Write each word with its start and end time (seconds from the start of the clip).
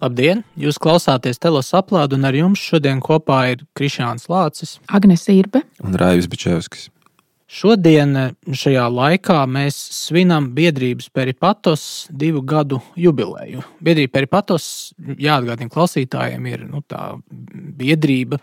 Labdien! 0.00 0.40
Jūs 0.56 0.78
klausāties 0.80 1.36
Telos 1.36 1.74
aplādu, 1.76 2.16
un 2.16 2.24
ar 2.24 2.32
jums 2.32 2.62
šodien 2.64 3.02
kopā 3.04 3.40
ir 3.52 3.66
Krišāns 3.76 4.30
Lācis, 4.32 4.78
Agnēs 4.88 5.26
Irbe 5.28 5.60
un 5.84 5.98
Raivis 6.00 6.28
Bičevskis. 6.30 6.86
Šodien 7.50 8.14
šajā 8.46 8.86
laikā 8.94 9.42
mēs 9.50 9.76
svinam 9.92 10.46
biedrības 10.56 11.10
peripatos 11.12 11.82
divu 12.08 12.40
gadu 12.40 12.78
jubileju. 12.96 13.60
Biedrība 13.82 14.14
peripatos, 14.20 14.70
jāatgādina 15.20 15.72
klausītājiem, 15.74 16.48
ir 16.48 16.64
nu, 16.70 16.80
tā 16.88 17.18
biedrība, 17.28 18.38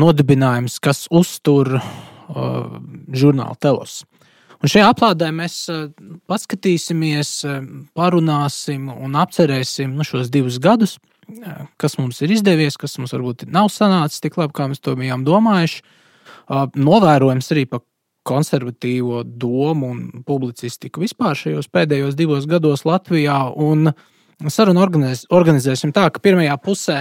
nodibinājums, 0.00 0.78
kas 0.80 1.08
uztur 1.10 1.74
uh, 1.76 2.78
žurnālu 3.12 3.58
telos. 3.60 4.04
Un 4.60 4.68
šajā 4.68 4.90
aplādē 4.92 5.30
mēs 5.32 5.62
paskatīsimies, 6.28 7.30
parunāsim 7.96 8.90
un 8.92 9.16
apcerēsim 9.16 9.94
nu, 9.96 10.04
šos 10.04 10.28
divus 10.32 10.58
gadus, 10.60 10.98
kas 11.80 11.96
mums 11.96 12.20
ir 12.20 12.34
izdevies, 12.34 12.76
kas 12.80 12.98
mums 13.00 13.14
varbūt 13.16 13.46
nav 13.48 13.70
sanācis 13.72 14.20
tik 14.20 14.36
labi, 14.36 14.52
kā 14.56 14.68
mēs 14.68 14.82
to 14.84 14.92
bijām 15.00 15.24
domājuši. 15.24 15.80
Novērojams 16.76 17.50
arī 17.54 17.64
par 17.70 17.86
konservatīvo 18.28 19.22
domu 19.24 19.94
un 19.94 20.24
publicistiku 20.28 21.00
vispār 21.06 21.38
šajos 21.40 21.70
pēdējos 21.72 22.18
divos 22.18 22.44
gados 22.50 22.84
Latvijā. 22.84 23.40
Un 23.56 23.94
sarunu 24.44 24.84
organizēs, 24.84 25.24
organizēsim 25.32 25.96
tā, 25.96 26.10
ka 26.12 26.20
pirmajā 26.20 26.60
pusē 26.60 27.00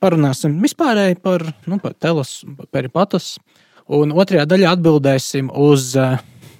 parunāsim 0.00 0.56
vispārēji 0.64 1.20
par, 1.20 1.44
nu, 1.68 1.76
par 1.84 1.92
telos, 2.00 2.38
par 2.56 2.72
peripatus, 2.72 3.34
un 3.92 4.12
otrajā 4.16 4.48
daļā 4.48 4.72
atbildēsim 4.76 5.48
uz 5.52 5.92
uh, 6.00 6.16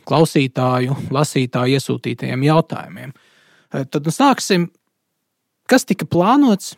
klausītāju, 0.09 0.97
lasītāju 1.15 1.79
iesūtītajiem 1.79 2.47
jautājumiem. 2.49 3.13
Eh, 3.73 3.85
tad 3.85 4.07
nu 4.07 4.15
sāksim, 4.15 4.69
kas 5.71 5.87
tika 5.89 6.07
plānots, 6.09 6.75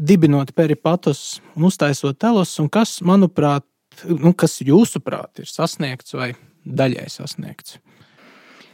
dibinot 0.00 0.54
peripatus 0.56 1.40
un 1.56 1.68
uztaisot 1.68 2.18
telos, 2.18 2.54
un 2.62 2.70
kas, 2.72 3.00
manuprāt, 3.04 3.66
nu, 4.08 4.32
kas 4.32 4.60
jūsuprāt 4.64 5.42
ir 5.42 5.50
sasniegts 5.50 6.16
vai 6.16 6.32
daļai 6.64 7.08
sasniegts? 7.12 7.78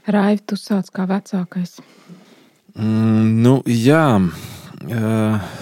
Raivi, 0.07 0.45
tu 0.47 0.59
sāc 0.61 0.93
kā 0.95 1.09
vecākais. 1.11 1.81
Mm, 2.77 3.41
nu, 3.43 3.57
jā, 3.67 4.05
uh, 4.21 5.57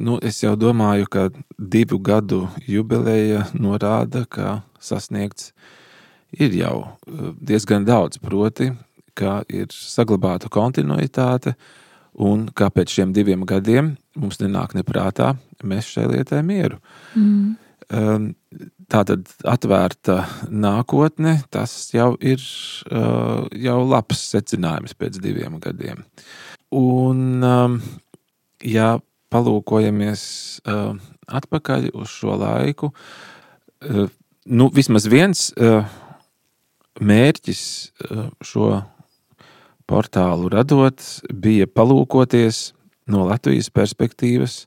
nu, 0.00 0.16
es 0.24 0.40
jau 0.40 0.54
domāju, 0.56 1.10
ka 1.10 1.26
divu 1.58 1.98
gadu 2.00 2.46
jubileja 2.64 3.44
norāda, 3.52 4.24
ka 4.24 4.62
sasniegts 4.80 5.50
uh, 5.50 5.79
ir 6.38 6.54
jau 6.54 6.76
eh, 6.84 7.30
diezgan 7.40 7.86
daudz. 7.88 8.20
Proti, 8.22 8.70
ka 9.18 9.40
ir 9.50 9.70
saglabāta 9.74 10.50
kontinuitāte, 10.52 11.54
un 12.20 12.48
kā 12.56 12.70
pēc 12.74 12.98
šiem 12.98 13.14
diviem 13.14 13.46
gadiem 13.48 13.94
mums 14.18 14.40
nenāk 14.42 14.74
neprātā 14.78 15.34
mēs 15.66 15.90
šai 15.94 16.08
lietai 16.10 16.42
mieru. 16.46 16.80
Mm. 17.14 17.56
Tā 18.90 19.00
tad 19.06 19.30
atvērta 19.50 20.20
nākotne, 20.46 21.40
tas 21.50 21.72
jau 21.94 22.12
ir 22.22 22.38
eh, 22.38 23.60
jau 23.66 23.78
labs 23.86 24.22
secinājums 24.30 24.94
pēc 24.98 25.18
diviem 25.22 25.58
gadiem. 25.62 26.04
Un, 26.70 27.42
ja 28.62 28.92
palūkojamies 29.34 30.22
eh, 30.62 30.92
atpakaļ 31.40 31.90
uz 31.98 32.14
šo 32.14 32.36
laiku, 32.38 32.92
nu, 34.50 34.66
vismaz 34.74 35.06
viens 35.08 35.48
mērķis 37.00 37.62
eh, 38.04 38.24
šo 38.44 38.70
portālu 39.90 40.50
radot 40.52 41.02
bija 41.34 41.66
palūkoties 41.66 42.70
no 43.10 43.26
Latvijas 43.26 43.70
perspektīvas 43.74 44.64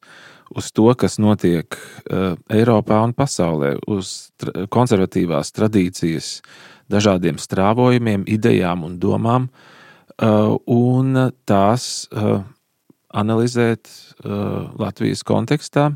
uz 0.54 0.70
to, 0.76 0.90
kas 1.00 1.16
notiek 1.18 1.74
uh, 1.74 2.36
Eiropā 2.52 3.00
un 3.08 3.14
pasaulē, 3.18 3.72
uz 3.90 4.34
konservatīvās 4.70 5.50
tradīcijas, 5.56 6.28
dažādiem 6.92 7.40
strāvojumiem, 7.42 8.28
idejām 8.30 8.84
un 8.86 9.00
domām, 9.02 9.48
uh, 9.48 10.54
un 10.68 11.32
tās 11.50 12.06
analizēt 13.14 13.90
Latvijas 14.24 15.24
kontekstā. 15.26 15.92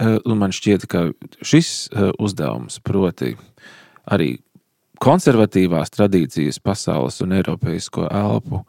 Un 0.00 0.38
man 0.38 0.54
šķiet, 0.54 0.86
ka 0.90 1.08
šis 1.42 1.90
uzdevums, 2.22 2.80
proti, 2.82 3.32
arī 4.10 4.36
konservatīvās 5.04 5.92
tradīcijas, 5.94 6.60
pasaules 6.64 7.20
un 7.24 7.36
eiropeisko 7.36 8.08
elpu 8.08 8.62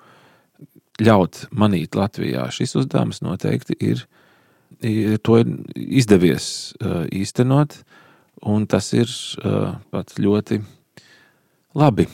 ļaut 1.04 1.46
manīt 1.56 1.96
Latvijā. 1.98 2.48
Šis 2.56 2.76
uzdevums 2.82 3.22
noteikti 3.26 3.78
ir, 3.84 4.06
ir 4.82 5.18
to 5.24 5.40
ir 5.42 5.52
izdevies 5.76 6.48
uh, 6.80 7.04
īstenot, 7.12 7.80
un 8.52 8.68
tas 8.72 8.92
ir 8.96 9.10
uh, 9.10 9.76
pat 9.92 10.16
ļoti 10.20 10.62
labi. 11.76 12.08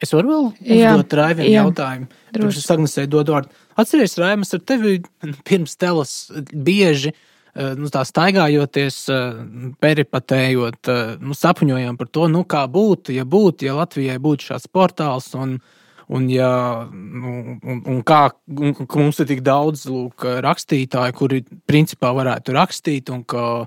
Es 0.00 0.12
varu 0.16 0.32
vēl 0.32 0.46
uzdot 0.78 1.16
Raivim 1.18 1.50
jautājumu. 1.52 2.10
Pirms 2.32 2.60
es 2.60 2.70
Agnesei 2.72 3.08
dodu 3.12 3.34
vārdu. 3.34 3.64
Atceries, 3.76 4.16
Raimas, 4.20 4.54
ar 4.56 4.62
tevi 4.64 4.98
pirms 5.44 5.76
telas 5.80 6.14
bieži 6.52 7.12
uh, 7.12 7.24
nu, 7.56 7.88
tā 7.92 8.02
staigājoties, 8.04 8.98
eh, 9.12 9.38
peripatējot, 9.80 10.90
eh, 10.92 11.16
nu, 11.20 11.36
sapņojam 11.36 11.96
par 11.96 12.10
to, 12.12 12.28
nu, 12.28 12.44
kā 12.44 12.66
būtu, 12.68 13.14
ja 13.16 13.24
būtu, 13.24 13.64
ja 13.64 13.78
Latvijai 13.78 14.18
būtu 14.20 14.52
šāds 14.52 14.70
portāls. 14.72 15.32
Un, 15.34 15.60
Un, 16.08 16.28
ja, 16.30 16.86
nu, 16.94 17.58
un, 17.66 17.80
un 17.82 17.96
kā 18.06 18.30
un, 18.46 18.76
mums 18.94 19.16
ir 19.18 19.26
tik 19.26 19.40
daudz 19.42 19.88
lūk, 19.90 20.22
rakstītāju, 20.22 21.14
kuri 21.18 21.40
principā 21.66 22.12
varētu 22.14 22.54
rakstīt, 22.54 23.10
un 23.10 23.24
ka, 23.26 23.66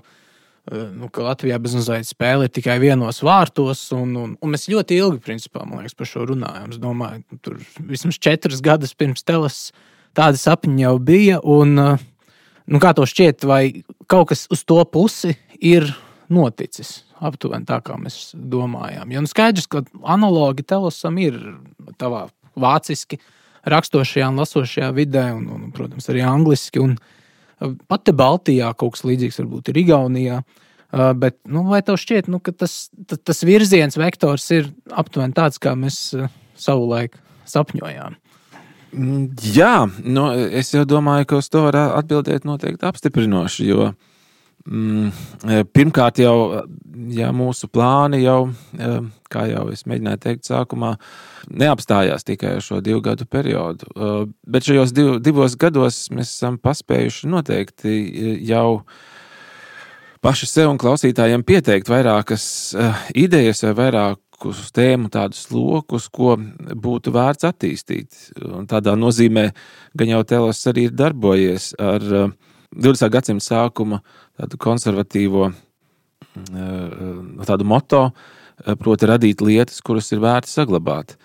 nu, 0.72 1.10
ka 1.12 1.26
Latvijā 1.26 1.58
bezmazliet 1.60 2.08
spēle 2.08 2.48
ir 2.48 2.54
tikai 2.56 2.78
vienos 2.80 3.20
vārtos, 3.20 3.82
un, 3.92 4.16
un, 4.16 4.32
un 4.40 4.54
mēs 4.54 4.70
ļoti 4.72 4.96
ilgi 5.02 5.20
principā, 5.20 5.66
liekas, 5.68 5.98
par 6.00 6.08
šo 6.08 6.24
runājam. 6.32 6.72
Es 6.72 6.80
domāju, 6.80 7.40
tur 7.44 7.60
vismaz 7.76 8.16
četras 8.16 8.64
gadus 8.64 8.96
pirms 8.96 9.20
teles 9.20 9.60
tādi 10.16 10.40
sapņi 10.40 10.86
jau 10.86 10.96
bija. 10.96 11.42
Un, 11.44 11.76
uh, 11.76 12.08
Nu, 12.70 12.78
kā 12.78 12.92
to 12.94 13.02
šķiet, 13.08 13.44
vai 13.50 13.82
kaut 14.10 14.30
kas 14.30 14.44
uz 14.52 14.62
to 14.68 14.78
pusi 14.86 15.34
ir 15.58 15.88
noticis? 16.30 17.00
Aptuveni 17.20 17.66
tā, 17.68 17.80
kā 17.84 17.98
mēs 18.00 18.30
domājām. 18.32 19.10
Jo 19.12 19.24
nu, 19.24 19.28
skaidrs, 19.28 19.66
ka 19.68 19.82
analogi 20.08 20.64
telosam 20.64 21.18
ir 21.20 21.36
tavā 22.00 22.28
vāciski 22.60 23.18
rakstošajā 23.68 24.30
un 24.30 24.38
lasošajā 24.40 24.92
vidē, 24.96 25.26
un, 25.36 25.48
un 25.52 25.74
protams, 25.74 26.06
arī 26.12 26.22
angliski. 26.24 26.80
Un 26.80 27.74
pat 27.90 28.06
te 28.06 28.14
Baltijā 28.16 28.70
kaut 28.78 28.94
kas 28.96 29.04
līdzīgs 29.08 29.42
varbūt 29.42 29.72
ir 29.72 29.82
Igaunijā. 29.82 30.40
Bet 30.90 31.36
nu, 31.50 31.66
vai 31.68 31.82
tev 31.86 31.98
šķiet, 32.00 32.30
nu, 32.30 32.40
ka 32.42 32.54
tas, 32.54 32.88
tas 33.10 33.44
virziens, 33.46 33.98
vektors 34.00 34.46
ir 34.54 34.70
aptuveni 34.90 35.36
tāds, 35.36 35.60
kā 35.62 35.74
mēs 35.78 36.00
savulaik 36.58 37.18
sapņojām? 37.50 38.16
Jā, 38.90 39.74
nu, 40.02 40.26
es 40.34 40.72
jau 40.74 40.84
domāju, 40.88 41.28
ka 41.30 41.38
uz 41.38 41.48
to 41.50 41.62
var 41.68 41.78
atbildēt 42.00 42.46
noteikti 42.48 42.88
apstiprinoši. 42.88 43.66
Jo 43.68 43.90
mm, 44.66 45.12
pirmkārt, 45.74 46.18
jau 46.24 46.64
ja 47.14 47.30
mūsu 47.34 47.68
plāni 47.70 48.22
jau, 48.24 48.50
e, 48.74 48.90
kā 49.30 49.46
jau 49.50 49.68
es 49.72 49.86
mēģināju 49.88 50.22
teikt, 50.24 50.48
sākumā 50.50 50.94
neapstājās 51.62 52.26
tikai 52.26 52.56
uz 52.58 52.66
šo 52.66 52.80
divu 52.84 53.02
gadu 53.04 53.28
periodu. 53.30 53.86
E, 53.94 54.10
bet 54.50 54.66
šajos 54.66 54.94
div, 54.96 55.12
divos 55.22 55.54
gados 55.60 56.02
mēs 56.14 56.34
esam 56.34 56.58
paspējuši 56.62 57.30
noteikti 57.30 57.94
jau 58.48 58.82
paši 60.20 60.50
sev 60.50 60.72
un 60.72 60.80
klausītājiem 60.80 61.46
pieteikt 61.46 61.88
vairākas 61.88 62.44
idejas 63.16 63.62
vai 63.68 63.76
vairāk 63.84 64.18
vairākus 64.40 64.72
tēmu 64.72 65.10
tādus 65.10 65.50
lokus, 65.50 66.08
ko 66.08 66.36
būtu 66.36 67.12
vērts 67.12 67.44
attīstīt. 67.44 68.32
Un 68.42 68.66
tādā 68.66 68.96
nozīmē 68.96 69.52
gan 69.94 70.08
jau 70.08 70.24
Telos 70.24 70.66
arī 70.66 70.88
ir 70.88 70.92
darbojies 70.92 71.74
ar 71.78 72.00
20. 72.00 73.04
Uh, 73.04 73.10
gadsimta 73.10 73.44
sākuma 73.44 74.00
tādu 74.38 74.56
konservatīvo 74.58 75.50
uh, 75.50 77.44
tādu 77.44 77.64
moto, 77.64 78.12
uh, 78.12 78.74
proti 78.76 79.06
radīt 79.06 79.40
lietas, 79.40 79.80
kuras 79.82 80.10
ir 80.12 80.20
vērts 80.20 80.54
saglabāt. 80.56 81.16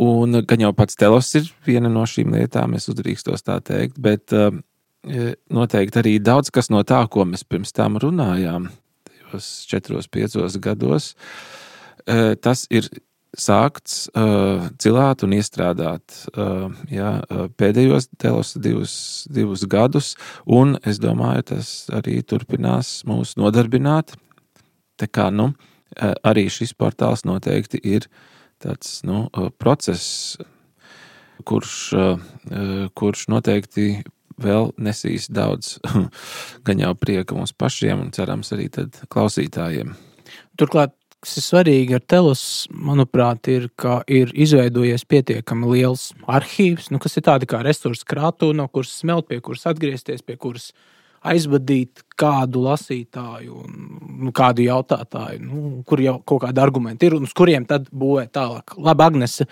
Un 0.00 0.40
gan 0.48 0.60
jau 0.62 0.72
pats 0.72 0.96
Telos 0.96 1.34
ir 1.36 1.44
viena 1.66 1.90
no 1.90 2.06
šīm 2.06 2.32
lietām, 2.32 2.74
es 2.78 2.88
uzdrīkstos 2.88 3.44
tā 3.44 3.58
teikt, 3.60 3.98
bet 4.00 4.32
noteikti 5.52 6.00
arī 6.00 6.14
daudz 6.16 6.48
kas 6.48 6.70
no 6.72 6.80
tā, 6.80 7.02
ko 7.12 7.26
mēs 7.28 7.44
pirms 7.44 7.74
tam 7.76 7.98
runājām, 8.00 8.70
tajos 9.04 9.66
četros, 9.68 10.08
piecos 10.08 10.56
gados, 10.56 11.10
Eh, 11.12 11.72
tas 12.04 12.66
ir 12.70 12.88
sākts 13.34 14.04
uh, 14.14 14.68
cilāt 14.78 15.24
un 15.26 15.34
iestrādāt 15.34 16.14
uh, 16.34 16.70
jā, 16.92 17.10
pēdējos 17.58 18.08
telos 18.20 18.54
divus, 18.62 18.94
divus 19.30 19.64
gadus, 19.70 20.14
un 20.46 20.76
es 20.86 21.00
domāju, 21.02 21.48
tas 21.54 21.72
arī 21.94 22.20
turpinās 22.22 23.02
mūs 23.08 23.34
nodarbināt. 23.40 24.14
Tā 25.00 25.08
kā 25.10 25.26
nu, 25.34 25.50
arī 26.22 26.46
šis 26.52 26.74
portāls 26.78 27.24
noteikti 27.26 27.80
ir 27.82 28.06
tāds 28.62 29.00
nu, 29.06 29.26
process, 29.58 30.36
kurš, 31.42 31.74
kurš 32.94 33.24
noteikti 33.32 33.88
vēl 34.38 34.70
nesīs 34.78 35.26
daudz 35.34 35.76
gan 36.66 36.82
jau 36.82 36.94
prieka 36.98 37.34
mums 37.34 37.54
pašiem, 37.58 38.06
un 38.06 38.14
cerams 38.14 38.54
arī 38.54 38.70
klausītājiem. 39.10 39.94
Turklāt, 40.58 40.94
kas 41.24 41.38
ir 41.40 41.46
svarīgi 41.46 41.96
ar 41.96 42.02
telus, 42.04 42.42
manuprāt, 42.70 43.48
ir, 43.52 43.68
ka 43.80 44.02
ir 44.10 44.32
izveidojies 44.36 45.06
pietiekami 45.08 45.70
liels 45.72 46.10
arhīvs, 46.30 46.90
nu, 46.92 47.00
kas 47.02 47.16
ir 47.18 47.26
tādi 47.26 47.48
kā 47.50 47.62
resursu 47.64 48.06
krātuve, 48.08 48.56
no 48.58 48.68
kuras 48.68 48.92
smelt, 49.00 49.30
pie 49.30 49.40
kuras 49.44 49.64
atgriezties, 49.70 50.24
pie 50.26 50.36
kuras 50.40 50.70
aizvadīt 51.24 52.04
kādu 52.20 52.66
lasītāju, 52.66 53.62
nu, 54.20 54.32
kādu 54.36 54.66
jautātāju, 54.66 55.40
nu, 55.40 55.60
kur 55.88 56.02
jau 56.04 56.18
kaut 56.28 56.44
kādi 56.44 56.60
argumenti 56.60 57.08
ir 57.08 57.16
un 57.16 57.24
uz 57.24 57.32
kuriem 57.36 57.64
tad 57.68 57.88
būvēt 57.88 58.34
tālāk. 58.36 58.76
Labi, 58.76 59.06
Agnese, 59.08 59.48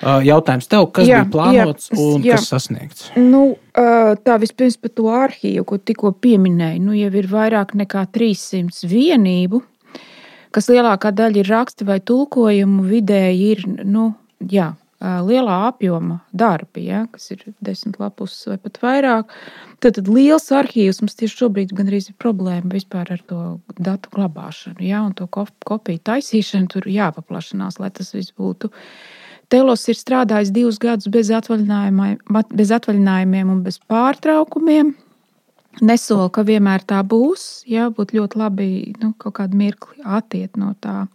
Jautājums 0.00 0.68
tev, 0.70 0.86
kas 0.94 1.08
jā, 1.08 1.18
bija 1.20 1.30
plānots 1.34 1.90
jā, 1.90 1.98
un 2.00 2.22
jā. 2.24 2.38
kas 2.38 2.46
sasniegts? 2.48 3.08
Nu, 3.18 3.58
tā 3.74 4.36
vispirms 4.40 4.78
par 4.80 4.92
to 4.96 5.08
arhīvu, 5.12 5.64
ko 5.66 5.80
tikko 5.82 6.12
pieminēju. 6.22 6.80
Nu, 6.86 6.94
jau 6.96 7.10
ir 7.20 7.28
vairāk 7.28 7.74
nekā 7.76 8.06
300 8.14 8.88
vienību, 8.88 9.60
kas 10.54 10.70
lielākā 10.70 11.12
daļa 11.16 11.42
ir 11.42 11.50
raksti 11.50 11.86
vai 11.88 11.98
tulkojumu. 12.00 12.84
Vidēji 12.90 13.50
ir 13.54 13.64
nu, 13.86 14.10
jā, 14.40 14.72
lielā 15.00 15.56
apjoma 15.70 16.20
darbi, 16.36 16.84
ja, 16.90 17.04
kas 17.12 17.30
ir 17.32 17.44
desmit 17.64 18.00
lapus 18.00 18.34
vai 18.50 18.58
pat 18.60 18.80
vairāk. 18.82 19.32
Tad, 19.80 19.96
tad 19.96 20.10
liels 20.12 20.50
arhīvs 20.52 21.00
mums 21.00 21.16
tieši 21.20 21.40
šobrīd 21.44 21.72
gandrīz 21.76 22.10
ir 22.10 22.18
problēma 22.20 22.74
vispār 22.74 23.14
ar 23.16 23.24
to 23.30 23.40
datu 23.78 24.12
glabāšanu, 24.16 24.82
ja, 24.84 25.04
un 25.06 25.16
to 25.16 25.28
kopiju 25.30 26.04
taisīšanu. 26.10 26.68
Tur 26.74 26.90
jāpaplašinās, 26.90 27.80
lai 27.80 27.90
tas 27.94 28.12
viss 28.16 28.36
būtu 28.36 28.72
Telos 29.50 29.82
ir 29.90 29.96
strādājis 29.98 30.52
divus 30.54 30.76
gadus 30.78 31.08
bez, 31.10 31.26
bez 32.54 32.70
atvaļinājumiem 32.76 33.48
un 33.50 33.64
bez 33.64 33.80
pārtraukumiem. 33.90 34.92
Nesolu, 35.80 36.28
ka 36.34 36.44
vienmēr 36.44 36.84
tā 36.84 37.00
būs. 37.06 37.64
Jā, 37.68 37.88
būtu 37.94 38.18
ļoti 38.18 38.40
labi 38.40 38.68
nu, 39.00 39.14
kaut 39.20 39.38
kādu 39.40 39.56
mirkli 39.56 40.02
attiekt 40.04 40.60
no 40.60 40.74
tā. 40.80 41.06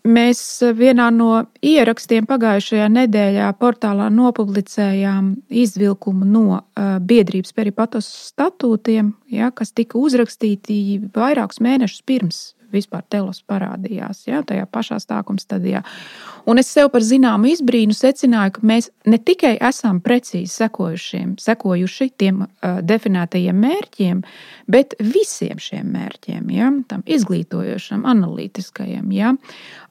Mēs 0.00 0.38
vienā 0.78 1.10
no 1.12 1.42
ierakstiem 1.60 2.24
pagājušajā 2.28 2.86
nedēļā 2.88 3.50
portālā 3.60 4.06
nopublicējām 4.14 5.34
izvilkumu 5.52 6.24
no 6.24 6.44
uh, 6.56 6.94
biedrības 7.04 7.52
peripatos 7.52 8.08
statūtiem, 8.30 9.12
ja, 9.28 9.50
kas 9.52 9.74
tika 9.76 10.00
uzrakstīti 10.00 10.78
vairākus 11.12 11.60
mēnešus 11.60 12.06
pirms 12.08 12.40
vispār 12.72 13.04
telos 13.10 13.42
parādījās 13.48 14.24
ja, 14.28 14.42
tajā 14.46 14.66
pašā 14.70 15.00
stākuma 15.02 15.42
stadijā. 15.42 15.82
Un 16.48 16.60
es 16.62 16.70
sev 16.72 16.90
par 16.92 17.04
zināmu 17.04 17.50
izbrīnu 17.52 17.94
secināju, 17.96 18.56
ka 18.56 18.64
mēs 18.66 18.90
ne 19.10 19.18
tikai 19.18 19.56
esam 19.70 20.00
precīzi 20.04 20.52
sekojuši 21.44 22.08
tiem 22.20 22.44
uh, 22.44 22.80
definētajiem 22.86 23.60
mērķiem, 23.60 24.22
bet 24.70 24.96
visiem 25.00 25.60
šiem 25.60 25.92
mērķiem, 25.94 26.50
ja, 26.54 26.70
tam 26.88 27.04
izglītojošam, 27.06 28.06
analītiskajam, 28.08 29.12
ja, 29.14 29.34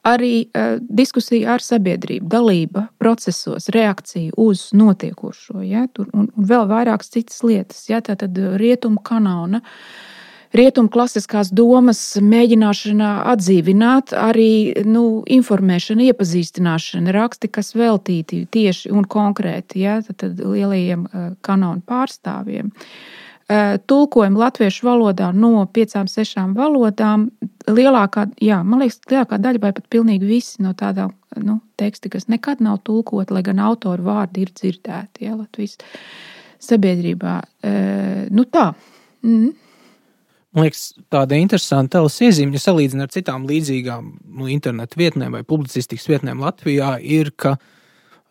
arī 0.07 0.33
uh, 0.47 0.77
diskusija 0.79 1.55
ar 1.55 1.65
sabiedrību, 1.65 2.29
dalība 2.31 2.87
procesos, 3.01 3.69
reakcija 3.75 4.33
uz 4.39 4.69
notiekošo, 4.73 5.61
ja, 5.65 5.85
tur, 5.93 6.09
un, 6.13 6.29
un 6.35 6.49
vēl 6.49 6.67
vairākas 6.69 7.11
citas 7.13 7.43
lietas. 7.45 7.83
Ja, 7.89 8.01
tā 8.05 8.17
tad 8.19 8.37
rietumu 8.59 9.01
kanāla. 9.05 9.63
Rietumu 10.49 10.89
klasiskās 10.89 11.51
domas 11.53 11.99
mēģināšana 12.25 13.09
atdzīvināt, 13.35 14.15
arī 14.17 14.81
nu, 14.89 15.21
informēšana, 15.29 16.07
iepazīstināšana, 16.09 17.13
raksti, 17.13 17.51
kas 17.53 17.75
veltīti 17.77 18.47
tieši 18.49 18.89
un 18.89 19.05
konkrēti 19.05 19.83
ja, 19.83 19.99
tad, 20.07 20.17
tad 20.23 20.41
lielajiem 20.41 21.05
eh, 21.05 21.27
kanonu 21.45 21.85
pārstāvjiem. 21.85 22.73
Eh, 23.49 23.77
tulkojumi 23.89 24.41
latviešu 24.41 24.89
valodā 24.89 25.29
no 25.37 25.67
piecām, 25.73 26.09
sešām 26.09 26.57
valodām. 26.57 27.29
Lielākā, 27.69 28.25
jā, 28.41 28.63
man 28.65 28.81
liekas, 28.81 28.99
lielākā 29.09 29.37
daļa, 29.41 29.61
vai 29.61 29.73
pat 29.77 29.85
pilnīgi 29.93 30.33
visi 30.33 30.65
no 30.65 30.73
tādām 30.77 31.13
nu, 31.45 31.59
tekstiem, 31.77 32.13
kas 32.17 32.29
nekad 32.29 32.61
nav 32.65 32.81
tulkoti, 32.89 33.37
lai 33.37 33.45
gan 33.45 33.61
autoru 33.61 34.09
vārdi 34.09 34.47
ir 34.47 34.53
dzirdēti 34.57 35.29
ja, 35.29 35.37
Latvijas 35.37 35.77
sabiedrībā. 36.65 37.39
E, 37.61 37.73
nu 38.33 38.45
tā. 38.49 38.71
Mm. 39.25 39.51
Man 40.55 40.65
liekas, 40.65 40.87
tāda 41.13 41.37
interesanta 41.37 41.99
telas 41.99 42.15
iezīme, 42.25 42.57
ja 42.57 42.63
salīdzina 42.63 43.05
ar 43.05 43.11
citām 43.13 43.43
līdzīgām 43.45 44.05
nu, 44.39 44.47
internetu 44.49 44.97
vietnēm 44.97 45.35
vai 45.37 45.43
publicistikas 45.45 46.07
vietnēm 46.09 46.39
Latvijā, 46.41 46.95
ir, 47.05 47.29
ka, 47.37 47.59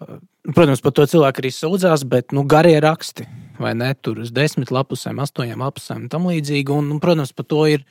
eh, 0.03 0.17
protams, 0.51 0.83
par 0.83 0.97
to 0.97 1.07
cilvēku 1.07 1.45
arī 1.45 1.53
sūdzās, 1.55 2.03
bet 2.11 2.35
nu, 2.35 2.43
garie 2.43 2.75
raksti, 2.83 3.29
vai 3.63 3.77
ne, 3.79 3.93
tur 3.95 4.19
uz 4.25 4.33
desmit 4.35 4.73
lapusēm, 4.75 5.21
astoņām 5.23 5.63
lapusēm 5.63 6.07
un 6.07 6.09
tam 6.11 6.27
līdzīgi. 6.27 6.75
Un, 6.75 6.89
un, 6.91 6.99
protams, 7.03 7.31
par 7.31 7.47
to 7.47 7.61
ir, 7.71 7.85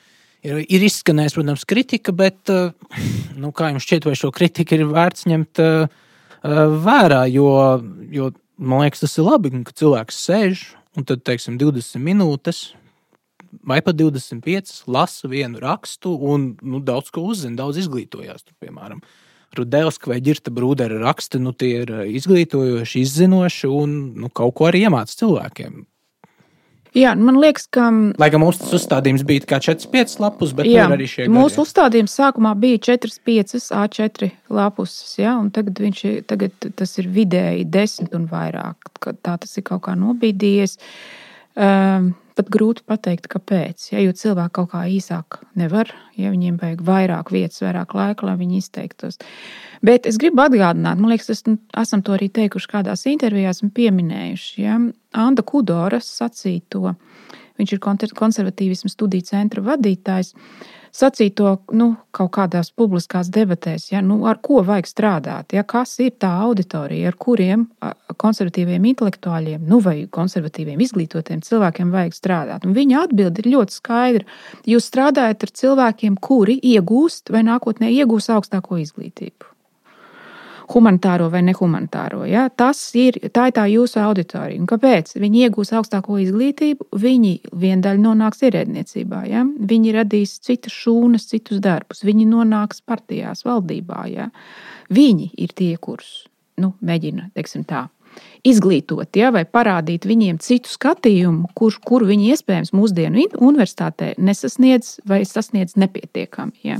ir, 0.43 0.59
ir 0.59 0.83
izskanējis, 0.89 1.35
protams, 1.37 1.63
kritika, 1.69 2.11
bet, 2.11 2.41
eh, 2.51 2.75
nu, 3.39 3.53
kā 3.55 3.69
jums 3.71 3.87
šķiet, 3.87 4.09
vai 4.09 4.15
šo 4.19 4.33
kritiku 4.35 4.75
ir 4.75 4.83
vērts 4.91 5.23
ņemt 5.31 5.63
uh, 5.63 6.03
vērā, 6.83 7.21
jo, 7.31 7.47
jo 8.11 8.27
man 8.57 8.83
liekas, 8.83 9.05
tas 9.05 9.15
ir 9.17 9.25
labi, 9.27 9.53
ka 9.63 9.71
cilvēks 9.71 10.19
sēž 10.27 10.65
un 10.97 11.07
tad, 11.07 11.23
teiksim, 11.23 11.55
20 11.61 12.03
minūtes 12.03 12.65
vai 13.67 13.79
pat 13.85 13.97
25, 13.99 14.83
lasa 14.91 15.29
vienu 15.31 15.61
rakstu 15.63 16.13
un 16.31 16.51
nu, 16.61 16.81
daudz 16.83 17.11
ko 17.13 17.25
uzzina, 17.31 17.57
daudz 17.63 17.81
izglītojās. 17.83 18.45
Tur, 18.45 18.55
piemēram, 18.63 19.01
Rudēlska 19.57 20.11
vai 20.11 20.21
Girta 20.23 20.51
Brūdera 20.53 20.99
raksti 21.01 21.39
nu, 21.41 21.53
ir 21.65 21.91
eh, 21.91 22.07
izglītojoši, 22.19 23.03
izzinoši 23.03 23.69
un 23.71 23.99
nu, 24.19 24.31
kaut 24.33 24.57
ko 24.57 24.71
arī 24.71 24.85
iemāca 24.87 25.15
cilvēkiem. 25.23 25.85
Jā, 26.97 27.11
man 27.19 27.37
liekas, 27.37 27.67
ka. 27.73 27.87
Lai 28.17 28.29
gan 28.33 28.41
mūsu 28.41 28.69
uzstādījums 28.77 29.25
bija 29.27 29.43
tikai 29.43 29.59
4-5 29.67 30.17
lapus, 30.23 30.53
bet 30.57 30.69
jā, 30.69 30.87
arī 30.93 31.07
šie. 31.09 31.27
Mūsu 31.31 31.61
uzstādījums 31.65 32.15
sākumā 32.17 32.53
bija 32.57 32.79
4-5 32.87 33.67
A4 33.77 34.29
lapus, 34.57 34.95
ja, 35.19 35.35
un 35.37 35.51
tagad, 35.53 35.77
viņš, 35.83 36.03
tagad 36.29 36.69
tas 36.79 36.95
ir 37.01 37.09
vidēji 37.13 37.67
10 37.73 38.15
un 38.17 38.29
vairāk. 38.31 38.89
Tā 39.03 39.35
tas 39.35 39.59
ir 39.59 39.67
kaut 39.67 39.83
kā 39.85 39.97
nobīdījies. 39.99 40.77
Um, 41.57 42.15
pat 42.37 42.51
grūti 42.53 42.83
pateikt, 42.87 43.27
kāpēc. 43.31 43.89
Ja, 43.91 44.01
jo 44.03 44.13
cilvēki 44.15 44.55
kaut 44.59 44.69
kā 44.73 44.83
īsāk 44.93 45.39
nevar, 45.59 45.91
ja 46.17 46.31
viņiem 46.33 46.59
vajag 46.61 46.83
vairāk 46.87 47.33
vietas, 47.33 47.61
vairāk 47.65 47.95
laika, 47.97 48.29
lai 48.29 48.37
viņi 48.39 48.61
izteiktos. 48.61 49.19
Bet 49.85 50.07
es 50.09 50.19
gribu 50.21 50.45
atgādināt, 50.45 51.01
man 51.01 51.11
liekas, 51.11 51.31
es, 51.33 51.43
esam 51.77 52.05
to 52.05 52.15
arī 52.15 52.29
teikuši 52.33 52.71
kādās 52.71 53.07
intervijās 53.09 53.63
un 53.65 53.73
pieminējuši. 53.75 54.55
Ja. 54.63 54.79
Anna 55.17 55.45
Kudora 55.45 56.01
sacīja 56.03 56.65
to. 56.73 56.95
Viņš 57.57 57.73
ir 57.73 57.85
konservatīvismu 58.13 58.91
studiju 58.93 59.25
centra 59.25 59.63
vadītājs. 59.65 60.35
Uh, 60.37 60.76
sacīt 60.97 61.35
to 61.37 61.53
nu, 61.77 61.91
kaut 62.15 62.31
kādās 62.37 62.71
publiskās 62.73 63.29
debatēs, 63.33 63.89
ja, 63.91 64.01
nu, 64.05 64.19
ar 64.29 64.39
ko 64.43 64.63
vajag 64.65 64.89
strādāt, 64.89 65.55
ja, 65.55 65.63
kas 65.67 65.97
ir 66.03 66.15
tā 66.19 66.31
auditorija, 66.47 67.11
ar 67.11 67.17
kuriem 67.21 67.67
konservatīviem 68.17 68.87
intelektuāļiem 68.93 69.67
nu, 69.69 69.81
vai 69.83 69.97
konservatīviem 70.11 70.81
izglītotiem 70.87 71.43
cilvēkiem 71.45 71.91
vajag 71.93 72.17
strādāt. 72.17 72.65
Un 72.65 72.73
viņa 72.77 73.03
atbilde 73.07 73.43
ir 73.43 73.51
ļoti 73.57 73.77
skaidra. 73.77 74.39
Jūs 74.67 74.89
strādājat 74.89 75.45
ar 75.45 75.53
cilvēkiem, 75.61 76.17
kuri 76.21 76.57
iegūst 76.75 77.33
vai 77.33 77.45
nākotnē 77.47 77.91
iegūs 77.99 78.31
augstāko 78.33 78.81
izglītību 78.81 79.56
humanitāro 80.73 81.29
vai 81.33 81.41
nehumanitāro. 81.47 82.23
Ja? 82.27 82.47
Tas 82.49 82.79
ir 82.97 83.19
tā, 83.31 83.47
ir 83.49 83.55
tā 83.57 83.65
jūsu 83.71 84.01
auditorija. 84.03 84.59
Un 84.61 84.69
kāpēc? 84.69 85.15
Viņi 85.19 85.47
iegūs 85.47 85.73
augstāko 85.77 86.19
izglītību, 86.23 86.89
viņi 86.97 87.33
viendaļa 87.57 88.03
nonāks 88.03 88.43
ierēdniecībā, 88.47 89.25
ja? 89.31 89.43
viņi 89.43 89.95
radīs 89.97 90.37
citas 90.43 90.75
šūnas, 90.75 91.27
citus 91.31 91.61
darbus, 91.63 92.05
viņi 92.07 92.27
nonāks 92.29 92.83
partijās, 92.85 93.45
valdībā. 93.47 94.07
Ja? 94.13 94.31
Viņi 94.93 95.31
ir 95.37 95.53
tie, 95.57 95.73
kurus 95.81 96.25
nu, 96.61 96.73
mēģina, 96.81 97.29
teiksim 97.37 97.65
tā, 97.69 97.85
izglītot, 98.47 99.09
ja, 99.19 99.31
vai 99.33 99.43
parādīt 99.45 100.07
viņiem 100.09 100.39
citu 100.43 100.71
skatījumu, 100.71 101.51
kur, 101.57 101.75
kuru 101.85 102.07
viņi 102.09 102.31
iespējams 102.33 102.73
mūsdienu 102.75 103.27
universitātē 103.37 104.13
nesasniedz 104.17 104.97
vai 105.07 105.23
sasniedz 105.27 105.77
nepietiekami. 105.79 106.57
Ja. 106.65 106.79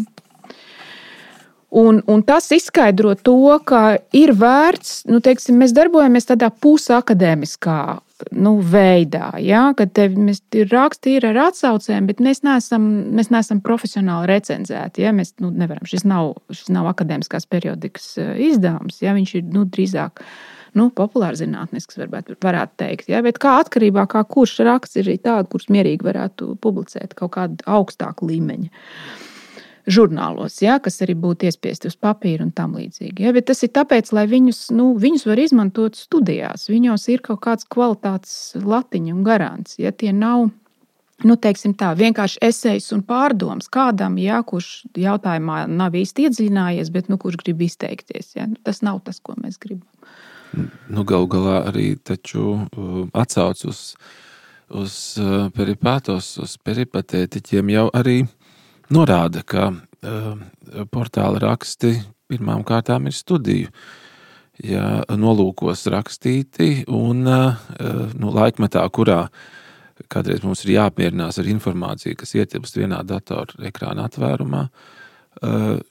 Un, 1.70 2.00
un 2.08 2.22
tas 2.24 2.48
izskaidro 2.56 3.12
to, 3.20 3.60
ka 3.68 3.98
ir 4.16 4.32
vērts, 4.40 5.02
nu, 5.12 5.20
teiksim, 5.24 5.58
mēs 5.60 5.74
darbojamies 5.76 6.30
tādā 6.30 6.48
pusakadēmiskā 6.64 7.82
nu, 8.32 8.56
veidā, 8.64 9.34
ja, 9.44 9.68
kad 9.78 9.92
tev 9.96 10.16
ir 10.18 10.72
raksti 10.72 11.18
ir 11.18 11.28
ar 11.30 11.42
atsaucēm, 11.50 12.08
bet 12.10 12.22
mēs 12.24 12.42
neesam, 12.48 12.88
mēs 13.18 13.30
neesam 13.34 13.60
profesionāli 13.66 14.32
recenzēti. 14.32 15.04
Ja, 15.06 15.14
mēs 15.14 15.36
nu, 15.44 15.52
nevaram, 15.54 15.86
šis 15.90 16.08
nav, 16.08 16.38
šis 16.50 16.72
nav 16.74 16.90
akadēmiskās 16.94 17.50
periodikas 17.52 18.14
eh, 18.22 18.34
izdevums, 18.50 19.02
ja, 19.04 19.14
viņš 19.18 19.36
ir 19.38 19.52
nu, 19.54 19.68
drīzāk 19.70 20.24
nu, 20.78 20.90
populārs 20.96 21.42
zinātnisks, 21.44 22.00
varbūt, 22.00 22.38
varētu 22.44 22.80
teikt. 22.80 23.12
Ja? 23.12 23.22
Bet 23.26 23.42
kā 23.44 23.58
atkarībā 23.62 24.08
no 24.14 24.26
kurš 24.30 24.60
raksts 24.68 25.00
ir 25.02 25.12
tāds, 25.20 25.52
kurus 25.52 25.70
mierīgi 25.74 26.06
varētu 26.08 26.56
publicēt 26.64 27.18
kaut 27.18 27.36
kādu 27.38 27.66
augstāku 27.70 28.30
līmeņu. 28.32 28.72
Žurnālos, 29.88 30.60
ja, 30.62 30.78
kas 30.84 31.02
arī 31.06 31.16
būtu 31.18 31.48
iespiesti 31.48 31.88
uz 31.90 31.96
papīra 32.00 32.46
un 32.46 32.52
tam 32.56 32.76
līdzīgi. 32.78 33.24
Ja, 33.24 33.34
bet 33.36 33.48
tas 33.50 33.64
ir 33.64 33.72
tāpēc, 33.76 34.12
lai 34.16 34.28
viņus, 34.30 34.68
nu, 34.76 34.92
viņus 35.00 35.26
var 35.30 35.42
izmantot 35.42 36.00
studijās. 36.00 36.68
Viņos 36.72 37.08
ir 37.14 37.24
kaut 37.26 37.42
kāds 37.46 37.68
kvalitātes 37.72 38.56
latiņa 38.60 39.16
un 39.16 39.26
garants. 39.28 39.78
Ja 39.80 39.94
tie 39.96 40.12
nav 40.16 40.50
nu, 41.26 41.38
tā, 41.38 41.92
vienkārši 41.98 42.42
esejas 42.46 42.92
un 42.94 43.02
pārdomas 43.08 43.72
kādam, 43.74 44.20
ja, 44.22 44.42
kurš 44.46 44.86
jautājumā 44.98 45.64
nav 45.72 45.96
īsti 45.98 46.28
iedziļinājies, 46.28 46.92
bet 46.94 47.10
nu, 47.10 47.18
kurš 47.22 47.40
grib 47.42 47.64
izteikties. 47.66 48.36
Ja. 48.36 48.48
Nu, 48.50 48.60
tas 48.64 48.84
nav 48.86 49.02
tas, 49.06 49.22
ko 49.24 49.38
mēs 49.40 49.58
gribam. 49.62 49.88
Nu, 50.88 51.04
Galu 51.08 51.28
galā 51.32 51.62
arī 51.72 51.96
taču 52.00 52.44
uh, 52.56 53.00
atsauc 53.18 53.64
uz, 53.68 53.82
uz 54.70 54.94
uh, 55.20 55.48
peripātos, 55.56 56.38
uz 56.44 56.56
peripatētiķiem 56.64 57.74
jau 57.74 57.88
arī 57.98 58.22
norāda, 58.94 59.44
ka 59.48 59.70
uh, 59.72 60.34
portāla 60.92 61.42
raksti 61.44 61.96
pirmām 62.28 62.66
kārtām 62.68 63.08
ir 63.08 63.16
studiju. 63.16 63.72
Ja 64.66 65.04
nolūkos 65.14 65.84
rakstīti 65.94 66.88
un 66.90 67.20
nu, 67.22 68.30
laikmetā, 68.34 68.82
kurā 68.90 69.28
kādreiz 70.10 70.42
mums 70.42 70.64
ir 70.66 70.74
jāapmierinās 70.74 71.38
ar 71.38 71.50
informāciju, 71.52 72.18
kas 72.18 72.34
ietilpst 72.38 72.80
vienā 72.80 73.04
datora 73.06 73.68
ekrāna 73.70 74.08
atvērumā, 74.10 74.64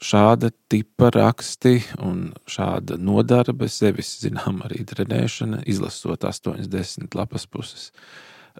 šāda 0.02 0.50
tipa 0.70 1.12
raksti 1.14 1.76
un 2.02 2.32
šāda 2.50 2.98
nodarbe 2.98 3.68
sevis, 3.70 4.16
zinām, 4.24 4.64
arī 4.66 4.82
trenēšana, 4.86 5.62
izlasot 5.70 6.26
80 6.26 7.14
lapas 7.14 7.46
puses 7.46 7.92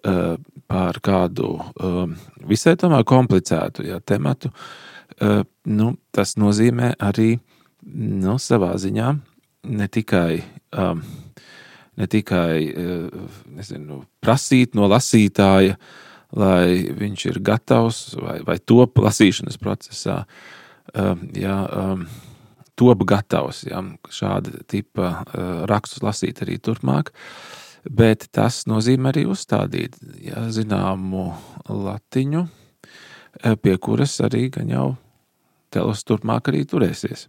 pār 0.02 0.98
kādu 1.04 1.54
visai 2.46 2.76
tomēr 2.80 3.04
komplicētu 3.06 3.86
ja, 3.86 4.00
tematu, 4.00 4.50
nu, 5.66 5.92
tas 6.12 6.36
nozīmē 6.40 6.94
arī 7.00 7.36
nu, 7.86 8.36
savā 8.42 8.74
ziņā 8.80 9.12
ne 9.66 9.88
tikai, 9.88 10.42
ne 11.96 12.08
tikai 12.10 12.58
nezinu, 13.56 14.02
prasīt 14.22 14.76
no 14.78 14.90
lasītāja, 14.90 15.78
lai 16.36 16.92
viņš 16.98 17.26
ir 17.30 17.40
gatavs 17.46 18.00
vai, 18.20 18.40
vai 18.46 18.58
top 18.58 18.98
lasīšanas 19.00 19.58
procesā, 19.62 20.24
ja, 21.38 21.58
top 22.76 23.04
gatavs 23.08 23.64
ja, 23.70 23.82
šāda 24.12 24.60
tipa 24.68 25.22
rakstus 25.70 26.04
lasīt 26.04 26.42
arī 26.44 26.58
turpmāk, 26.60 27.14
bet 27.90 28.28
tas 28.34 28.64
nozīmē 28.68 29.12
arī 29.12 29.26
uzstādīt 29.30 29.96
ja, 30.24 30.46
zināmu 30.52 31.28
latiņu, 31.68 32.46
pie 33.62 33.76
kuras 33.82 34.18
arī 34.24 34.48
gan 34.54 34.70
jau 34.72 34.86
telos 35.74 36.04
turpmāk 36.06 36.50
arī 36.50 36.64
turēsies. 36.68 37.26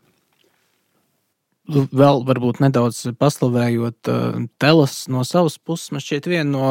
Vēl 1.68 2.22
varbūt 2.24 2.62
nedaudz 2.64 3.02
paslavējot 3.20 4.10
uh, 4.12 4.38
telas 4.62 5.02
no 5.12 5.26
savas 5.28 5.58
puses, 5.60 5.92
man 5.92 6.04
šķiet 6.04 6.30
viena 6.32 6.48
no 6.48 6.68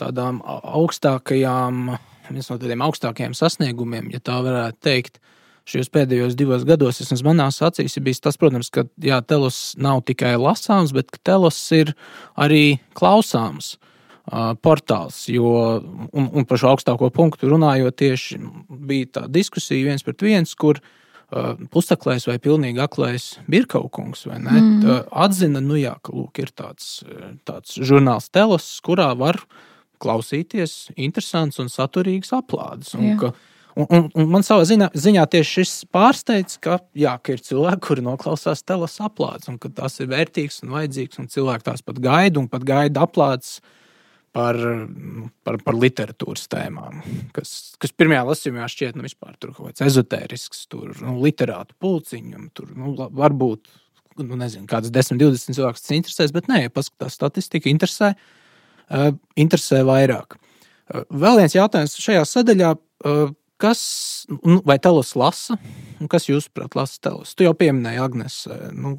tādām 0.00 0.40
augstākajām, 0.46 1.92
viens 2.30 2.50
no 2.50 2.56
tādiem 2.58 2.82
augstākajiem 2.82 3.36
sasniegumiem, 3.38 4.08
ja 4.10 4.18
tā 4.24 4.40
varētu 4.42 4.82
teikt, 4.82 5.20
šajos 5.70 5.90
pēdējos 5.94 6.36
divos 6.38 6.64
gados, 6.68 7.00
vismaz 7.02 7.22
manās 7.26 7.60
acīs, 7.64 7.96
ir 7.96 8.06
bijis 8.06 8.22
tas, 8.24 8.38
protams, 8.40 8.70
ka 8.74 8.86
jā, 9.02 9.20
telos 9.26 9.74
nav 9.80 10.02
tikai 10.08 10.34
lasāms, 10.40 10.94
bet 10.96 11.20
telos 11.26 11.58
ir 11.76 11.94
arī 12.40 12.80
klausāms 12.98 13.74
uh, 13.76 14.52
portāls. 14.62 15.22
Jo, 15.30 15.52
un, 16.10 16.30
un 16.30 16.48
par 16.48 16.60
šo 16.60 16.74
augstāko 16.74 17.10
punktu 17.14 17.50
runājot, 17.52 17.98
tieši 18.02 18.40
bija 18.90 19.12
tā 19.18 19.26
diskusija 19.30 19.90
viens 19.92 20.06
pret 20.06 20.26
viens, 20.26 20.54
kur 20.58 20.80
uh, 20.82 21.54
pusaklais 21.72 22.26
vai 22.28 22.38
pilnīgi 22.42 22.82
aklais 22.82 23.32
Birkaukungs 23.50 24.26
mm. 24.30 25.10
atzina, 25.10 25.62
nu 25.64 25.78
jā, 25.78 25.96
ka 26.02 26.14
lūk, 26.16 26.42
ir 26.42 26.54
tāds, 26.56 27.00
tāds 27.48 27.78
žurnāls 27.78 28.30
telos, 28.34 28.72
kurā 28.84 29.12
var 29.18 29.42
klausīties 30.00 30.90
interesants 30.96 31.60
un 31.60 31.68
saturīgs 31.68 32.32
aplādes. 32.32 32.94
Un, 32.96 33.14
ka, 33.20 33.34
Un, 33.80 33.86
un, 33.88 34.06
un 34.18 34.30
man 34.30 34.44
savā 34.44 34.64
ziņā, 34.68 34.90
ziņā 34.98 35.24
tieši 35.32 35.52
šis 35.60 35.74
pārsteidz, 35.94 36.58
ka, 36.64 36.78
jā, 36.98 37.14
ka 37.22 37.34
ir 37.36 37.42
cilvēki, 37.44 37.82
kuri 37.86 38.04
noklausās 38.04 38.64
telas 38.66 38.98
aplādes, 39.02 39.48
un 39.48 39.56
ka 39.62 39.70
tas 39.72 39.96
ir 40.02 40.10
vērtīgs 40.10 40.60
un 40.64 40.74
vajadzīgs, 40.76 41.20
un 41.22 41.30
cilvēki 41.32 41.68
tās 41.70 41.84
pat 41.86 42.00
gaida, 42.02 42.42
un 42.42 42.48
pat 42.52 42.66
gaida 42.68 43.04
aplādes 43.06 43.58
par, 44.36 44.58
par, 45.46 45.58
par 45.64 45.78
literatūras 45.78 46.44
tēmām, 46.52 47.00
kas, 47.36 47.54
kas 47.82 47.94
pirmajā 47.96 48.26
lasījumā 48.28 48.68
šķiet 48.70 48.98
nu, 48.98 49.06
vispār 49.08 49.38
tur 49.40 49.54
kaut 49.56 49.70
kāds 49.70 49.86
ezotērisks, 49.88 50.66
tur 50.70 50.92
nu, 51.00 51.16
literātu 51.24 51.74
pulciņš, 51.82 52.50
tur 52.58 52.70
nu, 52.76 52.94
varbūt 52.98 53.72
nu, 54.20 54.36
nezinu, 54.36 54.68
kāds 54.70 54.92
10, 54.92 55.18
20 55.22 55.56
cilvēks 55.56 55.86
tas 55.86 55.96
interesēs, 55.96 56.34
bet 56.36 56.50
nē, 56.50 56.66
paskatās 56.74 57.16
statistika, 57.16 57.70
interesē, 57.72 58.12
uh, 58.14 59.10
interesē 59.40 59.82
vairāk. 59.88 60.36
Uh, 60.36 61.06
vēl 61.10 61.42
viens 61.42 61.56
jautājums 61.56 61.98
šajā 62.02 62.26
sadaļā. 62.28 62.74
Uh, 63.06 63.30
Kas, 63.60 63.80
nu, 64.40 64.60
vai 64.64 64.78
telos 64.82 65.12
lasa? 65.18 65.58
Kas 66.10 66.30
jūsuprāt, 66.30 66.76
lasa 66.78 66.96
telos? 67.04 67.34
Tu 67.36 67.44
jau 67.44 67.52
pieminēji, 67.56 68.00
Agnēs, 68.00 68.36
nu, 68.72 68.96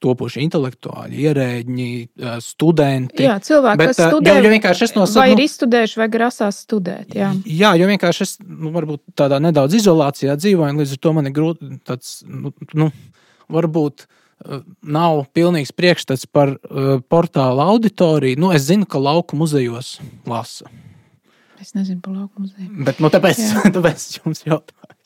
topoši 0.00 0.44
intelektuāļi, 0.44 1.18
ierēģi, 1.24 1.88
studenti. 2.44 3.24
Jā, 3.26 3.38
cilvēki, 3.42 3.80
bet, 3.80 3.92
kas 3.92 4.12
studē, 4.12 4.36
jo, 4.36 4.44
jo 4.44 4.52
vienkārši 4.54 4.86
es 4.86 4.94
no 4.96 5.06
savas. 5.06 5.18
Vai 5.18 5.26
ir 5.34 5.42
izstudējuši, 5.44 5.98
vai 6.00 6.08
grasās 6.12 6.60
studēt. 6.66 7.16
Jā, 7.16 7.32
jā 7.44 7.72
jo 7.80 7.88
vienkārši 7.90 8.26
es 8.26 8.36
nu, 8.44 8.70
varbūt 8.76 9.02
tādā 9.18 9.40
nedaudz 9.42 9.76
izolācijā 9.80 10.36
dzīvoju, 10.40 10.78
līdz 10.80 10.94
ar 10.96 11.02
to 11.02 11.14
man 11.16 11.30
ir 11.30 11.36
grūti 11.36 11.74
tāds, 11.88 12.20
nu, 12.28 12.54
nu 12.76 12.90
varbūt. 13.50 14.06
Nav 14.88 15.26
pilnīgs 15.36 15.68
priekšstats 15.76 16.24
par 16.32 16.54
uh, 16.54 16.94
portāla 17.12 17.66
auditoriju. 17.74 18.38
Nu, 18.40 18.54
es 18.56 18.64
zinu, 18.70 18.86
ka 18.88 18.96
lauku 18.96 19.36
muzejos 19.36 19.98
lasa. 20.24 20.64
Es 21.60 21.74
nezinu 21.76 22.00
par 22.04 22.16
lauku 22.16 22.42
muzeju. 22.42 22.70
Bet, 22.86 23.02
nu, 23.04 23.10
tāpēc, 23.12 23.40
tāpēc 23.76 24.06
jums 24.20 24.44
jautāju. 24.46 24.96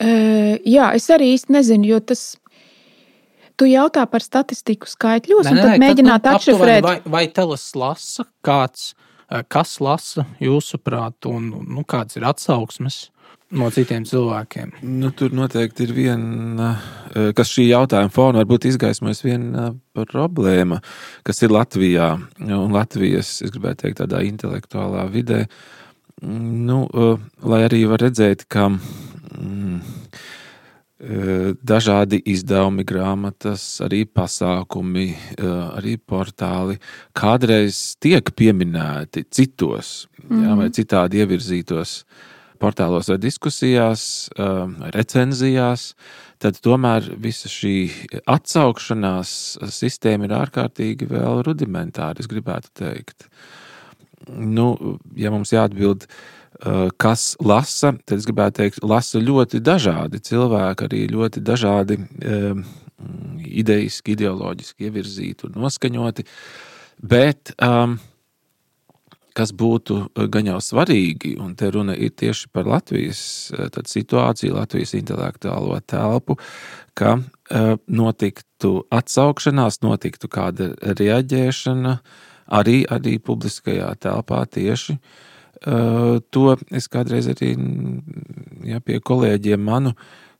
Uh, 0.00 0.56
jā, 0.64 0.86
es 0.96 1.10
arī 1.12 1.34
īsti 1.34 1.52
nezinu, 1.52 1.90
jo 1.90 1.98
tas 2.00 2.22
Tu 3.60 3.68
jautā 3.68 4.06
par 4.08 4.24
statistiku 4.24 4.88
skaitļos, 4.88 5.44
nē, 5.44 5.50
un 5.52 5.58
tad 5.60 5.82
mēģināt 5.82 6.24
nu, 6.24 6.36
atšifrēt. 6.38 6.84
Vai, 6.86 6.94
vai 7.12 7.26
telas 7.28 7.66
lasa 7.76 8.24
kāds, 8.46 8.94
eh, 9.28 9.42
kas 9.52 9.74
lasa 9.84 10.24
jūsuprāt, 10.40 11.28
un 11.28 11.50
nu, 11.68 11.84
kāds 11.84 12.16
ir 12.16 12.24
atsauksmes? 12.30 13.10
No 13.50 13.66
citiem 13.74 14.04
cilvēkiem. 14.06 14.76
Nu, 14.86 15.08
tur 15.10 15.32
noteikti 15.34 15.82
ir 15.88 15.92
viena, 15.96 16.68
eh, 17.10 17.32
kas 17.34 17.50
šī 17.50 17.66
jautājuma 17.66 18.12
fona 18.14 18.44
varbūt 18.44 18.68
izgaismojas 18.70 19.24
viena 19.24 19.72
problēma, 19.96 20.78
kas 21.26 21.42
ir 21.42 21.50
Latvijā 21.50 22.12
un 22.38 22.70
Latvijas, 22.70 23.42
es 23.42 23.50
gribētu 23.50 23.82
teikt, 23.82 23.98
tādā 24.04 24.22
intelektuālā 24.22 25.08
vidē. 25.10 25.48
Nu, 26.22 26.86
eh, 26.94 27.16
lai 27.42 27.62
arī 27.66 27.88
var 27.88 27.98
redzēt, 27.98 28.46
ka 28.48 28.68
mm, 28.68 29.82
dažādi 31.64 32.22
izdevumi, 32.28 32.84
grāmatas, 32.84 33.80
arī 33.80 34.04
pasākumi, 34.04 35.16
arī 35.40 35.96
portāli 35.96 36.76
kādreiz 37.16 37.96
tiek 37.98 38.22
pieminēti 38.36 39.24
citos 39.32 40.06
mm. 40.28 40.42
jā, 40.44 40.50
vai 40.56 40.66
mhm. 40.68 40.74
citādi 40.76 41.24
ievirzītos 41.24 42.04
portālos 42.60 43.08
vai 43.10 43.18
diskusijās, 43.20 44.02
recenzijās, 44.96 45.94
tad 46.40 46.60
tomēr 46.64 47.08
visa 47.20 47.50
šī 47.50 47.74
atsaukšanās 48.24 49.32
sistēma 49.74 50.28
ir 50.28 50.36
ārkārtīgi 50.40 51.08
vēl 51.10 51.44
rudimentāra, 51.46 52.20
es 52.20 52.30
gribētu 52.30 52.72
teikt. 52.82 53.26
Nu, 54.30 54.98
ja 55.16 55.32
mums 55.32 55.52
jāatbild, 55.54 56.04
uh, 56.04 56.40
kas 57.00 57.36
lasa, 57.40 57.94
tad 58.04 58.18
es 58.18 58.28
gribētu 58.28 58.60
teikt, 58.60 58.82
lasa 58.84 59.20
ļoti 59.22 59.60
dažādi 59.64 60.20
cilvēki, 60.20 60.86
arī 60.86 61.00
ļoti 61.10 61.42
dažādi 61.44 61.98
um, 62.00 62.64
idejiski, 63.40 64.14
ideoloģiski 64.16 64.88
ievirzīti 64.88 65.48
un 65.48 65.56
noskaņoti. 65.64 66.26
Bet 67.00 67.54
um, 67.64 67.96
kas 69.40 69.54
būtu 69.56 70.02
gan 70.32 70.52
jau 70.52 70.58
svarīgi, 70.62 71.34
un 71.40 71.56
te 71.56 71.72
runa 71.72 71.96
ir 71.96 72.12
tieši 72.12 72.50
par 72.52 72.68
Latvijas 72.68 73.22
situāciju, 73.88 74.58
Latvijas 74.58 74.92
intelektuālo 74.98 75.80
telpu, 75.88 76.36
ka 76.94 77.16
uh, 77.16 77.72
notiktu 77.88 78.84
atsaukšanās, 78.92 79.80
notiktu 79.82 80.28
kāda 80.28 80.74
reaģēšana 81.00 81.96
arī, 82.60 82.84
arī 82.84 83.16
publiskajā 83.24 83.94
telpā 84.04 84.44
tieši 84.52 84.98
uh, 84.98 85.18
Uh, 85.60 86.22
to 86.32 86.54
es 86.72 86.86
kādreiz 86.88 87.26
arī 87.28 87.50
ja, 88.64 88.78
pie 88.80 88.96
kolēģiem 88.96 89.60
manu, 89.60 89.92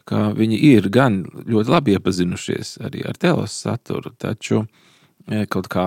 ka 0.08 0.30
viņi 0.32 0.56
ir 0.70 0.88
gan 0.88 1.18
ļoti 1.44 1.72
labi 1.74 1.92
iepazinušies 1.98 2.78
arī 2.88 3.02
ar 3.04 3.18
telos 3.20 3.52
saturu, 3.52 4.14
taču 4.16 4.62
kaut 5.50 5.68
kā, 5.70 5.86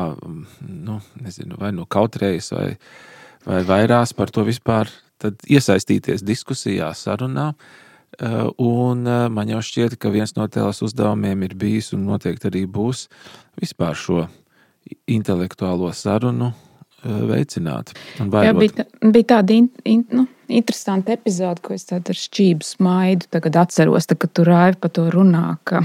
nu, 0.67 0.99
nezinu, 1.21 1.57
vai 1.59 1.71
nu 1.75 1.87
kautrējas 1.89 2.51
vai, 2.55 2.67
vai 3.47 3.63
vairās 3.67 4.15
par 4.17 4.31
to 4.33 4.45
vispār 4.47 4.91
iesaistīties 5.23 6.23
diskusijā, 6.25 6.91
sarunā. 6.95 7.53
Un 8.61 9.07
man 9.33 9.49
jau 9.49 9.61
šķiet, 9.63 9.97
ka 9.97 10.11
viens 10.13 10.35
no 10.37 10.45
tēlas 10.51 10.83
uzdevumiem 10.85 11.47
ir 11.47 11.55
bijis 11.57 11.93
un 11.95 12.05
noteikti 12.05 12.51
arī 12.51 12.65
būs 12.69 13.07
vispār 13.61 13.97
šo 13.97 14.27
intelektuālo 15.09 15.89
sarunu 15.95 16.51
veicināt. 17.03 17.91
Jā, 18.19 18.53
bija, 18.55 18.85
bija 19.01 19.29
tāda 19.33 19.55
in, 19.57 19.69
in, 19.83 20.03
nu, 20.13 20.27
interesanta 20.47 21.15
epizode, 21.17 21.63
ko 21.63 21.75
es 21.75 21.87
ar 21.91 22.03
šķību 22.05 22.67
smaidu 22.67 23.41
atceros, 23.59 24.07
tā, 24.07 24.17
kad 24.19 24.31
tur 24.35 24.51
rāvi 24.53 24.79
par 24.79 24.93
to 24.95 25.09
runā. 25.11 25.57
Ka 25.67 25.83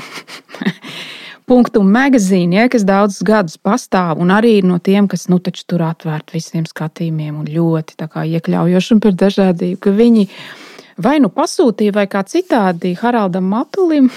punktu 1.49 1.83
magazīni, 1.87 2.59
ja, 2.59 2.69
kas 2.71 2.85
daudzus 2.88 3.25
gadus 3.26 3.59
pastāv, 3.59 4.21
un 4.23 4.33
arī 4.35 4.59
no 4.67 4.78
tiem, 4.78 5.09
kas 5.11 5.26
nu, 5.33 5.40
tur 5.40 5.85
atvērti 5.88 6.37
visiem 6.37 6.67
skatījumiem 6.69 7.40
un 7.40 7.49
ļoti 7.50 7.97
iekļaujoši 8.05 8.95
un 8.95 9.05
par 9.05 9.17
dažādību, 9.25 9.81
ka 9.83 9.95
viņi 9.97 10.26
vai 10.99 11.17
nu 11.23 11.31
pasūtīja, 11.33 11.95
vai 11.95 12.07
kā 12.11 12.25
citādi 12.26 12.95
Haraldam 12.99 13.49
Matulim, 13.52 14.11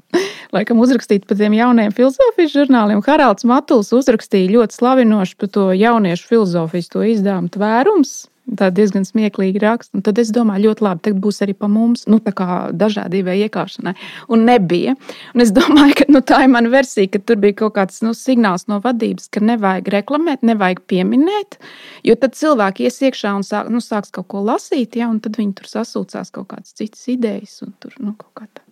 laikam 0.56 0.82
uzrakstīt 0.82 1.26
par 1.28 1.38
tiem 1.40 1.54
jauniem 1.56 1.94
filozofijas 1.94 2.56
žurnāliem. 2.56 3.04
Haralds 3.06 3.46
Matuls 3.48 3.92
uzrakstīja 3.96 4.52
ļoti 4.56 4.80
slavinoši 4.80 5.38
par 5.38 5.52
to 5.54 5.70
jauniešu 5.76 6.28
filozofijas 6.32 6.92
izdevumu 7.14 7.52
tvērums. 7.52 8.16
Tā 8.42 8.72
diezgan 8.74 9.04
smieklīgi 9.06 9.60
raksta. 9.62 9.94
Un 9.96 10.02
tad 10.02 10.18
es 10.18 10.32
domāju, 10.34 10.66
ļoti 10.68 10.82
labi, 10.82 11.02
tagad 11.06 11.20
būs 11.22 11.38
arī 11.44 11.54
pa 11.54 11.68
mums, 11.70 12.02
nu, 12.10 12.18
tā 12.22 12.32
kā 12.36 12.46
dažādībai 12.74 13.36
iekāpšanai. 13.46 13.92
Un 14.34 14.42
nebija. 14.48 14.96
Un 15.32 15.44
es 15.44 15.52
domāju, 15.54 15.94
ka 16.00 16.08
nu, 16.10 16.24
tā 16.26 16.40
ir 16.42 16.50
mana 16.50 16.72
versija, 16.72 17.06
ka 17.12 17.22
tur 17.22 17.38
bija 17.42 17.60
kaut 17.62 17.76
kāds 17.78 18.02
nu, 18.02 18.16
signāls 18.18 18.66
no 18.72 18.80
vadības, 18.82 19.30
ka 19.32 19.44
nevajag 19.46 19.92
reklamēt, 19.94 20.42
nevajag 20.48 20.82
pieminēt. 20.90 21.60
Jo 22.08 22.18
tad 22.18 22.34
cilvēki 22.38 22.90
ies 22.90 22.98
iekšā 23.06 23.36
un 23.38 23.46
sāk, 23.46 23.70
nu, 23.70 23.80
sāks 23.84 24.10
kaut 24.10 24.28
ko 24.34 24.42
lasīt, 24.44 24.98
ja, 24.98 25.06
un 25.12 25.22
tad 25.22 25.38
viņi 25.38 25.56
tur 25.62 25.70
sasūcās 25.70 26.34
kaut 26.34 26.50
kādas 26.50 26.74
citas 26.74 27.06
idejas. 27.14 27.60
Tur, 27.78 27.94
nu, 28.02 28.16
kaut 28.18 28.34
kā 28.42 28.50
tā. 28.50 28.66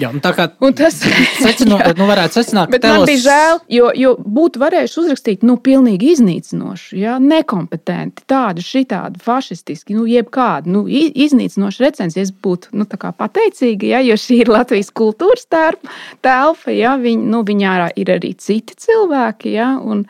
Jā, 0.00 0.10
tā 0.22 0.32
kā 0.34 0.46
tas 0.74 0.96
secino, 1.38 1.78
nu, 1.98 2.06
varētu 2.08 2.40
secināt, 2.40 2.72
ka 2.72 2.80
telos... 2.82 3.04
man 3.04 3.08
bija 3.08 3.22
žēl, 3.22 3.60
jo, 3.76 3.90
jo 3.98 4.12
būtu 4.18 4.62
varējuši 4.62 4.98
uzrakstīt, 5.04 5.46
nu, 5.46 5.56
pilnīgi 5.62 6.10
iznīcinoši, 6.16 6.98
ja, 6.98 7.16
nekompetenti, 7.22 8.26
tādi, 8.30 8.64
šitādi, 8.66 9.22
fašistiski, 9.22 9.94
nu, 9.94 10.06
jebkādi, 10.10 10.72
nu, 10.74 10.84
iznīcinoši 10.90 11.86
recenzijas 11.86 12.34
būtu, 12.34 12.74
nu, 12.78 12.88
pateicīgi, 12.90 13.92
ja, 13.94 14.02
jo 14.04 14.18
šī 14.18 14.42
ir 14.42 14.52
Latvijas 14.54 14.90
kultūras 14.94 15.46
telpa, 15.50 16.74
ja, 16.74 16.96
viņi, 17.00 17.30
nu, 17.30 17.44
viņā 17.46 17.78
ir 18.00 18.14
arī 18.18 18.34
citi 18.34 18.78
cilvēki, 18.86 19.54
ja, 19.54 19.74
un, 19.78 20.06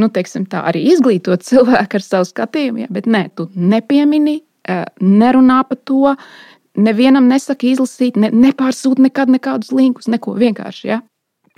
nu, 0.00 0.10
teiksim 0.10 0.46
tā, 0.50 0.66
arī 0.70 0.88
izglītot 0.90 1.46
cilvēku 1.46 2.00
ar 2.00 2.06
savu 2.06 2.30
skatījumu, 2.30 2.86
ja, 2.86 2.92
bet 2.92 3.06
nē, 3.10 3.28
tu 3.38 3.50
nepiemini, 3.54 4.40
nerunā 5.00 5.62
par 5.68 5.78
to, 5.88 6.16
nevienam 6.78 7.28
nesaka 7.30 7.68
izlasīt, 7.70 8.18
ne, 8.20 8.30
nepārsūta 8.34 9.02
nekad 9.08 9.32
nekādus 9.32 9.72
linkus, 9.74 10.10
neko 10.10 10.36
vienkārši. 10.38 10.86
Ja? 10.90 11.00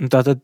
Tā 0.02 0.23
tad 0.25 0.42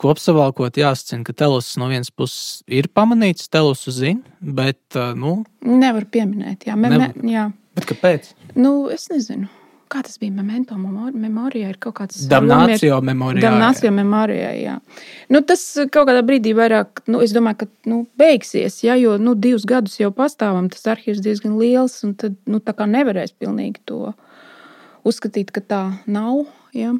kopsavilkot, 0.00 0.80
jāsacina, 0.80 1.22
ka 1.26 1.36
Telus 1.36 1.74
no 1.80 1.88
vienas 1.92 2.10
puses 2.10 2.62
ir 2.66 2.88
pamanīts, 2.94 3.50
Telus 3.52 3.84
zina, 3.92 4.22
bet. 4.40 4.82
Nu, 5.18 5.42
Nevar 5.62 6.08
pieminēt, 6.10 6.68
jā. 6.68 6.76
Me, 6.76 6.92
nevar. 6.92 7.16
Me, 7.16 7.34
jā. 7.34 7.48
Bet 7.78 7.88
kāpēc? 7.88 8.32
Nu, 8.58 8.90
es 8.92 9.08
nezinu 9.12 9.48
kā 9.92 10.00
tas 10.06 10.18
bija 10.20 10.32
memento 10.34 10.76
memorijā, 10.78 11.70
ir 11.72 11.78
kaut 11.82 11.96
kāds 12.00 12.24
damnācio 12.30 12.98
memorijā. 13.04 13.44
Damnācio 13.44 13.92
memorijā, 13.94 14.52
jā. 14.58 14.78
Nu, 15.32 15.42
tas 15.46 15.62
kaut 15.92 16.08
kādā 16.08 16.24
brīdī 16.26 16.54
vairāk, 16.56 17.04
nu, 17.12 17.20
es 17.24 17.34
domāju, 17.36 17.62
ka 17.62 17.90
nu, 17.90 18.02
beigsies, 18.20 18.80
ja, 18.86 18.96
jo 19.00 19.18
nu, 19.20 19.36
divus 19.38 19.66
gadus 19.68 19.98
jau 20.00 20.10
pastāvam, 20.16 20.70
tas 20.72 20.88
arhīvs 20.94 21.22
diezgan 21.24 21.58
liels, 21.60 21.98
un 22.06 22.16
tad 22.18 22.36
nu, 22.48 22.62
tā 22.64 22.74
kā 22.78 22.88
nevarēs 22.90 23.36
pilnīgi 23.36 23.84
to 23.88 24.14
uzskatīt, 25.08 25.52
ka 25.54 25.62
tā 25.62 25.84
nav. 26.06 26.44
Ja. 26.76 26.94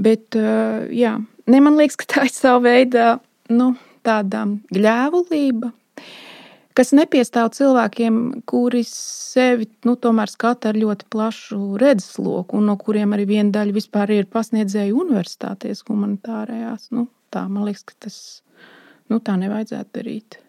Bet, 0.00 0.34
jā, 0.34 1.16
ne, 1.46 1.62
man 1.62 1.78
liekas, 1.78 2.00
ka 2.00 2.10
tā 2.10 2.26
ir 2.28 2.34
sava 2.34 2.64
veida 2.64 3.18
nu, 3.52 3.74
tāda 4.04 4.46
gļēvulība, 4.74 5.70
kas 6.74 6.92
nepiestāv 6.96 7.52
cilvēkiem, 7.54 8.20
kuri 8.50 8.82
sevi 8.88 9.68
nu, 9.86 9.96
tomēr 9.96 10.30
skata 10.30 10.72
ar 10.72 10.78
ļoti 10.78 11.08
plašu 11.12 11.60
redzesloku, 11.80 12.58
un 12.58 12.70
no 12.70 12.76
kuriem 12.80 13.14
arī 13.16 13.28
viena 13.30 13.54
daļa 13.54 13.76
vispār 13.76 14.14
ir 14.16 14.30
pasniedzēju 14.32 14.98
universitātēs, 15.04 15.84
humanitārajās. 15.88 16.90
Nu, 16.94 17.06
tā 17.34 17.46
man 17.48 17.68
liekas, 17.68 17.86
ka 17.88 17.98
tas 18.06 18.18
nu, 19.10 19.20
tā 19.20 19.36
nevajadzētu 19.40 19.94
darīt. 20.00 20.40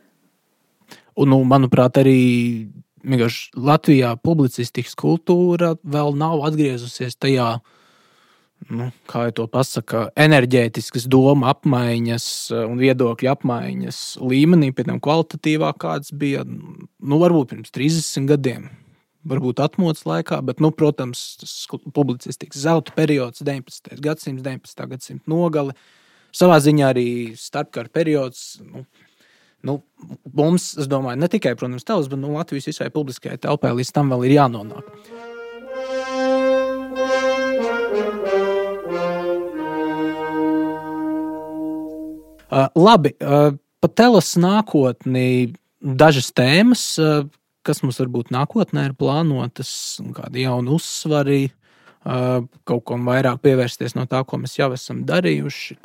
Un, 1.15 1.31
nu, 1.31 1.39
manuprāt, 1.47 2.01
arī 2.01 2.19
Latvijā 3.05 4.15
publicistikas 4.17 4.95
kultūra 4.97 5.75
vēl 5.83 6.15
nav 6.17 6.41
atgriezusies 6.47 7.15
tajā 7.21 7.59
nu, 8.69 8.89
kā 9.09 9.25
jau 9.27 9.35
to 9.39 9.45
pasaka, 9.51 10.05
enerģētiskas 10.19 11.07
doma 11.11 11.51
apmaiņas 11.53 12.25
eh, 12.53 12.63
un 12.65 12.79
viedokļu 12.81 13.31
apmaiņas 13.35 13.99
līmenī, 14.23 14.71
pēc 14.75 14.89
tam 14.89 15.01
kvalitatīvā, 15.03 15.73
kāds 15.81 16.13
bija 16.15 16.45
nu, 16.45 17.19
varbūt 17.21 17.53
pirms 17.53 17.75
30 17.75 18.29
gadiem. 18.31 18.69
Varbūt 19.25 19.57
atmodas 19.63 20.03
laikā, 20.05 20.37
bet, 20.45 20.59
nu, 20.61 20.69
protams, 20.69 21.21
tas 21.41 21.53
publicistikas 21.95 22.61
zelta 22.61 22.93
periods, 22.93 23.41
19. 23.41 23.95
gadsimts, 23.97 24.43
19. 24.45 24.85
gadsimta 24.91 25.31
nogale. 25.31 25.73
Savā 26.35 26.59
ziņā 26.61 26.91
arī 26.91 27.07
starpkara 27.39 27.89
periods. 27.89 28.59
Nu, 28.61 28.83
nu, 29.65 29.79
mums, 30.29 30.75
es 30.77 30.89
domāju, 30.91 31.23
ne 31.23 31.31
tikai, 31.31 31.55
protams, 31.57 31.87
tēls, 31.87 32.11
bet 32.11 32.21
nu, 32.21 32.35
Latvijas 32.37 32.69
visai 32.69 32.91
publiskajai 32.93 33.41
telpai 33.47 33.73
līdz 33.79 33.95
tam 33.97 34.13
vēl 34.13 34.27
ir 34.27 34.37
jānonāk. 34.37 34.93
Labi, 42.51 43.15
uh, 43.19 43.55
par 43.81 43.91
telas 43.97 44.33
nākotni 44.39 45.55
dažas 45.79 46.31
tēmas, 46.35 46.85
uh, 47.01 47.27
kas 47.65 47.81
mums 47.83 47.99
varbūt 48.01 48.33
nākotnē 48.35 48.89
ir 48.89 48.97
plānotas, 48.97 49.71
kādi 50.15 50.45
jauni 50.45 50.75
uzsvari, 50.75 51.43
kaut 52.05 52.83
kam 52.85 53.07
vairāk 53.09 53.39
pievērsties 53.41 53.95
no 53.97 54.03
tā, 54.05 54.19
ko 54.29 54.37
mēs 54.37 54.51
jau 54.59 54.67
esam 54.75 54.99
darījuši. 55.09 55.79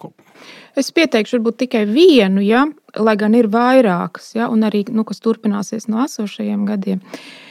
Es 0.76 0.92
pieteikšu 0.92 1.38
varbūt 1.38 1.62
tikai 1.62 1.86
vienu, 1.88 2.42
ja, 2.44 2.66
lai 3.00 3.14
gan 3.16 3.32
ir 3.38 3.48
vairākas, 3.48 4.34
ja, 4.36 4.50
un 4.52 4.66
arī, 4.68 4.82
nu, 4.92 5.06
kas 5.08 5.24
turpināsies 5.24 5.88
no 5.88 6.02
esošajiem 6.04 6.66
gadiem. 6.68 7.00
Uh, 7.00 7.49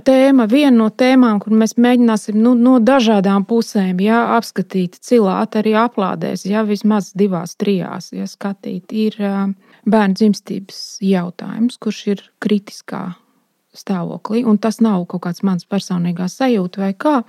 tēma, 0.00 0.46
viena 0.48 0.72
no 0.76 0.88
tēmām, 0.88 1.40
kur 1.42 1.52
mēs 1.58 1.76
mēģināsim 1.76 2.38
nu, 2.40 2.54
no 2.56 2.78
dažādām 2.80 3.44
pusēm 3.48 4.00
jā, 4.00 4.22
apskatīt, 4.38 4.96
cilāt, 5.04 5.58
arī 5.60 5.74
aplādēs, 5.76 6.46
jā, 6.48 6.62
vismaz 6.64 7.12
divās, 7.18 7.56
trijās 7.60 8.12
jā, 8.16 8.26
skatīt, 8.30 8.92
ir 8.92 9.18
bērnu 9.84 10.16
dzimstības 10.16 10.80
jautājums, 11.04 11.76
kurš 11.82 12.00
ir 12.14 12.24
kritiskā 12.40 13.10
stāvoklī. 13.76 14.46
Un 14.48 14.58
tas 14.60 14.80
nav 14.80 15.04
kaut 15.10 15.26
kāds 15.26 15.44
mans 15.44 15.68
personīgās 15.68 16.38
sajūta 16.40 16.86
vai 16.86 16.92
kā. 16.96 17.20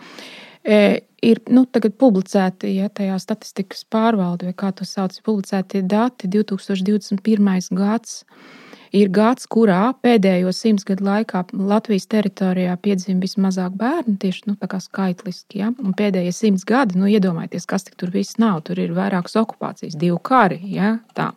Ir 1.23 1.39
nu, 1.51 1.65
publicēti 1.67 2.75
ja, 2.77 2.89
tajā 2.91 3.19
statistikas 3.19 3.83
pārvalde, 3.91 4.47
vai 4.51 4.55
kā 4.55 4.71
to 4.75 4.87
sauc, 4.87 5.15
publicēti 5.23 5.83
dati 5.87 6.27
2021. 6.31 7.71
gadsimta 7.75 8.61
ir 8.93 9.09
gads, 9.13 9.47
kurā 9.49 9.93
pēdējo 10.05 10.51
simts 10.55 10.85
gadu 10.87 11.05
laikā 11.07 11.43
Latvijas 11.53 12.05
teritorijā 12.11 12.75
piedzima 12.81 13.23
vismazāk 13.23 13.73
bērnu, 13.79 14.17
tieši 14.21 14.51
nu, 14.51 14.57
skaitliski. 14.59 15.63
Ja? 15.63 15.71
Un 15.81 15.95
pēdējie 15.97 16.33
simts 16.33 16.65
gadi, 16.65 16.99
nu, 16.99 17.09
iedomājieties, 17.09 17.65
kas 17.69 17.89
tur 17.89 18.13
viss 18.13 18.37
nav. 18.37 18.61
Tur 18.67 18.79
ir 18.79 18.93
vairākas 18.93 19.35
okupācijas, 19.41 19.97
divi 19.97 20.17
kari. 20.23 20.59
Ja? 20.75 20.99
Tā. 21.17 21.31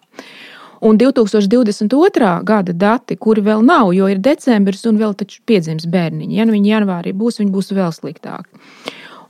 Un 0.85 0.99
2022. 1.01 2.45
gada 2.45 2.73
dati, 2.73 3.17
kuri 3.17 3.41
vēl 3.41 3.65
nav, 3.65 3.95
jo 3.97 4.11
ir 4.13 4.21
decembris 4.21 4.85
un 4.87 5.01
vēl 5.01 5.17
taču 5.17 5.41
piedzims 5.49 5.89
bērniņi. 5.89 6.37
Ja 6.37 6.45
nu 6.45 6.53
viņi 6.53 6.75
janvārī 6.75 7.17
būs, 7.17 7.41
viņi 7.41 7.55
būs 7.55 7.73
vēl 7.73 7.95
sliktāki. 7.97 8.61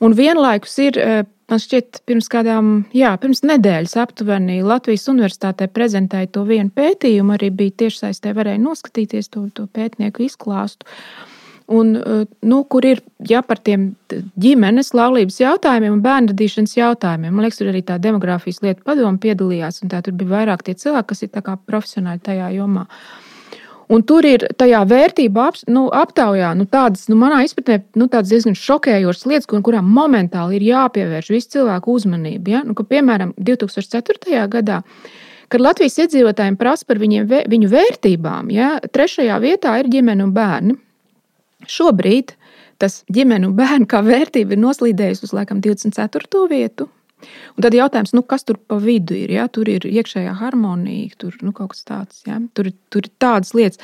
Un 0.02 0.12
vienlaikus 0.12 0.74
ir 0.82 0.98
eh, 1.00 1.22
Man 1.46 1.60
šķiet, 1.62 2.00
pirms 2.10 2.26
kādām, 2.30 2.70
jā, 2.96 3.12
pirms 3.22 3.44
nedēļas 3.46 3.94
aptuveni 4.02 4.58
Latvijas 4.66 5.06
Universitātē 5.12 5.68
prezentēja 5.70 6.32
to 6.34 6.42
vienu 6.48 6.72
pētījumu, 6.74 7.36
arī 7.36 7.52
bija 7.54 7.74
tiešsaistē, 7.84 8.32
varēja 8.34 8.58
noskatīties 8.64 9.30
to, 9.30 9.44
to 9.54 9.68
pētnieku 9.70 10.24
izklāstu. 10.26 10.88
Un, 11.70 11.92
eh, 11.98 12.24
nu, 12.46 12.58
kur 12.70 12.86
ir 12.86 13.02
ja, 13.30 13.44
par 13.46 13.62
tiem 13.62 13.92
ģimenes 14.42 14.92
laulības 14.94 15.38
jautājumiem 15.42 15.94
un 15.94 16.02
bērnu 16.02 16.34
radīšanas 16.34 16.74
jautājumiem. 16.78 17.34
Man 17.34 17.46
liekas, 17.46 17.60
tur 17.62 17.70
arī 17.70 17.84
tā 17.86 18.00
demogrāfijas 18.02 18.62
lieta 18.66 18.86
padoma 18.86 19.18
piedalījās, 19.22 19.82
un 19.82 19.94
tā 19.94 20.02
tur 20.02 20.18
bija 20.18 20.34
vairāk 20.34 20.66
tie 20.66 20.74
cilvēki, 20.78 21.10
kas 21.12 21.24
ir 21.26 21.62
profesionāli 21.66 22.22
tajā 22.26 22.50
jomā. 22.58 22.86
Uh, 22.86 23.25
Un 23.92 24.02
tur 24.02 24.26
ir 24.26 24.42
tajā 24.58 24.80
vērtību 24.90 25.42
ap, 25.42 25.60
nu, 25.70 25.84
aptaujā 25.94 26.50
nu, 26.58 26.66
tādas, 26.70 27.04
nu, 27.10 27.18
manā 27.20 27.44
izpratnē, 27.46 27.78
nu, 27.98 28.08
tādas 28.10 28.32
diezgan 28.32 28.56
šokējošas 28.58 29.28
lietas, 29.30 29.46
kur, 29.50 29.62
kurām 29.68 29.86
momentāli 29.94 30.58
ir 30.58 30.66
jāpievērš 30.72 31.30
visu 31.30 31.52
cilvēku 31.54 31.94
uzmanību. 31.94 32.50
Ja? 32.50 32.64
Nu, 32.66 32.74
ka, 32.78 32.86
piemēram, 32.88 33.36
2004. 33.38 34.42
gadā, 34.50 34.80
kad 35.52 35.62
Latvijas 35.62 36.00
iedzīvotājiem 36.02 36.58
prasa 36.58 36.88
par 36.88 36.98
viņiem, 37.02 37.30
viņu 37.52 37.70
vērtībām, 37.70 38.50
ja? 38.54 38.72
trešajā 38.82 39.38
vietā 39.44 39.78
ir 39.78 39.92
ģimene 39.94 40.26
un 40.26 40.34
bērni. 40.34 40.76
Šobrīd 41.70 42.34
tas 42.82 43.00
ģimene 43.12 43.48
un 43.48 43.54
bērnu 43.56 43.86
kā 43.88 44.02
vērtība 44.04 44.56
ir 44.56 44.62
noslīdējusi 44.66 45.28
uz 45.28 45.32
laikam 45.36 45.62
24. 45.64 46.42
vietu. 46.50 46.90
Un 47.56 47.64
tad 47.64 47.74
jautājums, 47.74 48.12
nu, 48.12 48.20
kas 48.28 48.44
tur 48.44 48.58
pa 48.60 48.76
vidu 48.80 49.16
ir? 49.16 49.30
Ja? 49.32 49.46
Tur 49.52 49.68
ir 49.72 49.86
iekšējā 49.88 50.34
harmonija, 50.36 51.16
tur 51.20 51.36
nu, 51.40 51.54
kaut 51.56 51.72
kas 51.72 51.86
tāds. 51.88 52.20
Ja? 52.28 52.36
Tur, 52.56 52.68
tur 52.92 53.08
ir 53.08 53.12
tādas 53.22 53.54
lietas. 53.56 53.80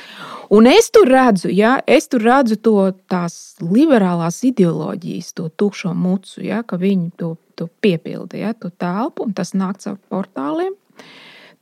Un 0.53 0.69
es 0.69 0.91
tur 0.93 1.09
redzu, 1.09 1.49
ja? 1.53 1.79
es 1.89 2.07
tur 2.11 2.23
redzu 2.25 2.59
to 2.61 2.77
tās 3.11 3.57
liberālās 3.63 4.43
ideoloģijas, 4.45 5.33
to 5.39 5.49
tukšo 5.49 5.95
mucu, 5.97 6.43
ja? 6.45 6.61
ka 6.67 6.77
viņi 6.81 7.09
to, 7.17 7.33
to 7.57 7.69
piepilda, 7.81 8.37
ja? 8.45 8.53
to 8.53 8.69
telpu, 8.69 9.25
un 9.25 9.33
tas 9.37 9.55
nāk 9.57 9.81
caur 9.81 9.97
portāliem. 10.13 10.77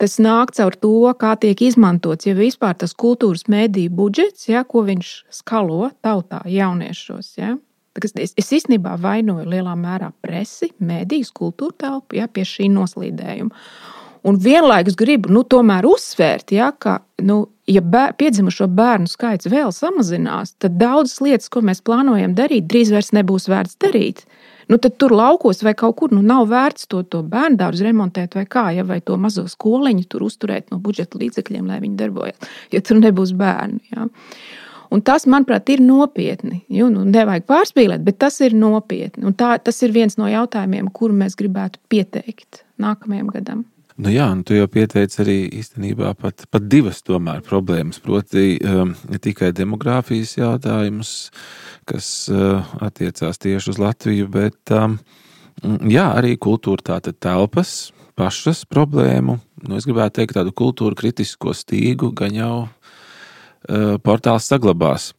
Tas 0.02 0.18
nāk 0.18 0.52
caur 0.58 0.74
to, 0.82 0.96
kā 1.22 1.36
tiek 1.38 1.60
izmantots 1.62 2.26
jau 2.26 2.34
vispār 2.34 2.74
tas 2.74 2.96
kultūras 2.98 3.46
mēdīju 3.54 3.92
budžets, 3.94 4.48
ja, 4.50 4.64
ko 4.66 4.82
viņš 4.88 5.12
skalo 5.44 5.92
tautā, 6.02 6.42
jauniešos. 6.50 7.36
Ja. 7.38 7.52
Es, 8.00 8.34
es 8.40 8.52
īstenībā 8.56 8.96
vainoju 9.04 9.50
lielā 9.52 9.74
mērā 9.76 10.14
presi, 10.24 10.72
mēdījus, 10.80 11.34
kultūra 11.36 11.76
telpu 11.84 12.22
ja, 12.22 12.30
pie 12.32 12.46
šī 12.48 12.70
noslīdējuma. 12.72 13.66
Un 14.24 14.38
vienlaikus 14.38 14.96
gribu 14.96 15.32
nu, 15.34 15.42
tomēr 15.50 15.86
uzsvērt, 15.90 16.54
ja, 16.54 16.70
ka, 16.72 17.00
nu, 17.26 17.42
ja 17.70 17.82
bēr, 17.82 18.14
piedzimušo 18.22 18.68
bērnu 18.70 19.10
skaits 19.10 19.50
vēl 19.50 19.74
samazinās, 19.74 20.54
tad 20.62 20.78
daudzas 20.80 21.18
lietas, 21.26 21.50
ko 21.52 21.64
mēs 21.66 21.82
plānojam 21.84 22.36
darīt, 22.38 22.68
drīz 22.70 22.94
vairs 22.94 23.12
nebūs 23.18 23.50
vērts 23.52 23.80
darīt. 23.82 24.24
Nu, 24.70 24.78
tad 24.80 24.96
tur 25.02 25.12
laukos 25.12 25.64
vai 25.66 25.74
kaut 25.76 25.98
kur 26.00 26.14
nu, 26.14 26.22
nav 26.24 26.46
vērts 26.54 26.88
to, 26.88 27.02
to 27.04 27.24
bērnu 27.28 27.60
dārzu 27.60 27.90
remontēt, 27.90 28.38
vai 28.38 28.46
kā, 28.48 28.70
ja, 28.78 28.86
vai 28.88 29.02
to 29.04 29.18
mazo 29.20 29.44
skoliņu 29.50 30.06
tur 30.08 30.24
uzturēt 30.30 30.70
no 30.72 30.80
budžeta 30.80 31.20
līdzekļiem, 31.20 31.66
lai 31.68 31.82
viņi 31.84 32.00
darbojas, 32.00 32.52
ja 32.72 32.80
tur 32.86 33.02
nebūs 33.02 33.34
bērni. 33.36 33.82
Ja. 33.92 34.06
Un 34.92 35.00
tas, 35.08 35.24
manuprāt, 35.30 35.70
ir 35.72 35.80
nopietni. 35.84 36.66
Jo, 36.72 36.90
nu, 36.92 37.06
nevajag 37.08 37.46
pārspīlēt, 37.48 38.04
bet 38.04 38.18
tas 38.20 38.42
ir 38.44 38.56
nopietni. 38.58 39.24
Un 39.30 39.36
tā, 39.40 39.54
tas 39.64 39.80
ir 39.86 39.94
viens 39.96 40.18
no 40.20 40.28
jautājumiem, 40.28 40.90
kuru 40.92 41.16
mēs 41.16 41.38
gribētu 41.40 41.80
pieteikt 41.92 42.66
nākamajam 42.82 43.30
gadam. 43.32 43.62
Nu 44.02 44.10
jā, 44.10 44.26
nu 44.34 44.44
tu 44.48 44.56
jau 44.56 44.66
pieteici 44.72 45.20
arī 45.22 45.38
īstenībā 45.60 46.14
pat, 46.20 46.46
pat 46.52 46.68
divas 46.72 47.04
tomēr 47.06 47.44
problēmas. 47.46 48.00
Proti, 48.04 48.56
um, 48.66 48.96
ne 49.12 49.20
tikai 49.22 49.52
demogrāfijas 49.56 50.38
jautājumus, 50.40 51.14
kas 51.90 52.08
uh, 52.34 52.72
attiecās 52.82 53.42
tieši 53.42 53.74
uz 53.74 53.82
Latviju, 53.82 54.30
bet 54.32 54.74
um, 54.76 54.98
jā, 55.88 56.08
arī 56.18 56.34
kultūra 56.42 56.96
tātad 56.96 57.20
telpas 57.22 57.92
pašas 58.18 58.66
problēmu. 58.70 59.38
Nu, 59.68 59.78
es 59.78 59.86
gribētu 59.88 60.20
teikt 60.20 60.36
tādu 60.40 60.56
kultūru 60.56 60.98
kritisko 60.98 61.54
stīgu, 61.56 62.12
gan 62.18 62.36
jau 62.36 62.56
portāls 64.04 64.48
saglabās. 64.50 65.12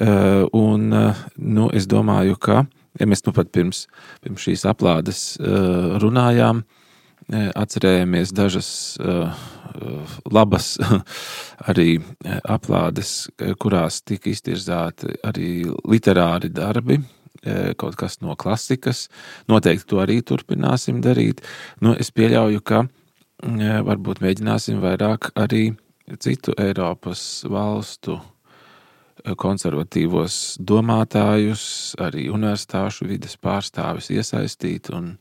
Eh, 0.00 0.44
un, 0.52 0.92
eh, 0.92 1.14
nu, 1.36 1.68
es 1.72 1.86
domāju, 1.86 2.38
ka 2.40 2.64
ja 2.98 3.06
mēs 3.08 3.24
nu 3.26 3.32
pat 3.36 3.50
pirms, 3.52 3.86
pirms 4.24 4.44
šīs 4.44 4.66
aplādes 4.68 5.38
runājām, 5.40 6.58
atcerējāmies 7.32 8.34
dažas 8.36 8.98
labas 10.28 10.74
arī 11.70 11.94
aplādes, 12.44 13.30
kurās 13.62 14.02
tika 14.04 14.28
iztirzāti 14.28 15.14
arī 15.24 15.64
literāri 15.88 16.52
darbi, 16.52 16.98
kaut 17.80 17.96
kas 17.96 18.20
no 18.20 18.36
klasikas. 18.36 19.06
Noteikti 19.48 19.88
to 19.88 20.02
arī 20.04 20.20
turpināsim 20.20 21.00
darīt. 21.00 21.40
Nu, 21.80 21.96
es 21.96 22.12
pieļauju, 22.12 22.60
ka 22.60 22.84
varbūt 23.88 24.20
mēģināsim 24.20 24.84
vairāk 24.84 25.32
arī 25.32 25.70
citu 26.20 26.54
Eiropas 26.58 27.44
valstu 27.48 28.18
eh, 28.18 29.34
konservatīvos 29.38 30.58
domātājus, 30.60 31.64
arī 32.02 32.28
universitāšu 32.32 33.08
vidas 33.10 33.38
pārstāvis 33.40 34.10
iesaistīt 34.12 34.92
un, 34.94 35.16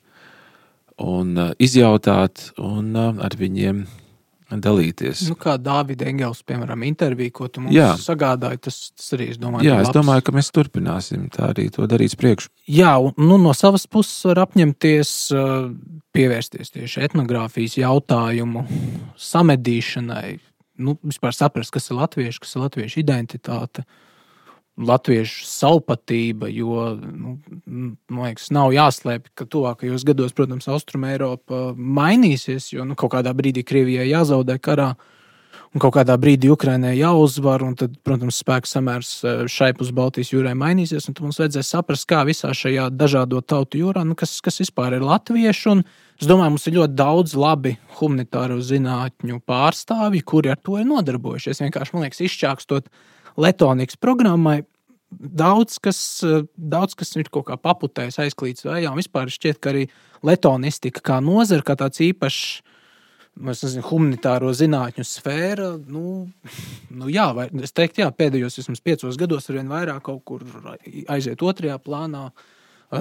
un 1.02 1.34
eh, 1.38 1.52
izjautāt 1.64 2.52
un 2.60 2.96
eh, 2.96 3.26
ar 3.26 3.38
viņiem 3.40 3.84
dalīties. 4.52 5.22
Nu, 5.30 5.38
kā 5.40 5.54
Dāvida 5.56 6.10
Engels, 6.10 6.42
piemēram, 6.44 6.82
intervija, 6.84 7.32
ko 7.32 7.48
tu 7.48 7.62
mums 7.64 7.72
Jā. 7.72 7.94
sagādāji, 7.96 8.60
tas, 8.68 8.80
tas 9.00 9.14
arī, 9.16 9.30
es 9.32 9.40
domāju, 9.40 9.70
Jā, 9.70 9.78
es 9.86 9.94
domāju, 9.96 10.26
ka 10.28 10.34
mēs 10.36 10.52
turpināsim 10.52 11.30
tā 11.32 11.54
arī 11.54 11.70
to 11.72 11.88
darīt 11.88 12.18
priekšu. 12.20 12.52
Jā, 12.68 12.98
un 13.00 13.16
nu, 13.16 13.38
no 13.40 13.54
savas 13.56 13.88
puses 13.88 14.26
var 14.28 14.44
apņemties 14.44 15.14
pievērsties 16.12 16.76
tieši 16.76 17.06
etnogrāfijas 17.08 17.78
jautājumu 17.80 18.66
samedīšanai, 19.16 20.34
nu, 20.80 20.96
vispār 21.04 21.36
saprast, 21.36 21.74
kas 21.74 21.90
ir 21.90 22.00
latvieši, 22.00 22.42
kas 22.44 22.56
ir 22.56 22.66
latviešu 22.66 23.02
identitāte. 23.02 23.86
Latviešu 24.82 25.44
savpatība, 25.46 26.48
jo 26.50 26.86
nu, 26.96 27.36
man 27.68 28.30
liekas, 28.30 28.48
nav 28.56 28.72
jāslēpj, 28.74 29.34
ka 29.36 29.46
tuvākajos 29.52 30.06
gados, 30.08 30.32
protams, 30.34 30.70
Austrum 30.72 31.04
Eiropa 31.10 31.74
mainīsies, 31.76 32.72
jo 32.72 32.88
nu, 32.88 32.96
kaut 32.98 33.12
kādā 33.18 33.34
brīdī 33.36 33.66
Krievijai 33.68 34.08
jāzaudē 34.10 34.56
karā, 34.64 34.94
un 35.72 35.84
kaut 35.84 35.96
kādā 35.96 36.18
brīdī 36.20 36.52
Ukrainai 36.52 36.94
jāuzvar, 36.98 37.64
un 37.66 37.76
tad, 37.80 37.96
protams, 38.06 38.42
spēku 38.44 38.70
samērs 38.70 39.12
eh, 39.24 39.44
šai 39.52 39.72
pus 39.78 39.94
Baltijas 39.96 40.34
jūrai 40.34 40.54
mainīsies, 40.60 41.08
un 41.10 41.18
mums 41.24 41.40
vajadzēs 41.42 41.74
saprast, 41.76 42.08
kā 42.10 42.24
visā 42.28 42.52
šajā 42.58 42.90
dažādo 42.94 43.42
tautu 43.42 43.80
jūrā, 43.82 44.04
nu, 44.08 44.18
kas, 44.20 44.40
kas 44.44 44.62
vispār 44.64 45.00
ir 45.00 45.08
latvieši. 45.08 45.68
Un, 45.76 45.86
Es 46.22 46.28
domāju, 46.30 46.52
mums 46.54 46.68
ir 46.70 46.76
ļoti 46.76 46.94
daudz 46.94 47.32
labi 47.34 47.72
humanitāro 47.98 48.60
zinātņu 48.62 49.40
pārstāvji, 49.50 50.20
kuri 50.22 50.52
ar 50.54 50.60
to 50.62 50.76
ir 50.78 50.86
nodarbojušies. 50.86 51.64
Vienkārši, 51.64 51.96
man 51.96 52.06
liekas, 52.06 52.20
izčākstot 52.22 52.92
Latvijas 53.42 53.98
programmai, 53.98 54.60
daudz 55.12 55.80
kas, 55.84 56.00
daudz 56.56 56.96
kas 57.00 57.16
ir 57.18 57.32
kaut 57.34 57.48
kā 57.50 57.58
paputējis, 57.58 58.20
aizklīts 58.22 58.68
vējā. 58.68 58.94
Vispār 59.00 59.34
šķiet, 59.34 59.58
ka 59.58 59.74
arī 59.74 59.88
letonistika 60.22 61.02
kā 61.10 61.18
nozara, 61.24 61.66
kā 61.66 61.80
tāds 61.80 62.04
īpašs. 62.06 62.62
Nezinu, 63.40 63.82
humanitāro 63.88 64.52
zinātņu 64.54 65.06
sfēra. 65.08 65.70
Nu, 65.90 66.28
nu 66.92 67.12
jā, 67.12 67.30
vai, 67.38 67.48
es 67.64 67.72
teiktu, 67.72 68.04
jā, 68.04 68.10
pēdējos 68.12 68.60
vismaz 68.60 68.82
piecos 68.84 69.20
gados 69.20 69.48
ar 69.50 69.58
vien 69.58 69.72
vairāk 69.72 70.04
kaut 70.10 70.26
kur 70.28 70.44
aiziet 71.10 71.42
otrajā 71.42 71.78
plānā. 71.82 72.28
Uh, 72.30 72.50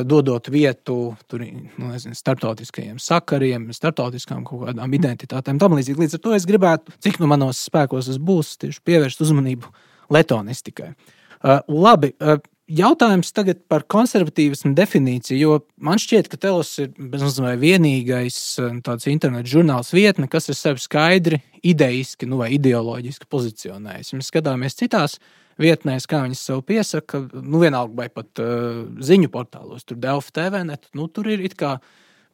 dodot 0.06 0.48
vietu 0.48 1.16
tur, 1.26 1.42
nu, 1.78 1.90
nezinu, 1.90 2.14
starptautiskajiem 2.14 2.98
sakariem, 3.02 3.70
starptautiskām 3.74 4.44
kaut 4.46 4.68
kādām 4.68 4.94
identitātēm. 4.94 5.58
Tam 5.58 5.74
līdzīgi. 5.74 6.04
Līdz 6.04 6.16
ar 6.16 6.22
to 6.26 6.34
es 6.36 6.46
gribētu, 6.48 6.94
cik 7.02 7.18
nu 7.22 7.26
manos 7.30 7.64
spēkos 7.66 8.10
tas 8.10 8.20
būs, 8.22 8.54
tieši 8.62 8.84
pievērst 8.86 9.24
uzmanību 9.26 9.72
letonistikai. 10.14 10.92
Uh, 11.40 11.58
labi, 11.66 12.12
uh, 12.22 12.38
jautājums 12.70 13.32
tagad 13.34 13.60
par 13.70 13.84
konservatīvismu 13.90 14.72
definīciju, 14.78 15.38
jo 15.38 15.58
man 15.82 16.00
šķiet, 16.00 16.30
ka 16.30 16.38
Telos 16.40 16.70
ir 16.82 16.92
bezmazliet 16.94 17.60
vienīgais 17.60 18.38
tāds 18.86 19.08
interneta 19.10 19.50
žurnāls 19.50 19.92
vietne, 19.94 20.28
kas 20.30 20.48
ir 20.50 20.58
sevi 20.58 20.82
skaidri, 20.82 21.40
idejiski 21.66 22.28
nu, 22.30 22.38
vai 22.40 22.52
ideoloģiski 22.56 23.28
pozicionējis. 23.30 24.14
Mēs 24.16 24.30
skatāmies 24.32 24.78
citās 24.78 25.18
vietnēs, 25.60 26.06
kā 26.08 26.22
viņas 26.24 26.44
sev 26.50 26.62
piesaka, 26.66 27.24
nu, 27.34 27.60
vienalga 27.62 27.96
vai 27.98 28.08
pat 28.12 28.42
uh, 28.42 28.84
ziņu 29.04 29.30
portālos, 29.32 29.84
tur 29.84 30.00
Delfa 30.00 30.34
TV, 30.40 30.62
net, 30.68 30.88
nu, 30.96 31.08
tur 31.12 31.28
ir 31.32 31.42
it 31.44 31.56
kā 31.58 31.76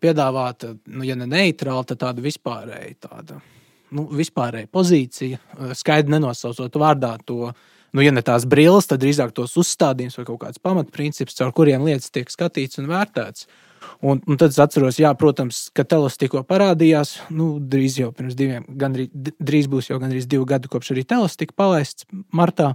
piedāvāta, 0.03 0.75
nu, 0.92 1.05
ja 1.07 1.16
ne 1.18 1.29
neitrāla, 1.31 1.87
tad 1.88 2.03
tāda 2.05 2.22
vispārēja, 2.25 2.92
tāda, 3.09 3.40
nu, 3.96 4.07
vispārēja 4.14 4.70
pozīcija, 4.70 5.40
uh, 5.40 5.72
skaidri 5.79 6.16
nenosaucot 6.16 6.79
vārdā 6.83 7.16
to. 7.27 7.51
Nu, 7.96 8.02
ja 8.04 8.12
ne 8.12 8.20
tās 8.20 8.44
brilles, 8.44 8.85
tad 8.90 9.00
drīzāk 9.00 9.30
tos 9.32 9.54
uzstādījums 9.56 10.18
vai 10.18 10.26
kaut 10.28 10.42
kāds 10.42 10.61
pamatprincips, 10.61 11.38
caur 11.38 11.54
kuriem 11.56 11.87
lietas 11.87 12.12
tiek 12.12 12.28
skatīts 12.28 12.82
un 12.82 12.90
vērtēts. 12.90 13.46
Un, 14.04 14.20
un 14.28 14.37
tad 14.37 14.52
es 14.52 14.59
atceros, 14.61 14.98
jā, 15.00 15.09
protams, 15.16 15.70
ka 15.72 15.87
telos 15.88 16.18
tikko 16.20 16.42
parādījās. 16.44 17.14
Nu, 17.32 17.54
drīz 17.72 17.96
jau 18.02 18.11
pirms 18.12 18.37
diviem, 18.37 18.66
gandrīz, 18.68 19.09
drīz 19.40 19.70
būs 19.72 19.88
jau 19.88 19.96
gandrīz 20.02 20.28
divi 20.28 20.44
gadi, 20.50 20.68
kopš 20.68 20.92
arī 20.92 21.06
telos 21.09 21.38
tika 21.40 21.56
palaists 21.56 22.04
martā. 22.37 22.74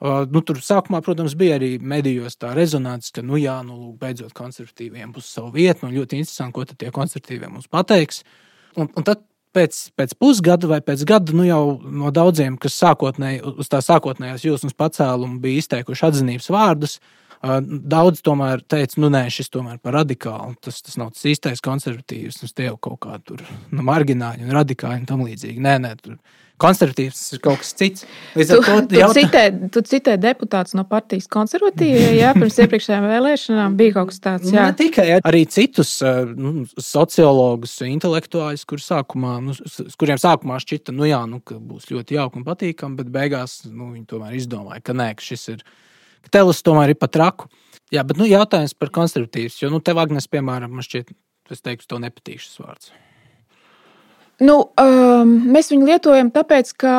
Uh, 0.00 0.24
nu, 0.32 0.42
tur 0.42 0.58
sākumā, 0.64 1.02
protams, 1.04 1.36
bija 1.38 1.60
arī 1.60 1.74
medijos 1.78 2.38
tā 2.40 2.50
rezonance, 2.56 3.12
ka, 3.14 3.22
nu, 3.22 3.38
jā, 3.38 3.58
nu, 3.62 3.76
lūk, 3.76 3.98
beidzot, 4.00 4.34
konservatīviem 4.34 5.12
būs 5.14 5.30
savu 5.36 5.52
vietu. 5.60 5.86
Nu, 5.86 5.94
ļoti 6.00 6.18
interesanti, 6.18 6.56
ko 6.56 6.64
tie 6.72 6.90
konservatīvie 6.94 7.52
mums 7.52 7.70
pateiks. 7.70 8.24
Un, 8.80 8.88
un 8.88 9.06
tad 9.06 9.22
pēc, 9.56 9.78
pēc 9.98 10.16
pusgada 10.20 10.68
vai 10.70 10.80
pēc 10.84 11.04
gada, 11.08 11.34
nu, 11.36 11.46
jau 11.48 11.62
no 11.84 12.12
daudziem, 12.14 12.58
kas 12.60 12.78
sākotnēji 12.80 13.42
uz 13.56 13.70
tā 13.70 13.82
sākotnējās 13.84 14.46
jūtas 14.46 14.76
pacēluma 14.78 15.40
bija 15.42 15.64
izteikuši 15.64 16.06
atzinības 16.10 16.52
vārdus, 16.54 17.00
Daudz 17.40 18.20
tomēr 18.20 18.60
teica, 18.68 18.98
nu, 19.00 19.08
nē, 19.12 19.22
šis 19.32 19.48
tomēr 19.48 19.78
par 19.80 19.94
radikālu. 19.96 20.58
Tas, 20.60 20.82
tas 20.84 20.98
nav 21.00 21.14
tas 21.14 21.24
īstais 21.30 21.62
konservatīvs. 21.64 22.42
Tas 22.42 22.52
jau 22.66 22.74
kaut 22.76 23.00
kā 23.06 23.16
tur 23.24 23.40
nu, 23.72 23.80
margināli 23.86 24.44
un 24.44 24.52
radikāli 24.52 25.00
un 25.00 25.06
tam 25.08 25.24
līdzīgi. 25.24 25.62
Nē, 25.64 25.78
nē, 25.80 25.94
tur 26.04 26.18
konservatīvs 26.60 27.20
ir 27.34 27.42
kaut 27.44 27.60
kas 27.62 27.72
cits. 27.76 28.06
Līdz 28.38 28.52
tu, 28.52 28.60
to, 28.66 28.76
tu, 28.92 29.08
citē, 29.16 29.42
tu 29.74 29.82
citē 29.86 30.16
deputāts 30.20 30.76
no 30.78 30.84
partijas 30.88 31.28
konservatīvajā, 31.32 32.12
jā, 32.18 32.32
pirms 32.36 32.58
iepriekšējām 32.64 33.08
vēlēšanām 33.10 33.76
bija 33.80 33.96
kaut 33.98 34.12
kas 34.12 34.22
tāds. 34.24 34.52
Jā. 34.52 34.68
Ne 34.70 34.78
tikai 34.78 35.06
arī 35.18 35.44
citus 35.50 35.96
eh, 36.06 36.22
nu, 36.30 36.66
sociologus, 36.76 37.78
intelektuāļus, 37.88 38.66
kur 38.68 38.84
sākumā, 38.84 39.36
nu, 39.44 39.56
kuriem 40.00 40.20
sākumā 40.20 40.60
šķita, 40.62 40.94
nu 40.96 41.08
jā, 41.08 41.22
nu, 41.30 41.42
ka 41.44 41.58
būs 41.58 41.90
ļoti 41.92 42.20
jauki 42.20 42.40
un 42.40 42.48
patīkami, 42.48 43.00
bet 43.00 43.12
beigās 43.14 43.62
nu, 43.68 43.92
viņi 43.94 44.08
tomēr 44.14 44.36
izdomāja, 44.38 44.84
ka 44.84 44.96
nē, 44.96 45.12
ka 45.18 45.30
šis 45.30 45.48
ir 45.56 45.64
ka 46.26 46.36
telis 46.38 46.64
tomēr 46.66 46.94
ir 46.94 47.00
pat 47.00 47.14
traku. 47.16 47.50
Jā, 47.90 48.04
bet 48.06 48.20
nu, 48.20 48.26
jautājums 48.28 48.76
par 48.78 48.92
konservatīvs, 48.94 49.58
jo 49.64 49.70
nu, 49.72 49.80
tev, 49.82 49.98
Agnēs, 50.02 50.28
piemēram, 50.30 50.70
man 50.76 50.86
šķiet, 50.86 51.10
es 51.50 51.64
teiktu, 51.64 51.88
to 51.90 51.98
nepatīk 52.02 52.42
šis 52.42 52.60
vārds. 52.62 52.92
Nu, 54.40 54.62
um, 54.80 55.34
mēs 55.52 55.68
viņu 55.72 55.88
lietojam 55.90 56.30
tāpēc, 56.32 56.72
ka 56.80 56.94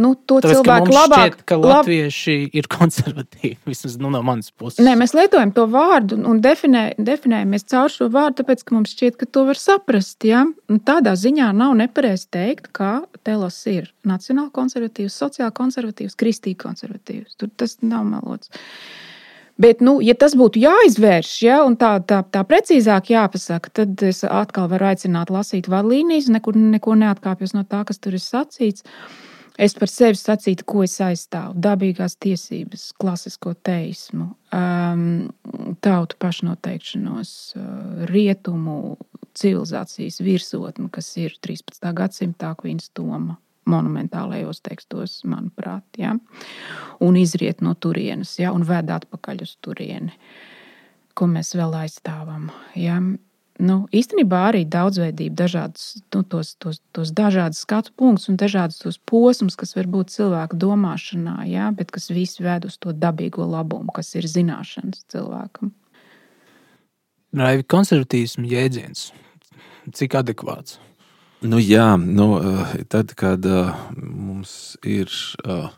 nu, 0.00 0.10
to 0.28 0.38
Tāpēc, 0.44 0.58
cilvēku 0.58 0.92
labāk. 0.92 1.22
Šķiet, 1.22 1.44
ka 1.48 1.58
latvieši 1.60 2.34
lab... 2.42 2.56
ir 2.60 2.68
konservatīvi, 2.76 3.56
vismaz 3.68 3.96
nu, 4.02 4.10
no 4.12 4.20
manas 4.26 4.52
puses. 4.52 4.82
Nē, 4.84 4.96
mēs 5.00 5.14
lietojam 5.16 5.52
to 5.56 5.66
vārdu 5.72 6.18
un 6.28 6.42
definē, 6.44 6.84
definējamies 7.00 7.66
caur 7.72 7.92
šo 7.92 8.10
vārdu, 8.12 8.42
tāpēc, 8.42 8.64
ka 8.66 8.76
mums 8.76 8.92
šķiet, 8.96 9.16
ka 9.20 9.28
to 9.30 9.46
var 9.48 9.60
saprast. 9.60 10.18
Ja? 10.28 10.44
Un 10.72 10.82
tādā 10.84 11.16
ziņā 11.18 11.48
nav 11.56 11.76
nepareizi 11.80 12.28
teikt, 12.36 12.70
ka 12.76 12.92
telos 13.26 13.58
ir 13.72 13.90
nacionāli 14.06 14.52
konservatīvs, 14.56 15.16
sociāli 15.24 15.56
konservatīvs, 15.56 16.18
kristīgi 16.20 16.60
konservatīvs. 16.60 17.38
Tur 17.40 17.52
tas 17.56 17.78
nav 17.84 18.04
melots. 18.10 18.52
Bet, 19.56 19.80
nu, 19.80 19.96
ja 20.04 20.12
tas 20.18 20.34
būtu 20.36 20.60
jāizvērš, 20.60 21.30
ja, 21.46 21.60
tā, 21.80 21.94
tā, 22.04 22.20
tā 22.28 22.42
precīzāk 22.44 23.08
jāpasaka, 23.14 23.72
tad 23.80 24.02
es 24.04 24.20
atkal 24.28 24.68
varu 24.68 24.90
aicināt 24.90 25.32
lasīt 25.32 25.70
vadlīnijas, 25.72 26.28
nekur 26.32 26.58
neko 26.60 26.96
neatkāpjos 27.00 27.56
no 27.56 27.64
tā, 27.64 27.80
kas 27.88 28.02
tur 28.02 28.18
ir 28.18 28.22
sacīts. 28.22 28.84
Es 29.56 29.72
par 29.72 29.88
sevi 29.88 30.18
sacītu, 30.20 30.66
ko 30.68 30.82
es 30.84 30.98
aizstāvu. 31.00 31.56
Dabīgās 31.64 32.18
tiesības, 32.20 32.90
klasisko 33.00 33.54
teismu, 33.64 34.26
um, 34.52 35.06
tautu 35.80 36.18
pašnoteikšanos, 36.20 37.32
uh, 37.56 38.04
rietumu 38.12 38.98
civilizācijas 39.36 40.20
virsotni, 40.20 40.90
kas 40.92 41.08
ir 41.16 41.40
13. 41.40 41.80
gadsimta 41.96 42.52
Akvīnas 42.52 42.92
Toma 42.92 43.38
monumentālajos 43.66 44.62
tekstos, 44.64 45.20
manuprāt, 45.28 45.86
ja? 46.00 46.16
un 47.02 47.18
izriet 47.20 47.62
no 47.64 47.74
turienes, 47.74 48.36
ja? 48.40 48.52
un 48.56 48.66
ved 48.66 48.90
atpakaļ 48.94 49.44
uz 49.46 49.56
turieni, 49.64 50.14
ko 51.16 51.28
mēs 51.30 51.54
vēl 51.58 51.74
aizstāvam. 51.84 52.50
Ja? 52.78 53.00
nu, 53.62 53.76
īstenībā 53.94 54.42
arī 54.50 54.62
daudzveidība, 54.68 55.36
dažādas, 55.42 55.86
nu, 56.14 56.22
tos, 56.28 56.54
tos, 56.60 56.80
tos 56.96 57.12
dažādas 57.16 57.62
skatu 57.64 57.92
punktus 57.96 58.28
un 58.32 58.38
dažādas 58.40 58.78
tos 58.82 58.98
posmus, 58.98 59.56
kas 59.58 59.76
var 59.76 59.88
būt 59.90 60.12
cilvēka 60.14 60.58
domāšanā, 60.60 61.38
jā, 61.50 61.70
bet 61.76 61.92
kas 61.94 62.10
visi 62.12 62.44
ved 62.44 62.68
uz 62.68 62.78
to 62.82 62.92
dabīgo 62.92 63.46
labumu, 63.48 63.92
kas 63.96 64.14
ir 64.18 64.28
zināšanas 64.30 65.06
cilvēkam. 65.12 65.72
Raivi 67.36 67.66
konservatīvismu 67.68 68.48
jēdziens, 68.48 69.10
cik 69.96 70.16
adekvāts? 70.20 70.80
Nu, 71.44 71.58
jā, 71.60 71.96
nu, 72.00 72.28
eh, 72.40 72.78
tad, 72.88 73.12
kad 73.18 73.44
uh, 73.44 73.74
mums 73.96 74.76
ir 74.84 75.10
uh, 75.44 75.68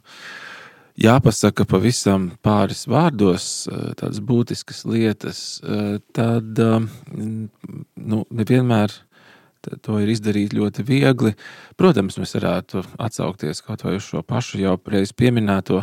jāpasaka 0.99 1.67
pavisam 1.69 2.33
pāris 2.45 2.87
vārdos 2.91 3.69
eh, 3.71 3.93
tādas 3.99 4.21
būtiskas 4.25 4.85
lietas, 4.89 5.43
eh, 5.63 5.99
tad 6.17 6.59
eh, 6.63 6.89
nu, 7.19 8.25
nevienmēr 8.31 8.95
to 9.85 9.99
ir 10.01 10.09
izdarīt 10.09 10.55
ļoti 10.57 10.85
viegli. 10.87 11.35
Protams, 11.79 12.17
mēs 12.21 12.37
varētu 12.39 12.85
atsaukties 13.05 13.61
kaut 13.67 13.83
vai 13.85 13.97
uz 13.99 14.07
šo 14.07 14.23
pašu 14.25 14.63
jau 14.63 14.77
reiz 14.89 15.13
pieminēto 15.13 15.83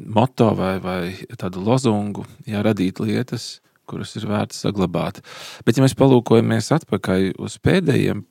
moto 0.00 0.48
vai, 0.56 0.74
vai 0.82 1.00
tādu 1.38 1.62
lozungu, 1.64 2.24
ja 2.48 2.64
radīt 2.64 2.98
lietas, 3.02 3.60
kuras 3.90 4.14
ir 4.18 4.26
vērts 4.30 4.62
saglabāt. 4.64 5.20
Bet, 5.66 5.76
ja 5.76 5.84
mēs 5.84 5.96
palūkojamies 5.98 6.70
atpakaļ 6.78 7.26
uz 7.42 7.58
pēdējiem 7.62 8.24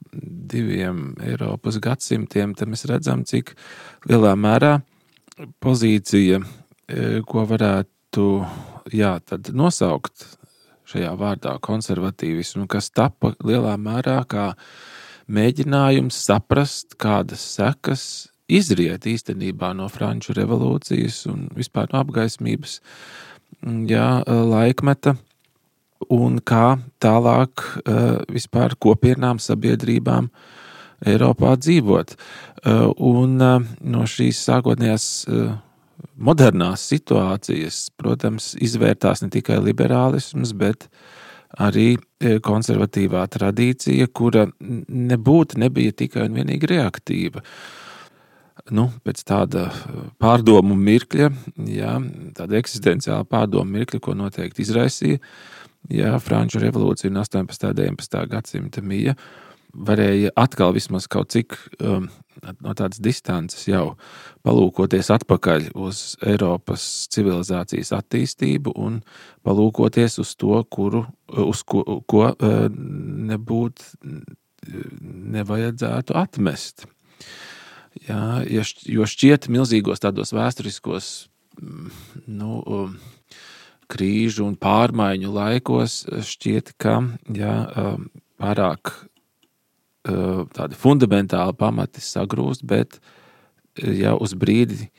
diviem 0.50 1.04
Eiropas 1.26 1.80
gadsimtiem, 1.84 2.56
tad 2.58 2.72
mēs 2.72 2.88
redzam, 2.90 3.26
cik 3.28 3.54
lielā 4.10 4.34
mērā 4.40 4.80
pozīcija, 5.64 6.40
e, 6.42 7.08
ko 7.28 7.46
varētu 7.50 8.28
jā, 8.96 9.14
nosaukt 9.54 10.26
šajā 10.90 11.12
vārdā 11.20 11.54
konservatīvismu, 11.62 12.66
kas 12.72 12.90
tapa 12.90 13.36
lielā 13.46 13.76
mērā 13.78 14.18
kā 14.30 14.52
mēģinājums 15.30 16.18
saprast, 16.26 16.98
kādas 17.02 17.44
sekas 17.56 18.04
izriet 18.50 19.06
īstenībā 19.06 19.72
no 19.78 19.88
Franču 19.94 20.34
revolūcijas 20.38 21.22
un 21.30 21.48
vispār 21.58 21.92
no 21.94 22.02
apgaismības 22.02 22.80
jā, 23.90 24.08
laikmeta, 24.26 25.16
un 26.08 26.40
kā 26.40 26.78
tālāk 27.04 27.66
e, 27.84 27.96
vispār 28.32 28.78
kopienām, 28.80 29.42
sabiedrībām 29.44 30.30
Eiropā 31.06 31.56
dzīvot. 31.60 32.16
Uh, 32.60 32.90
un 33.08 33.40
uh, 33.40 33.64
no 33.88 34.04
šīs 34.10 34.42
sākotnējās 34.44 35.06
uh, 35.32 35.54
modernās 36.20 36.84
situācijas, 36.92 37.86
protams, 37.96 38.52
izvērtās 38.60 39.24
ne 39.24 39.30
tikai 39.32 39.62
liberālisms, 39.64 40.52
bet 40.60 40.90
arī 41.60 41.94
konservatīvā 42.44 43.24
tradīcija, 43.32 44.10
kura 44.12 44.46
nebūtu 44.60 45.60
nebija 45.64 45.96
tikai 46.04 46.28
un 46.28 46.36
vienīgi 46.36 46.70
reaktīva. 46.70 47.44
Nu, 48.76 48.90
pēc 49.08 49.24
tāda 49.26 49.70
pārdomu 50.22 50.76
mirkļa, 50.76 51.32
jā, 51.72 51.96
tāda 52.38 52.60
eksistenciāla 52.60 53.24
pārdomu 53.28 53.80
mirkļa, 53.80 54.02
ko 54.04 54.18
noteikti 54.20 54.68
izraisīja 54.68 55.24
jā, 55.88 56.16
Franču 56.24 56.62
revolūcija 56.64 57.12
un 57.12 57.22
18. 57.22 57.70
un 57.70 57.78
19. 57.78 58.26
gadsimta 58.32 58.84
mija, 58.86 59.16
varēja 59.74 60.34
atkal 60.40 60.74
vismaz 60.74 61.06
kaut 61.12 61.30
cik 61.36 61.54
um, 61.78 62.08
no 62.64 62.74
tādas 62.74 63.02
distances 63.04 63.68
jau 63.68 63.94
palūkoties 64.48 65.12
atpakaļ 65.14 65.70
uz 65.78 66.18
Eiropas 66.26 66.84
civilizācijas 67.14 67.94
attīstību 68.00 68.74
un 68.80 69.02
palūkoties 69.46 70.20
uz 70.24 70.34
to, 70.40 70.58
kuru, 70.74 71.06
uz 71.30 71.64
ko, 71.68 71.84
ko 72.10 72.30
uh, 72.32 72.62
nebūtu 72.74 74.16
nevajadzētu 75.36 76.16
atmest. 76.18 76.88
Jā, 78.06 78.42
jo 78.46 79.06
šķiet, 79.10 79.50
milzīgos 79.52 80.02
tādos 80.04 80.32
vēsturiskos 80.36 81.08
mm, 81.60 81.90
nu, 82.40 82.60
um, 82.64 82.98
krīžu 83.90 84.46
un 84.46 84.58
pārmaiņu 84.60 85.32
laikos, 85.34 86.02
šķiet, 86.30 86.76
ka 86.82 87.00
jā, 87.34 87.56
um, 87.74 88.10
pārāk 88.40 88.94
Eh, 90.08 90.44
tādi 90.56 90.78
fundamentāli 90.80 91.54
pamati 91.60 92.00
sagrūst, 92.00 92.64
bet 92.64 93.00
eh, 93.00 93.92
jau 94.06 94.16
uz 94.24 94.36
brīdi 94.38 94.90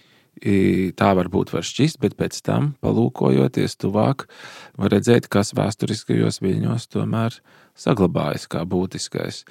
tā 0.97 1.09
varbūt 1.19 1.51
var 1.53 1.65
šķist, 1.67 1.99
bet 2.01 2.15
pēc 2.17 2.39
tam, 2.47 2.71
palūkojoties 2.81 3.75
tuvāk, 3.83 4.23
var 4.81 4.93
redzēt, 4.95 5.27
kas 5.29 5.51
vēsturiskajos 5.53 6.39
viļņos 6.41 6.87
tomēr 6.95 7.35
saglabājas 7.79 8.47
kā 8.51 8.65
būtiskais. 8.69 9.45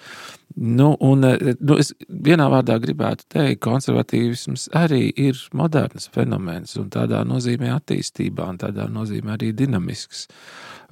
Nu, 0.55 0.95
un, 0.99 1.23
eh, 1.23 1.55
nu, 1.59 1.77
es 1.77 1.93
vienā 2.09 2.49
vārdā 2.51 2.79
gribētu 2.81 3.27
teikt, 3.29 3.61
ka 3.61 3.71
konservatīvisms 3.71 4.69
arī 4.75 5.11
ir 5.15 5.39
moderns 5.53 6.09
fenomens 6.13 6.75
un 6.77 6.89
tādā 6.89 7.23
nozīmē 7.25 7.71
attīstībā, 7.77 8.49
un 8.49 8.57
tādā 8.57 8.89
nozīmē 8.89 9.37
arī 9.37 9.53
dinamisks. 9.53 10.27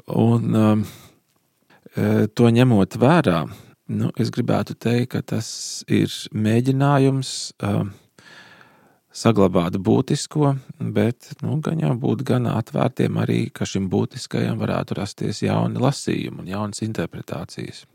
Un, 0.08 0.56
um, 0.56 0.84
to 1.98 2.50
ņemot 2.54 2.94
vērā, 3.02 3.48
Nu, 3.88 4.10
es 4.20 4.28
gribētu 4.36 4.76
teikt, 4.76 5.14
ka 5.14 5.22
tas 5.24 5.48
ir 5.88 6.12
mēģinājums 6.36 7.30
uh, 7.64 7.86
saglabāt 9.18 9.80
būtisko, 9.82 10.54
bet 10.94 11.32
nu, 11.42 11.58
gan 11.64 11.82
jau 11.82 11.94
būt 11.98 12.24
gan 12.28 12.46
atvērtiem 12.52 13.18
arī, 13.24 13.40
ka 13.54 13.66
šim 13.66 13.90
būtiskajam 13.92 14.60
varētu 14.62 15.00
rasties 15.00 15.42
jauni 15.46 15.82
lasījumi 15.82 16.44
un 16.44 16.52
jaunas 16.52 16.84
interpretācijas. 16.86 17.86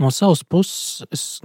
No 0.00 0.10
savas 0.10 0.42
puses, 0.42 1.04
es 1.14 1.42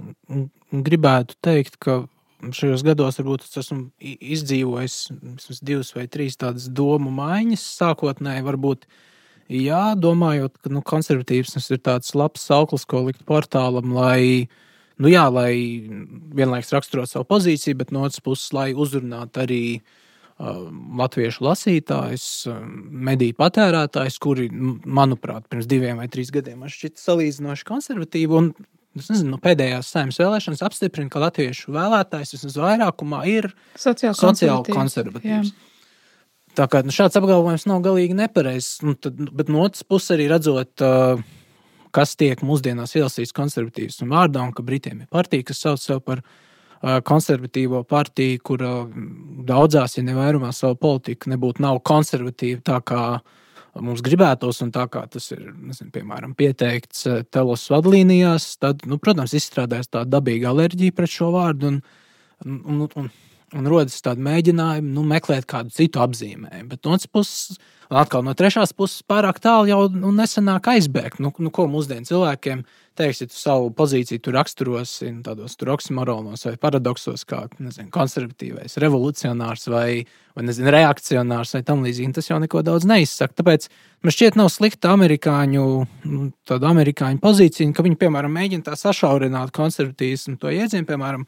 gribētu 0.72 1.36
teikt, 1.44 1.76
ka 1.78 2.00
šajos 2.40 2.82
gados 2.86 3.20
varbūt 3.20 3.44
es 3.44 3.60
esmu 3.60 3.90
izdzīvojis 4.00 4.96
divas 5.60 5.92
vai 5.94 6.08
trīs 6.10 6.40
tādas 6.40 6.66
domu 6.72 7.12
maiņas. 7.14 7.68
Sākotnēji 7.78 8.46
varbūt 8.48 8.88
uh, 8.88 8.98
Jā, 9.50 9.96
domājot, 9.98 10.60
ka 10.62 10.70
nu, 10.70 10.78
konservatīvs 10.86 11.56
ir 11.58 11.80
tāds 11.82 12.12
labs 12.14 12.44
sauklis, 12.46 12.84
ko 12.86 13.00
likt 13.08 13.24
portālam, 13.26 13.90
lai, 13.90 14.46
nu, 15.00 15.10
jā, 15.10 15.24
lai 15.32 15.54
vienlaikus 16.36 16.74
raksturot 16.76 17.10
savu 17.10 17.26
pozīciju, 17.30 17.78
bet 17.80 17.94
no 17.94 18.04
otras 18.06 18.22
puses, 18.24 18.50
lai 18.56 18.70
uzrunātu 18.76 19.42
arī 19.44 19.62
uh, 19.78 20.66
latviešu 21.00 21.46
lasītājus, 21.46 22.26
uh, 22.50 22.58
mediju 23.10 23.38
patērētājus, 23.40 24.18
kuri, 24.22 24.50
manuprāt, 24.50 25.48
pirms 25.52 25.70
diviem 25.70 26.02
vai 26.02 26.10
trīs 26.12 26.32
gadiem 26.34 26.66
šķita 26.68 27.02
salīdzinoši 27.04 27.66
konservatīvi. 27.70 28.38
Un, 28.40 28.52
es 28.98 29.08
nezinu, 29.12 29.36
nu, 29.36 29.40
pēdējās 29.42 29.90
saimnes 29.94 30.20
vēlēšanas 30.20 30.64
apstiprina, 30.68 31.12
ka 31.12 31.24
latviešu 31.24 31.74
vēlētājs 31.76 32.36
vismaz 32.36 32.60
vairākumā 32.60 33.24
ir 33.32 33.50
sociāli 33.78 34.18
konservatīvs. 34.20 34.76
konservatīvs. 34.76 35.56
Tā 36.58 36.66
kā 36.66 36.80
nu, 36.82 36.92
šāds 36.92 37.16
apgalvojums 37.16 37.68
nav 37.70 37.82
galīgi 37.84 38.16
nepareizs. 38.18 38.80
Nu, 38.82 38.96
tad, 38.98 39.18
bet 39.38 39.52
no 39.52 39.62
otras 39.62 39.84
puses, 39.86 40.10
arī 40.16 40.26
redzot, 40.32 40.82
uh, 40.82 41.20
kas 41.94 42.14
tiek 42.18 42.42
mūsdienās 42.46 42.94
ielasīts 42.98 43.34
konservatīvas 43.36 44.02
vārdā, 44.10 44.44
un 44.44 44.54
ka 44.56 44.64
Britiem 44.66 45.04
ir 45.04 45.10
partija, 45.10 45.46
kas 45.50 45.62
sauc 45.64 45.82
sevi 45.82 46.04
par 46.06 46.22
konservatīvo 47.04 47.82
partiju, 47.84 48.40
kur 48.44 48.64
daudzās, 49.48 49.98
ja 49.98 50.04
ne 50.06 50.16
vairumā 50.16 50.52
savu 50.56 50.78
politiku 50.80 51.32
nebūtu 51.32 51.60
nav 51.60 51.82
konservatīva 51.84 52.62
tā 52.64 52.78
kā 52.80 53.02
mums 53.78 54.02
gribētos, 54.02 54.62
un 54.64 54.72
tā 54.74 54.86
kā 54.90 55.04
tas 55.10 55.28
ir, 55.34 55.44
nezinu, 55.54 55.92
piemēram, 55.94 56.32
pieteikts 56.38 57.06
telos 57.30 57.68
vadlīnijās, 57.70 58.54
tad, 58.62 58.82
nu, 58.88 58.98
protams, 58.98 59.36
izstrādājas 59.36 59.92
tā 59.92 60.06
dabīga 60.08 60.50
alerģija 60.50 60.96
pret 60.96 61.12
šo 61.12 61.30
vārdu, 61.36 61.70
un, 61.70 61.82
un, 62.46 62.56
un, 62.64 62.88
un 63.04 63.12
rodas 63.52 63.98
tādi 64.04 64.22
mēģinājumi 64.24 64.94
nu, 64.94 65.04
meklēt 65.06 65.46
kādu 65.50 65.72
citu 65.74 66.02
apzīmējumu. 66.04 66.68
Bet 66.70 66.86
no 66.86 66.94
otras 66.94 67.10
puses, 67.10 67.58
atkal 67.90 68.22
no 68.26 68.34
trešās 68.38 68.72
puses, 68.76 69.02
pārāk 69.06 69.40
tālu 69.42 69.70
jau 69.70 69.80
nu, 69.92 70.12
nesenāk 70.14 70.70
aizbēgt. 70.74 71.18
Nu, 71.22 71.32
nu, 71.42 71.50
ko 71.54 71.66
mūsdienu 71.70 72.06
cilvēkiem 72.06 72.62
teiks, 73.00 73.22
ja 73.22 73.30
tu 73.30 73.38
savu 73.38 73.72
pozīciju 73.74 74.22
tur 74.22 74.36
raksturosi 74.38 75.10
tādos 75.24 75.56
tur 75.58 75.72
oksimoronos 75.74 76.46
vai 76.46 76.54
paradoksos, 76.60 77.24
kā 77.28 77.42
nezinu, 77.58 77.90
konservatīvais, 77.94 78.78
revolucionārs 78.82 79.66
vai, 79.72 80.04
vai 80.36 80.46
nezinu, 80.46 80.70
reakcionārs 80.74 81.56
vai 81.56 81.64
tam 81.66 81.84
līdzīgi. 81.86 82.14
Tas 82.20 82.30
jau 82.30 82.40
neko 82.42 82.62
daudz 82.66 82.86
neizsaka. 82.90 83.40
Tāpēc 83.42 83.70
man 84.04 84.16
šķiet, 84.16 84.38
nav 84.38 84.50
slikta 84.54 84.94
amerikāņu, 84.94 85.68
nu, 86.06 86.32
amerikāņu 86.46 87.22
pozīcija, 87.22 87.74
ka 87.74 87.86
viņi, 87.86 88.00
piemēram, 88.04 88.34
mēģina 88.38 88.70
tā 88.70 88.78
sašaurināt 88.78 89.54
konservatīvismu 89.56 90.38
to 90.38 90.52
iedzienu, 90.54 90.86
piemēram, 90.86 91.26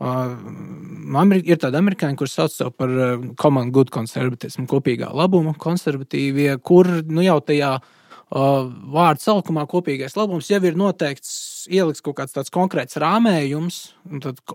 Ir 0.00 1.58
tādi 1.60 1.76
amerikāņi, 1.76 2.16
kurus 2.16 2.36
sauc 2.38 2.54
par 2.80 2.92
common 3.40 3.72
good 3.74 3.90
konservatismu, 3.92 4.64
kopīgā 4.70 5.10
labuma 5.12 5.52
konservatīvie, 5.60 6.54
kur 6.64 6.88
nu, 7.04 7.20
jau 7.26 7.36
tajā 7.44 7.74
vārdu 8.30 9.24
salkumā 9.24 9.66
kopīgais 9.68 10.14
labums 10.16 10.48
jau 10.50 10.60
ir 10.62 10.78
noteikts, 10.78 11.66
ielikts 11.68 12.00
kaut 12.00 12.16
kāds 12.20 12.32
tāds 12.32 12.52
konkrēts 12.54 12.96
rāmējums, 13.02 13.80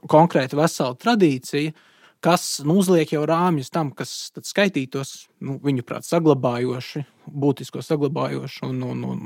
konkrēta 0.07 0.57
vesela 0.57 0.95
tradīcija, 0.95 1.75
kas 2.23 2.63
nu, 2.65 2.79
uzliek 2.79 3.11
jau 3.11 3.25
rāmjus 3.27 3.69
tam, 3.69 3.91
kas 3.91 4.31
skaitītos, 4.47 5.27
nu, 5.45 5.59
viņuprāt, 5.61 6.07
saglabājoši, 6.07 7.03
būtisko 7.29 7.83
saglabājoši, 7.85 8.63
un, 8.65 8.81
un, 8.81 9.03
un, 9.11 9.23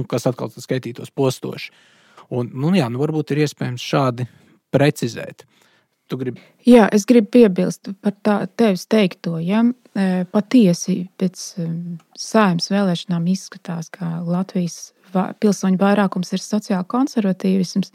un 0.00 0.08
kas 0.08 0.26
atkal 0.26 0.50
skaitītos 0.50 1.12
postoši. 1.14 1.70
Un, 2.34 2.50
nu, 2.54 2.72
jā, 2.74 2.88
nu, 2.90 2.98
varbūt 3.02 3.34
ir 3.34 3.44
iespējams 3.44 3.84
šādi 3.84 4.26
precizēt. 4.74 5.46
Jā, 6.66 6.88
es 6.90 7.04
gribu 7.06 7.30
piebilst 7.36 7.92
par 8.02 8.16
tā, 8.26 8.36
tevis 8.58 8.86
teikto. 8.90 9.36
Ja? 9.38 9.62
E, 9.94 10.24
patiesi 10.32 11.04
pēc 11.20 11.42
e, 11.62 11.66
saimnes 12.18 12.70
vēlēšanām 12.72 13.28
izskatās, 13.30 13.92
ka 13.94 14.18
Latvijas 14.26 14.90
pilsoņu 15.12 15.78
vairākums 15.78 16.34
ir 16.34 16.42
sociāli 16.42 16.86
konservatīvisms. 16.90 17.94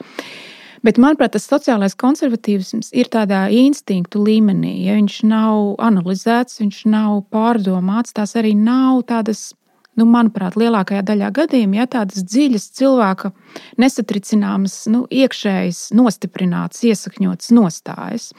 Bet, 0.85 0.99
manuprāt, 1.01 1.33
tas 1.33 1.47
sociālais 1.49 1.95
konservatīvisms 1.97 2.91
ir 2.93 3.09
tādā 3.11 3.45
instinktu 3.51 4.21
līmenī. 4.21 4.75
Ja 4.85 4.95
viņš 4.99 5.21
nav 5.27 5.75
analizēts, 5.83 6.59
viņš 6.61 6.81
nav 6.91 7.23
pārdomāts, 7.33 8.13
tās 8.15 8.35
arī 8.37 8.53
nav 8.59 9.01
tādas 9.09 9.49
nu, 9.99 10.07
manuprāt, 10.09 10.57
lielākajā 10.59 11.03
daļā 11.07 11.31
gadījumā, 11.35 11.81
ja 11.81 11.87
tādas 11.97 12.25
dziļas 12.27 12.67
cilvēka 12.79 13.31
nesatricināmas, 13.81 14.81
nu, 14.91 15.05
iekšējas, 15.11 15.87
nostiprinātas, 15.95 16.83
iesakņotas 16.91 17.53
nostājas. 17.55 18.29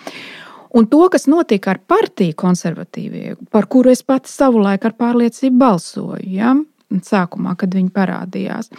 Un 0.77 0.89
to, 0.93 1.01
kas 1.13 1.29
notika 1.31 1.73
ar 1.73 1.81
partiju 1.89 2.37
konservatīvie, 2.37 3.37
par 3.55 3.69
kuru 3.73 3.95
es 3.95 4.03
pats 4.05 4.35
savulaik 4.37 4.85
ar 4.85 4.97
pārliecību 4.99 5.61
balsoju, 5.63 6.25
ja, 6.37 6.53
sākumā, 6.93 7.57
kad 7.61 7.77
viņi 7.77 7.93
parādījās. 7.95 8.73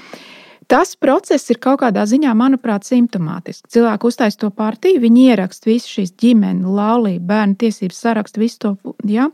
Tas 0.67 0.97
process 0.99 1.47
ir 1.47 1.61
kaut 1.63 1.79
kādā 1.79 2.03
ziņā, 2.09 2.33
manuprāt, 2.35 2.83
simptomātisks. 2.83 3.69
Cilvēki 3.71 4.09
uztaisīja 4.09 4.41
to 4.41 4.49
partiju, 4.51 4.99
viņi 4.99 5.21
ieraksta 5.31 5.69
visu 5.69 5.93
šīs 5.93 6.11
ģimenes, 6.19 6.67
laulību, 6.67 7.23
bērnu 7.29 7.55
tiesības 7.61 8.01
sarakstu, 8.03 8.41
visu 8.43 8.59
to, 8.65 8.73
ja? 9.07 9.29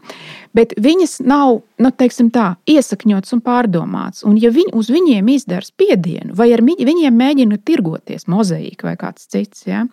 bet 0.54 0.76
viņas 0.78 1.18
nav, 1.26 1.64
nu, 1.82 1.92
teiksim 1.98 2.30
tā, 2.34 2.52
iesakņotas 2.70 3.34
un 3.34 3.42
pārdomātas. 3.46 4.22
Un 4.30 4.38
ja 4.38 4.54
viņi 4.54 4.76
uz 4.78 4.94
viņiem 4.94 5.34
izdara 5.34 5.66
spiedienu, 5.66 6.38
vai 6.38 6.52
ar 6.54 6.62
viņiem 6.62 7.18
mēģina 7.18 7.58
tirgoties, 7.66 8.30
mozaīka 8.30 8.92
vai 8.92 8.96
kāds 9.02 9.26
cits, 9.34 9.66
ja? 9.66 9.88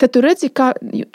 Tad 0.00 0.12
tu 0.14 0.22
redzi, 0.24 0.50
kā 0.54 0.70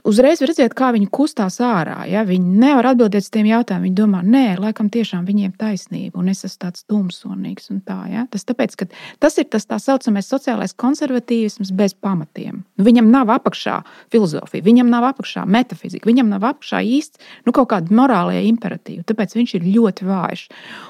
uzreiz 0.08 0.42
redzēt, 0.46 0.76
kā 0.78 0.92
viņi 0.96 1.10
kustās 1.14 1.60
ārā. 1.64 2.02
Ja? 2.10 2.24
Viņi 2.28 2.60
nevar 2.62 2.92
atbildēt 2.92 3.26
uz 3.26 3.32
tiem 3.34 3.50
jautājumiem. 3.50 3.88
Viņi 3.88 3.98
domā, 3.98 4.22
nē, 4.26 4.46
laikam 4.62 4.92
tiešām 4.94 5.26
viņiem 5.28 5.54
taisnība, 5.60 6.20
un 6.20 6.32
es 6.34 6.44
esmu 6.48 6.64
tāds 6.66 6.86
tumsonīgs. 6.90 7.72
Tā, 7.88 8.00
ja? 8.12 8.26
Tas 8.32 8.48
tāpēc, 8.48 8.76
tas 9.24 9.38
ir 9.38 9.48
tas 9.54 9.68
tā 9.70 9.80
saucamais 9.82 10.30
sociālais 10.30 10.76
konservatīvisms 10.78 11.72
bez 11.78 11.96
pamatiem. 11.96 12.64
Nu, 12.78 12.88
viņam 12.88 13.10
nav 13.14 13.32
apakšā 13.38 13.80
filozofija, 14.14 14.66
viņam 14.66 14.92
nav 14.92 15.10
apakšā 15.12 15.46
metafizika, 15.48 16.10
viņam 16.10 16.32
nav 16.34 16.46
apakšā 16.52 16.82
īsti 16.84 17.24
nu, 17.48 17.56
kaut 17.56 17.72
kāda 17.74 17.94
morālajā 17.96 18.44
imperatīva. 18.50 19.06
Tāpēc 19.08 19.38
viņš 19.38 19.58
ir 19.60 19.68
ļoti 19.76 20.08
vājš. 20.08 20.48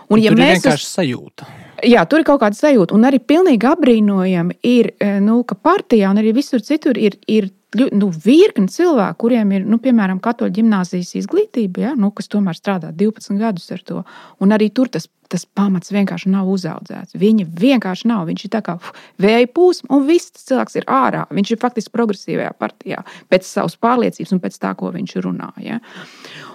Un, 0.09 0.21
ja 0.21 0.31
tur 0.31 0.41
mēs 0.41 0.57
ir 0.57 0.61
vienkārši 0.61 0.85
uz... 0.85 0.93
sajūta. 0.97 1.49
Jā, 1.85 2.07
tur 2.09 2.23
ir 2.23 2.25
kaut 2.25 2.41
kāda 2.41 2.57
sajūta, 2.57 2.95
un 2.97 3.05
arī 3.05 3.19
pilnīgi 3.21 3.67
apbrīnojami 3.69 4.57
ir, 4.65 4.93
eh, 4.97 5.19
nu, 5.21 5.43
ka 5.45 5.53
partijā 5.55 6.09
un 6.09 6.21
arī 6.21 6.33
visur 6.37 6.63
citur 6.65 6.97
ir, 6.97 7.19
ir 7.29 7.51
nu, 7.75 8.07
virkni 8.23 8.69
cilvēku, 8.71 9.19
kuriem 9.25 9.51
ir, 9.57 9.67
nu, 9.67 9.79
piemēram, 9.83 10.21
katoļu 10.23 10.55
gimnāzijas 10.61 11.13
izglītība, 11.19 11.83
ja, 11.89 11.93
nu, 11.99 12.13
kas 12.15 12.29
tomēr 12.31 12.55
strādā 12.55 12.93
12 12.95 13.39
gadus 13.41 13.67
ar 13.75 13.83
to. 13.83 14.03
Un 14.43 14.55
arī 14.55 14.69
tur 14.71 14.87
tas, 14.93 15.09
tas 15.27 15.43
pamats 15.45 15.91
vienkārši 15.91 16.31
nav 16.31 16.47
uzaudzēts. 16.53 17.17
Viņa 17.19 17.47
vienkārši 17.59 18.07
nav. 18.07 18.25
Viņš 18.29 18.45
ir 18.47 18.53
tā 18.55 18.63
kā 18.63 18.77
vēja 19.21 19.51
pūsma, 19.51 19.91
un 19.97 20.07
viss 20.07 20.31
tas 20.31 20.47
cilvēks 20.47 20.79
ir 20.79 20.87
ārā. 20.87 21.25
Viņš 21.35 21.53
ir 21.53 21.61
faktiski 21.61 21.95
progresīvajā 21.97 22.53
partijā 22.55 23.03
pēc 23.27 23.47
savas 23.49 23.75
pārliecības 23.83 24.35
un 24.35 24.43
pēc 24.43 24.59
tā, 24.63 24.73
ko 24.79 24.93
viņš 24.95 25.17
runā. 25.27 25.51
Ja. 25.63 25.81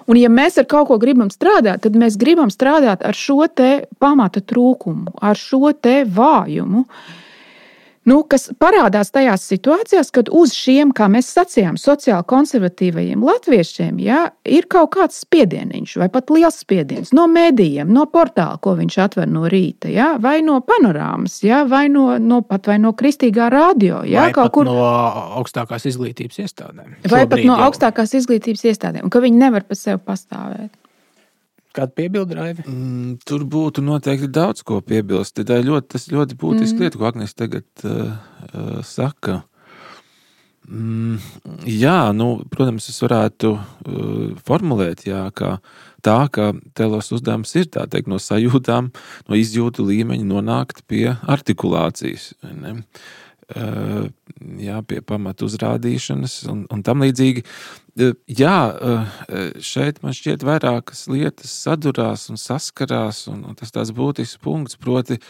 Un, 0.09 0.17
ja 0.17 0.33
mēs 0.33 0.57
ar 0.63 0.69
kaut 0.71 0.89
ko 0.89 1.01
gribam 1.03 1.29
strādāt, 1.35 1.85
tad 1.85 1.99
mēs 1.99 2.17
gribam 2.21 2.51
strādāt 2.51 3.05
ar 3.05 3.17
šo 3.17 3.45
pamata 4.01 4.41
trūkumu, 4.41 5.19
ar 5.21 5.37
šo 5.37 5.77
vājumu. 6.17 6.87
Uh, 6.87 7.19
nu, 8.09 8.19
kas 8.29 8.49
parādās 8.61 9.13
tajās 9.15 9.45
situācijās, 9.51 10.11
kad 10.15 10.31
uz 10.33 10.55
šiem, 10.57 10.93
kā 10.97 11.09
mēs 11.13 11.31
sacījām, 11.35 11.79
sociāli 11.81 12.27
konservatīvajiem 12.29 13.23
latviešiem 13.27 14.01
ja, 14.03 14.25
ir 14.45 14.67
kaut 14.73 14.93
kāds 14.97 15.23
spiedieniņš, 15.25 15.97
vai 16.03 16.09
pat 16.13 16.33
liels 16.35 16.59
spiediens 16.65 17.15
no 17.17 17.29
mēdījiem, 17.31 17.91
no 17.93 18.07
portāla, 18.11 18.59
ko 18.63 18.75
viņš 18.79 18.99
atver 19.07 19.31
no 19.31 19.47
rīta, 19.51 19.91
ja, 19.93 20.13
vai 20.23 20.41
no 20.47 20.61
panorāmas, 20.67 21.41
ja, 21.47 21.63
vai 21.69 21.87
no, 21.93 22.11
no, 22.19 22.43
pat, 22.47 22.71
vai 22.73 22.79
no 22.83 22.95
kristīgā 22.99 23.49
radio. 23.53 24.03
Ja, 24.09 24.27
vai 24.27 24.37
kaut 24.37 24.55
kur 24.57 24.69
no 24.69 24.79
augstākās 25.41 25.87
izglītības 25.93 26.43
iestādēm. 26.45 26.99
Vai 27.07 27.25
Šobrīd 27.25 27.35
pat 27.35 27.47
no 27.47 27.57
jau. 27.57 27.67
augstākās 27.69 28.17
izglītības 28.23 28.69
iestādēm, 28.73 29.07
un 29.07 29.13
ka 29.13 29.23
viņi 29.23 29.43
nevar 29.47 29.67
par 29.69 29.79
sevi 29.79 30.03
pastāvēt. 30.03 30.73
Kāda 31.73 31.95
piebilda, 31.97 32.37
Raivi? 32.37 32.65
Mm, 32.69 33.15
tur 33.25 33.47
būtu 33.49 33.85
noteikti 33.85 34.29
daudz 34.29 34.65
ko 34.67 34.83
piebilst. 34.85 35.41
Tā 35.41 35.61
ir 35.61 35.71
ļoti, 35.71 36.03
ļoti 36.13 36.37
būtiska 36.41 36.77
mm. 36.77 36.83
lieta, 36.85 37.01
ko 37.01 37.09
Agnēs 37.09 37.33
tagad 37.39 37.87
uh, 37.89 38.13
uh, 38.51 38.77
saka. 38.85 39.41
Mm, 40.69 41.17
jā, 41.67 41.97
nu, 42.15 42.29
protams, 42.53 42.91
es 42.93 43.01
varētu 43.03 43.55
uh, 43.57 44.37
formulēt, 44.47 45.07
jā, 45.09 45.25
ka 45.35 45.57
tā, 46.05 46.19
ka 46.33 46.53
telos 46.79 47.09
uzdevums 47.17 47.57
ir 47.57 47.67
teikt, 47.73 48.11
no 48.13 48.21
sajūtām, 48.21 48.93
no 49.29 49.41
izjūtu 49.41 49.89
līmeņa 49.89 50.29
nonākt 50.29 50.85
pie 50.91 51.09
artikulācijas. 51.25 52.35
Ne? 52.45 52.79
Uh, 52.79 53.11
jā, 53.53 54.79
pie 54.89 55.01
pamatu 55.05 55.47
uzrādīšanas 55.49 56.37
un, 56.53 56.65
un 56.73 56.83
tam 56.87 57.05
līdzīgi. 57.05 57.45
Jā, 58.33 58.57
šeit 59.61 60.01
man 60.05 60.17
šķiet, 60.17 60.47
vairākas 60.49 61.05
lietas 61.13 61.53
sadurās 61.65 62.29
un 62.33 62.41
saskarās, 62.41 63.27
un, 63.33 63.45
un 63.51 63.59
tas 63.59 63.75
tāds 63.75 63.93
būtisks 63.97 64.41
punkts. 64.43 64.79
Proti, 64.81 65.21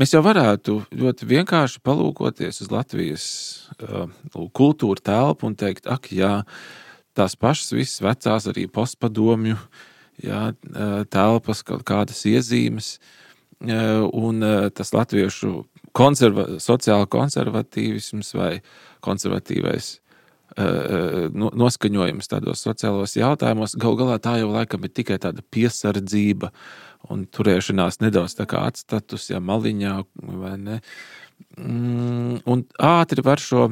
mēs 0.00 0.16
jau 0.16 0.22
varētu 0.26 0.80
ļoti 0.90 1.30
vienkārši 1.30 1.82
palūkoties 1.86 2.64
uz 2.64 2.72
Latvijas 2.72 3.26
kultūra 4.58 5.06
telpu 5.12 5.48
un 5.50 5.56
teikt, 5.58 5.86
ak, 5.86 6.10
jā, 6.12 6.42
tās 7.16 7.38
pašas 7.38 7.74
visas 7.76 8.02
vecās, 8.02 8.48
arī 8.50 8.66
postpadomju 8.66 9.58
jā, 10.22 10.44
telpas, 11.12 11.62
kaut 11.66 11.84
kādas 11.88 12.24
iezīmes, 12.28 12.96
un 13.62 14.42
tas 14.74 14.90
latviešu 14.90 15.62
konserva, 15.96 16.46
sociāla 16.62 17.08
konservatīvisms 17.10 18.34
vai 18.38 18.52
konservatīvais 19.04 19.98
noskaņojums 20.52 22.28
tādos 22.28 22.62
sociālos 22.64 23.16
jautājumos. 23.16 23.76
Galu 23.80 23.96
galā 23.96 24.18
tā 24.20 24.36
jau 24.40 24.50
laikam 24.52 24.84
ir 24.84 24.92
tikai 24.92 25.18
tāda 25.18 25.42
piesardzība 25.50 26.52
un 27.10 27.24
turēšanās 27.26 28.00
nedaudz 28.02 28.36
tā 28.36 28.46
kā 28.46 28.66
atstatus, 28.68 29.30
ja 29.30 29.40
maliņā 29.40 29.94
vai 30.14 30.56
ne. 30.58 30.80
Mm, 31.56 32.42
un 32.46 32.66
ātri 32.78 33.24
var 33.24 33.40
šo 33.40 33.70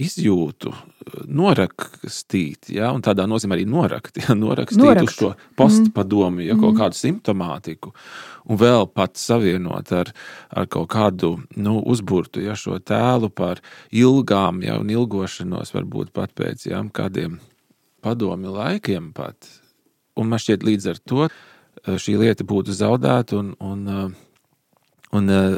izjūtu 0.00 0.72
norakstīt, 1.30 2.70
ja, 2.74 2.90
un 2.94 3.02
tādā 3.04 3.26
nozīmē 3.30 3.56
arī 3.56 3.66
norakt, 3.68 4.18
ja, 4.22 4.36
norakstīt 4.38 4.82
Norakt. 4.82 5.10
uz 5.10 5.16
šo 5.16 5.32
postpadomu, 5.58 6.44
ja, 6.44 6.56
kaut 6.58 6.74
mm. 6.74 6.80
kādu 6.80 6.98
simptomātiku. 6.98 7.92
un 8.50 8.58
vēl 8.60 8.86
pat 8.94 9.16
savienot 9.20 9.92
ar, 9.92 10.12
ar 10.50 10.66
kaut 10.66 10.88
kādu 10.90 11.36
nu, 11.56 11.78
uzburtu, 11.80 12.42
ja 12.42 12.56
šo 12.58 12.78
tēlu 12.78 13.30
par 13.30 13.60
ilgām, 13.90 14.62
ja 14.66 14.78
un 14.80 14.90
ilgošanos, 14.90 15.74
varbūt 15.74 16.12
pat 16.12 16.34
pēc 16.34 16.66
ja, 16.70 16.82
kādiem 16.92 17.38
padomju 18.00 18.54
laikiem. 18.56 19.12
Pat. 19.12 19.48
Un 20.16 20.30
man 20.30 20.40
šķiet, 20.40 20.64
līdz 20.66 20.90
ar 20.90 21.00
to 21.04 21.28
eh, 21.28 21.96
šī 22.00 22.16
lieta 22.20 22.46
būtu 22.48 22.74
zaudēta 22.76 23.38
un, 23.40 23.54
un, 23.60 23.86
eh, 23.88 24.29
un 25.16 25.32
uh, 25.32 25.56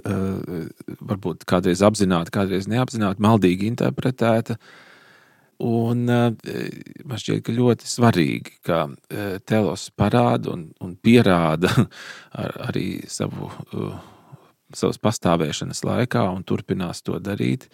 varbūt 1.02 1.44
kādreiz 1.48 1.82
apzināti, 1.84 2.32
kādreiz 2.34 2.68
neapzināti, 2.70 3.22
maldīgi 3.22 3.68
interpretēta. 3.72 4.56
Un 5.62 6.06
uh, 6.10 6.30
man 7.06 7.20
šķiet, 7.20 7.42
ka 7.46 7.54
ļoti 7.54 7.90
svarīgi, 7.90 8.56
ka 8.66 8.84
uh, 8.88 9.34
telos 9.46 9.90
parāda 9.98 10.54
un, 10.54 10.70
un 10.82 10.96
pierāda 10.96 11.70
ar, 12.42 12.56
arī 12.70 13.02
savu, 13.10 13.50
uh, 13.76 13.92
savas 14.74 14.98
pastāvēšanas 15.02 15.84
laikā 15.86 16.24
un 16.32 16.42
turpinās 16.48 17.04
to 17.06 17.20
darīt, 17.22 17.68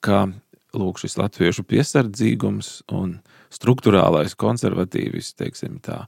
ka 0.00 0.28
lūk, 0.76 1.00
šis 1.02 1.18
latviešu 1.18 1.66
piesardzīgums 1.68 2.80
un 2.94 3.18
struktūrālais 3.52 4.36
konservatīvis, 4.38 5.34
teiksim 5.38 5.80
tā, 5.84 6.04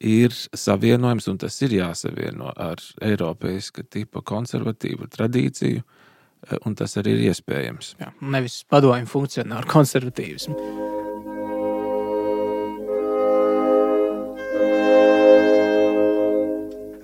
ir 0.00 0.34
savienojams, 0.34 1.28
un 1.32 1.38
tas 1.38 1.56
ir 1.62 1.78
jāsavieno 1.78 2.52
ar 2.52 2.82
Eiropeiska 3.04 3.86
tipa 3.90 4.22
konservatīvu 4.26 5.08
tradīciju, 5.12 5.82
uh, 5.82 6.58
un 6.66 6.76
tas 6.78 6.96
arī 7.00 7.16
ir 7.16 7.30
iespējams. 7.30 7.94
Jā, 8.02 8.12
nevis 8.36 8.62
padomju 8.70 9.08
funkcionāru 9.10 9.70
konservatīvismu. 9.72 10.94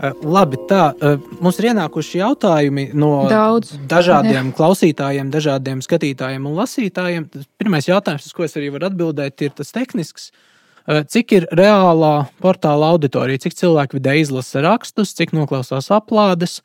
Eh, 0.03 0.15
labi, 0.27 0.59
tā 0.67 0.89
eh, 0.99 1.19
mums 1.39 1.61
ir 1.61 1.69
ienākuši 1.71 2.19
jautājumi 2.19 2.89
no 2.99 3.29
Daudz. 3.31 3.77
dažādiem 3.87 4.49
Jā. 4.51 4.55
klausītājiem, 4.59 5.29
dažādiem 5.31 5.83
skatītājiem 5.87 6.49
un 6.51 6.57
lasītājiem. 6.59 7.29
Pirmais 7.61 7.87
jautājums, 7.87 8.27
uz 8.27 8.35
ko 8.35 8.43
es 8.43 8.59
arī 8.59 8.73
varu 8.75 8.89
atbildēt, 8.91 9.45
ir 9.47 9.55
tas 9.55 9.71
tehnisks. 9.71 10.33
Eh, 10.33 10.52
cik 10.87 11.37
ir 11.39 11.49
reālā 11.55 12.15
portāla 12.43 12.93
auditorija, 12.95 13.45
cik 13.47 13.59
cilvēki 13.59 13.99
vidēji 13.99 14.29
izlasa 14.29 14.65
rakstus, 14.65 15.15
cik 15.19 15.35
noklausās 15.37 15.91
aplādes? 15.95 16.61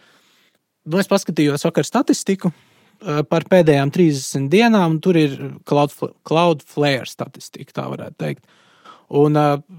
Nu, 0.87 1.01
es 1.01 1.09
paskatījos 1.11 1.67
vakar 1.67 1.85
statistiku 1.87 2.53
par 3.29 3.45
pēdējām 3.49 3.91
30 3.93 4.47
dienām, 4.49 4.95
un 4.95 5.01
tur 5.03 5.19
ir 5.19 5.35
Cloudflare 5.67 7.05
statistika, 7.09 7.75
tā 7.81 7.89
varētu 7.91 8.17
teikt. 8.23 8.47
Un, 9.07 9.37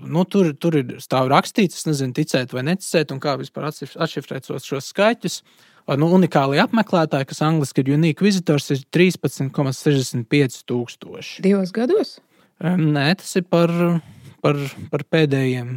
nu, 0.09 0.23
tur, 0.25 0.55
tur 0.57 0.79
ir 0.81 0.95
stāv 1.05 1.29
rakstīts, 1.29 1.83
es 1.83 1.89
nezinu, 1.89 2.15
ticēt 2.17 2.55
vai 2.57 2.63
neticēt, 2.71 3.11
un 3.13 3.21
kā 3.21 3.35
vispār 3.41 3.69
atšifrēt 3.69 4.49
šos 4.49 4.93
skaitļus. 4.95 5.43
Nu, 5.99 6.09
unikāli 6.13 6.61
apmeklētāji, 6.61 7.29
kas 7.31 7.43
angļuiski 7.45 7.85
ir 7.85 7.95
unique 7.97 8.25
visitors, 8.25 8.71
ir 8.73 8.85
13,65 8.93 10.63
tūkstoši. 10.69 11.45
Divos 11.45 11.73
gados? 11.77 12.19
Nē, 12.61 13.11
tas 13.21 13.37
ir 13.41 13.45
par, 13.49 13.73
par, 14.45 14.59
par 14.93 15.05
pēdējiem, 15.15 15.77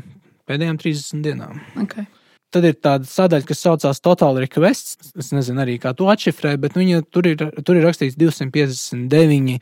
pēdējām 0.50 0.80
30 0.82 1.26
dienām. 1.26 1.62
Okay. 1.86 2.08
Tad 2.52 2.66
ir 2.68 2.76
tāda 2.84 3.08
sadaļa, 3.08 3.48
kas 3.48 3.62
saucās 3.64 4.02
Total 4.04 4.42
Requests. 4.44 5.14
Es 5.16 5.32
nezinu 5.32 5.64
arī, 5.64 5.78
kā 5.80 5.94
to 5.96 6.10
atšifrēt, 6.12 6.60
bet 6.60 6.76
viņa, 6.76 7.06
tur, 7.08 7.30
ir, 7.32 7.46
tur 7.64 7.80
ir 7.80 7.88
rakstīts 7.88 8.18
259 8.20 9.62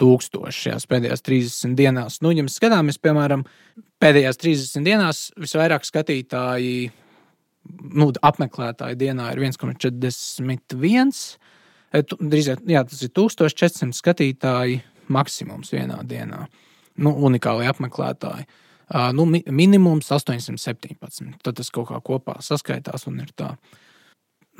tūkstoši 0.00 0.64
šajās 0.66 0.88
pēdējās 0.88 1.24
30 1.26 1.76
dienās. 1.78 2.18
Nu, 2.24 2.32
ja 2.32 2.44
mēs 2.46 2.56
skatāmies, 2.56 2.98
piemēram, 3.02 3.44
pēdējās 4.02 4.40
30 4.40 4.88
dienās 4.88 5.22
visvairāk 5.40 5.84
skatītāji, 5.86 6.88
nu, 7.92 8.08
apmeklētāji 8.24 8.98
dienā 9.04 9.28
ir 9.34 9.44
1,41. 9.44 11.14
E, 11.92 12.02
drīzāk, 12.08 12.64
jā, 12.72 12.82
tas 12.88 13.04
ir 13.04 13.12
1400 13.12 13.92
skatītāji 14.00 14.80
maksimums 15.12 15.74
vienā 15.74 16.00
dienā. 16.08 16.46
Nu, 17.00 17.14
unikāli 17.28 17.68
apmeklētāji. 17.70 18.48
Nu, 19.16 19.24
minimums 19.30 20.10
817. 20.12 21.38
Tad 21.40 21.56
tas 21.56 21.70
kaut 21.72 21.88
kā 21.88 22.00
kopā 22.04 22.36
saskaitās 22.44 23.08
un 23.08 23.22
ir 23.22 23.30
tā. 23.36 23.54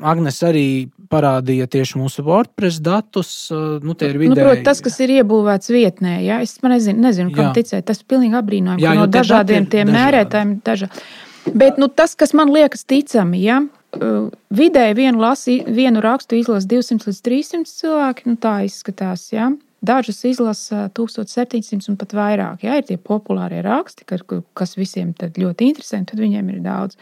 Agnēs 0.01 0.39
arī 0.41 0.67
parādīja 1.11 1.67
tieši 1.69 1.99
mūsu 2.01 2.23
WordPress 2.25 2.81
datus. 2.81 3.29
Nu, 3.53 3.93
nu, 3.93 3.93
nu, 3.93 4.37
proti, 4.39 4.63
tas, 4.65 4.81
kas 4.81 4.97
ir 5.05 5.13
iebūvēts 5.19 5.69
vietnē, 5.69 6.15
ja? 6.25 6.39
es 6.41 6.57
nezinu, 6.65 6.97
nezinu 7.05 7.35
kam 7.35 7.51
jā. 7.51 7.53
ticēt. 7.59 7.85
Tas 7.91 8.01
ir 8.01 8.09
pilnīgi 8.09 8.39
apbrīnojami. 8.39 8.81
Jā, 8.81 8.95
no 8.97 9.05
dažādiem 9.11 9.69
tiem 9.69 9.93
mērētājiem. 9.93 10.57
Dažā. 10.65 10.89
Bet 11.53 11.77
nu, 11.77 11.91
tas, 11.93 12.17
kas 12.17 12.33
man 12.33 12.49
liekas 12.55 12.87
ticami, 12.89 13.43
ja? 13.45 13.61
vidēji 14.49 14.95
vienu, 14.97 15.21
lasi, 15.21 15.59
vienu 15.69 16.01
rakstu 16.01 16.39
izlasa 16.39 16.65
200 16.71 17.09
līdz 17.09 17.19
300 17.27 17.75
cilvēki, 17.77 18.25
nu, 18.31 18.39
tā 18.41 18.55
izskatās. 18.65 19.27
Ja? 19.33 19.51
Dažus 19.83 20.23
izlasa 20.23 20.87
1700 20.95 21.89
un 21.91 21.97
pat 21.99 22.13
vairāk. 22.15 22.61
Ja 22.63 22.77
ir 22.79 22.85
tie 22.87 22.95
populārie 22.97 23.59
raksti, 23.65 24.05
kas 24.07 24.77
visiem 24.79 25.11
ļoti 25.19 25.67
interesē, 25.71 25.99
tad 26.07 26.21
viņiem 26.23 26.53
ir 26.53 26.61
daudz. 26.63 26.95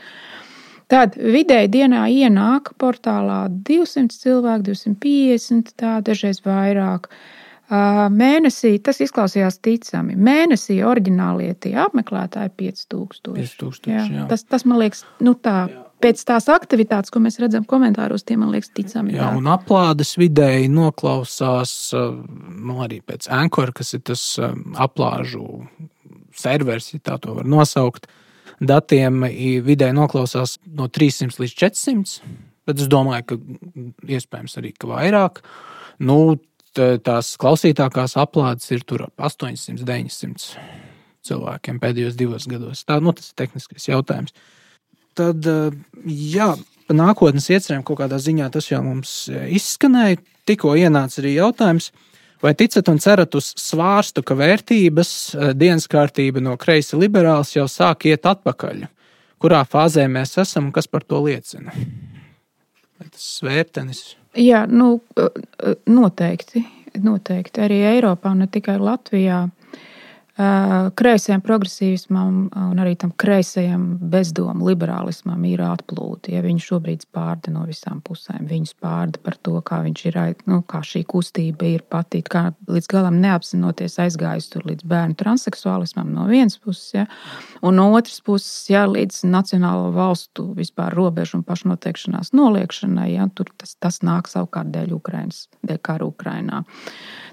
Tad 0.92 1.14
vidēji 1.16 1.70
dienā 1.72 2.08
ienāk 2.12 2.74
portālā 2.82 3.46
200 3.70 4.18
cilvēku, 4.24 4.66
250, 4.72 5.76
tā 5.80 6.00
dažreiz 6.04 6.42
vairāk. 6.44 7.08
Mēnesī 8.12 8.74
tas 8.84 9.00
izklausījās 9.00 9.62
ticami. 9.64 10.18
Mēnesī 10.20 10.82
oriģinālie 10.84 11.54
tie 11.64 11.78
apmeklētāji 11.86 12.52
ir 12.52 12.58
5000. 12.82 13.38
5000 13.38 13.94
jā. 13.94 14.04
Jā. 14.18 14.26
Tas, 14.28 14.44
tas 14.44 14.68
man 14.68 14.82
liekas, 14.82 15.06
nu 15.24 15.38
tā. 15.38 15.70
Jā 15.72 15.86
pēc 16.02 16.22
tās 16.28 16.48
aktivitātes, 16.52 17.12
ko 17.14 17.22
mēs 17.24 17.40
redzam 17.42 17.66
komentāros, 17.68 18.26
tie 18.28 18.38
man 18.40 18.52
liekas 18.54 18.72
ticami. 18.76 19.16
Jā, 19.16 19.32
un 19.38 19.48
aplādes 19.52 20.14
vidēji 20.20 20.70
noklausās 20.74 21.74
nu, 21.96 22.78
arī 22.84 23.02
pēc 23.06 23.30
Ankora, 23.34 23.74
kas 23.76 23.94
ir 23.98 24.04
tas 24.12 24.24
aplāžu 24.82 25.64
serveris, 26.38 26.92
ja 26.96 27.02
tā 27.12 27.18
to 27.22 27.38
var 27.40 27.50
nosaukt. 27.50 28.10
Datiem 28.62 29.26
vidēji 29.66 29.98
noklausās 29.98 30.58
no 30.78 30.86
300 30.92 31.42
līdz 31.42 31.58
400, 31.64 32.32
bet 32.70 32.84
es 32.84 32.92
domāju, 32.92 33.32
ka 33.32 34.16
iespējams 34.18 34.58
arī 34.62 34.76
ka 34.78 34.92
vairāk. 34.92 35.42
Nu, 36.06 36.38
tās 36.78 37.34
klausītākās 37.42 38.16
aplādes 38.22 38.70
ir 38.74 38.86
tur 38.88 39.08
ap 39.10 39.28
800, 39.32 39.82
900 39.88 40.54
cilvēkiem 41.26 41.82
pēdējos 41.82 42.18
divos 42.18 42.48
gados. 42.50 42.86
Tā, 42.86 43.02
nu, 43.04 43.14
tas 43.18 43.30
ir 43.30 43.38
tehnisks 43.42 43.90
jautājums. 43.90 44.34
Uh, 44.34 44.61
tad, 45.18 45.46
eh, 45.46 45.72
jā, 46.06 46.54
nākotnes 46.92 47.50
iecerēm 47.52 47.84
kaut 47.88 48.02
kādā 48.02 48.20
ziņā 48.22 48.50
tas 48.54 48.70
jau 48.72 48.82
mums 48.86 49.16
eh, 49.32 49.50
izskanēja. 49.58 50.22
Tikko 50.50 50.74
ienāca 50.80 51.22
arī 51.22 51.36
jautājums, 51.36 51.92
vai 52.42 52.56
ticat 52.58 52.90
un 52.90 52.98
cerat 53.02 53.36
uz 53.38 53.52
svārstu, 53.62 54.24
ka 54.26 54.38
vērtības 54.40 55.12
eh, 55.36 55.52
dienas 55.58 55.88
kārtība 55.92 56.44
no 56.44 56.58
kreisa 56.62 57.00
liberāls 57.00 57.56
jau 57.56 57.68
sāk 57.72 58.08
iet 58.10 58.28
atpakaļ? 58.30 58.88
Kurā 59.42 59.64
fāzē 59.66 60.06
mēs 60.12 60.38
esam 60.42 60.70
un 60.70 60.76
kas 60.76 60.90
par 60.90 61.06
to 61.08 61.22
liecina? 61.26 61.74
Vai 63.00 63.08
tas 63.08 63.24
svērtenis? 63.40 64.04
Jā, 64.38 64.68
nu, 64.70 65.00
noteikti. 65.90 66.62
Noteikti 67.02 67.64
arī 67.64 67.80
Eiropā, 67.88 68.34
ne 68.38 68.46
tikai 68.52 68.76
Latvijā 68.80 69.46
kreisajam 70.98 71.42
progresīvismam 71.44 72.38
un 72.56 72.80
arī 72.82 72.94
tam 73.00 73.12
kreisajam 73.20 73.84
bezdomu 74.12 74.70
liberālismam 74.70 75.44
ir 75.50 75.64
atplūde. 75.66 76.32
Ja 76.36 76.44
viņi 76.46 76.64
šobrīd 76.66 77.06
spārda 77.06 77.54
no 77.54 77.66
visām 77.68 78.00
pusēm, 78.06 78.48
viņi 78.50 78.72
spārda 78.72 79.22
par 79.24 79.38
to, 79.44 79.58
kā, 79.68 79.82
ir, 79.88 80.20
nu, 80.50 80.62
kā 80.68 80.82
šī 80.86 81.04
kustība 81.10 81.68
ir 81.70 81.84
pati, 81.90 82.24
kā 82.24 82.50
līdz 82.72 82.90
galam 82.92 83.20
neapzinoties 83.24 84.00
aizgājusi 84.06 84.54
tur 84.56 84.66
līdz 84.70 84.88
bērnu 84.88 85.20
transseksuālismam 85.20 86.14
no 86.16 86.28
vienas 86.32 86.58
puses, 86.62 86.90
ja, 86.96 87.06
un 87.62 87.78
no 87.80 87.90
otras 87.98 88.22
puses, 88.26 88.70
ja 88.72 88.88
līdz 88.90 89.24
nacionālo 89.30 89.92
valstu 89.96 90.50
vispār 90.58 90.96
robežu 90.98 91.40
un 91.40 91.46
pašnoteikšanās 91.48 92.34
noliekšanai, 92.38 93.12
ja, 93.14 93.30
tur 93.36 93.52
tas, 93.58 93.76
tas 93.80 94.02
nāk 94.08 94.32
savukārt 94.32 94.74
dēļ 94.74 94.98
Ukrainas, 94.98 95.46
dēļ 95.68 95.80
kara 95.86 96.10
Ukrainā. 96.10 96.66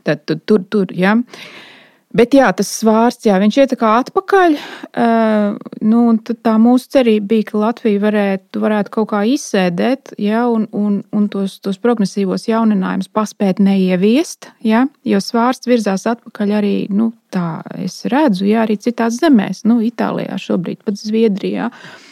Tad 0.07 0.25
tur, 0.27 0.63
tur, 0.69 0.95
ja. 0.95 1.17
Bet 2.17 2.33
jā, 2.33 2.47
tas 2.57 2.71
svārsts, 2.73 3.27
jā, 3.29 3.35
viņš 3.37 3.57
iet 3.61 3.75
atpakaļ. 3.85 4.55
Uh, 4.97 5.59
nu, 5.85 6.01
tā 6.25 6.55
mūsu 6.57 6.89
cerība 6.95 7.35
bija, 7.35 7.49
ka 7.51 7.61
Latvija 7.61 8.01
varētu, 8.01 8.63
varētu 8.63 8.95
kaut 8.95 9.11
kā 9.11 9.21
izsēdēt, 9.29 10.15
ja, 10.17 10.47
un, 10.49 10.65
un, 10.73 11.03
un 11.13 11.29
tos, 11.29 11.59
tos 11.61 11.77
progresīvos 11.83 12.49
jauninājumus 12.49 13.13
paspēt 13.13 13.61
neieviest. 13.61 14.49
Ja, 14.65 14.87
jo 15.05 15.21
svārsts 15.21 15.69
virzās 15.69 16.09
atpakaļ 16.09 16.57
arī, 16.63 16.75
nu, 16.89 17.13
tā 17.35 17.61
es 17.77 18.01
redzu, 18.09 18.49
ja, 18.49 18.65
arī 18.65 18.81
citās 18.81 19.21
zemēs, 19.21 19.67
nu, 19.69 19.83
Itālijā 19.85 20.41
šobrīd, 20.41 20.81
pat 20.89 20.97
Zviedrijā. 20.97 21.69
Uh, 21.69 22.08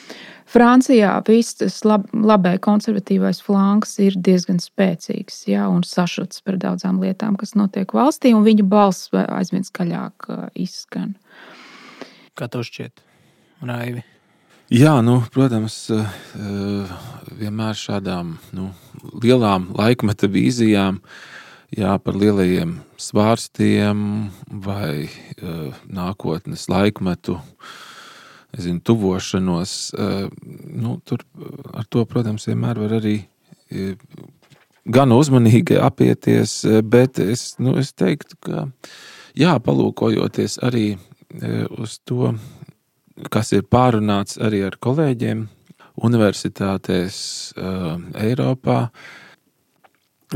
Francijā 0.46 1.12
viss 1.26 1.58
tas 1.58 1.80
lab, 1.84 2.06
labai 2.14 2.56
konservatīvais 2.62 3.40
flanks 3.42 3.96
ir 4.02 4.14
diezgan 4.14 4.60
spēcīgs 4.62 5.42
jā, 5.50 5.66
un 5.66 5.82
sašuts 5.86 6.44
par 6.46 6.58
daudzām 6.62 7.00
lietām, 7.02 7.34
kas 7.40 7.56
notiek 7.58 7.90
valstī, 7.96 8.30
un 8.36 8.46
viņa 8.46 8.66
balss 8.70 9.10
aizvien 9.26 9.66
skaļāk 9.66 10.28
uh, 10.30 10.44
izskan. 10.54 11.16
Kā 12.38 12.46
tev 12.52 12.66
šķiet, 12.68 13.02
Raivi? 13.66 14.04
Jā, 14.66 14.96
nu, 14.98 15.20
protams, 15.30 15.76
vienmēr 17.38 17.76
šādām 17.78 18.32
nu, 18.56 18.72
lielām 19.22 19.68
laikmeta 19.78 20.26
vīzijām, 20.26 20.98
jā, 21.70 21.92
par 22.02 22.18
lielajiem 22.18 22.72
svārstiem 22.98 24.00
vai 24.66 25.06
nākotnes 25.86 26.66
laikmetu 26.72 27.38
nezinu, 28.56 28.80
tuvošanos. 28.84 29.74
Nu, 30.76 30.96
tur 31.04 31.24
ar 31.76 31.88
to, 31.88 32.04
protams, 32.08 32.48
vienmēr 32.48 32.80
var 32.82 32.96
arī 32.98 33.18
gan 34.86 35.12
uzmanīgi 35.12 35.78
apieties, 35.82 36.60
bet 36.86 37.20
es, 37.22 37.52
nu, 37.62 37.76
es 37.80 37.92
teiktu, 37.92 38.38
ka 38.46 38.68
jā, 39.36 39.56
palūkojoties 39.62 40.60
arī 40.64 40.86
uz 41.76 41.98
to, 42.06 42.32
kas 43.32 43.52
ir 43.56 43.66
pārunāts 43.68 44.38
arī 44.42 44.62
ar 44.66 44.76
kolēģiem 44.80 45.46
universitātēs 46.04 47.18
uh, 47.56 47.96
Eiropā. 48.20 48.86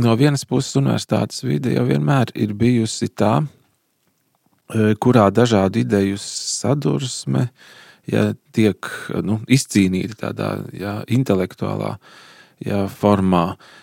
No 0.00 0.14
vienas 0.16 0.46
puses, 0.48 0.76
universitātes 0.80 1.42
vide 1.44 1.74
jau 1.74 1.84
vienmēr 1.88 2.32
ir 2.38 2.54
bijusi 2.56 3.10
tā, 3.12 3.34
uh, 3.44 4.92
kurā 5.02 5.28
dažādu 5.34 5.82
ideju 5.84 6.20
sadursme 6.22 7.50
ja, 8.10 8.30
tiek 8.56 8.90
nu, 9.24 9.40
izcīnīta 9.48 10.18
tādā 10.26 10.50
ja, 10.76 10.98
intelektuālā 11.08 11.94
ja, 12.66 12.84
formā. 12.90 13.46
Uh, 13.54 13.78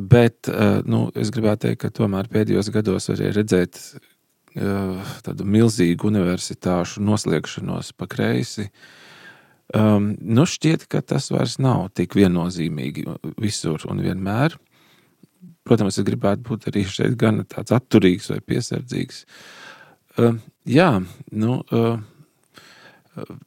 bet 0.00 0.48
nu, 0.84 1.06
es 1.16 1.30
gribētu 1.32 1.68
teikt, 1.68 1.80
ka 1.80 1.92
tomēr 2.02 2.28
pēdējos 2.32 2.68
gados 2.74 3.08
arī 3.12 3.30
redzēt 3.32 3.80
tādu 5.24 5.46
milzīgu 5.48 6.10
universitāšu 6.10 7.00
noslēgšanos 7.00 7.94
pa 7.96 8.08
kreisi. 8.10 8.68
Um, 9.72 10.10
nu 10.20 10.44
šķiet, 10.44 10.84
ka 10.92 11.00
tas 11.00 11.30
vairs 11.32 11.56
nav 11.62 11.86
tik 11.96 12.12
viennozīmīgi 12.18 13.06
visur 13.40 13.80
un 13.88 14.02
vienmēr. 14.04 14.58
Protams, 15.64 15.96
es 15.96 16.04
gribētu 16.04 16.44
būt 16.50 16.68
arī 16.68 16.82
šeit 16.84 17.16
gan 17.16 17.40
tāds 17.48 17.72
atturīgs 17.72 18.28
vai 18.34 18.42
piesardzīgs. 18.44 19.22
Uh, 20.20 20.36
jā, 20.68 20.90
nu, 21.32 21.62
uh, 21.72 21.96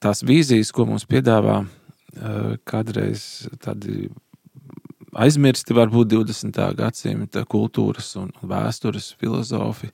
tās 0.03 0.23
vīzijas, 0.25 0.71
ko 0.75 0.87
mums 0.89 1.07
piedāvā 1.09 1.61
uh, 1.63 2.55
kādreiz 2.67 3.47
tādi 3.63 4.09
aizmirsti, 5.15 5.75
varbūt 5.75 6.11
20. 6.11 6.59
gadsimta 6.75 7.45
kultūras 7.49 8.11
un 8.19 8.33
vēstures 8.43 9.13
filozofi, 9.19 9.91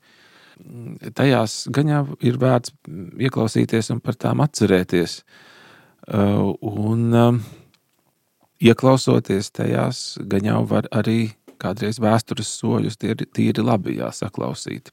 tajās 1.17 1.65
gan 1.73 1.89
jau 1.89 2.03
ir 2.25 2.37
vērts 2.41 2.73
ieklausīties 3.21 3.91
un 3.93 4.01
par 4.03 4.17
tām 4.19 4.43
atcerēties. 4.43 5.21
Uh, 6.11 6.51
un 6.65 7.13
um, 7.13 7.37
ieklausoties 8.61 9.51
tajās, 9.53 10.17
gan 10.29 10.45
jau 10.45 10.63
var 10.69 10.89
arī 10.93 11.31
kādreiz 11.61 11.99
vēstures 12.01 12.49
soļus 12.57 12.97
tīri, 13.01 13.27
tīri 13.29 13.65
labi 13.65 13.99
jāsaklausīt. 13.99 14.89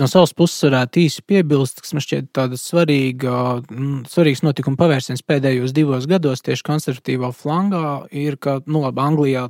No 0.00 0.08
savas 0.10 0.34
puses 0.36 0.66
varētu 0.66 1.00
īsi 1.02 1.22
piebilst, 1.26 1.80
kas 1.80 1.94
man 1.96 2.04
šķiet 2.04 2.32
tāda 2.36 2.58
svarīga, 2.60 3.36
svarīgs 4.10 4.42
notikuma 4.44 4.80
pavērsiens 4.80 5.24
pēdējos 5.24 5.74
divos 5.76 6.08
gados 6.10 6.44
tieši 6.44 6.66
konservatīvā 6.66 7.32
flangā 7.36 8.02
ir, 8.10 8.36
ka, 8.42 8.60
nu 8.66 8.84
labi, 8.84 9.02
Anglijā, 9.04 9.46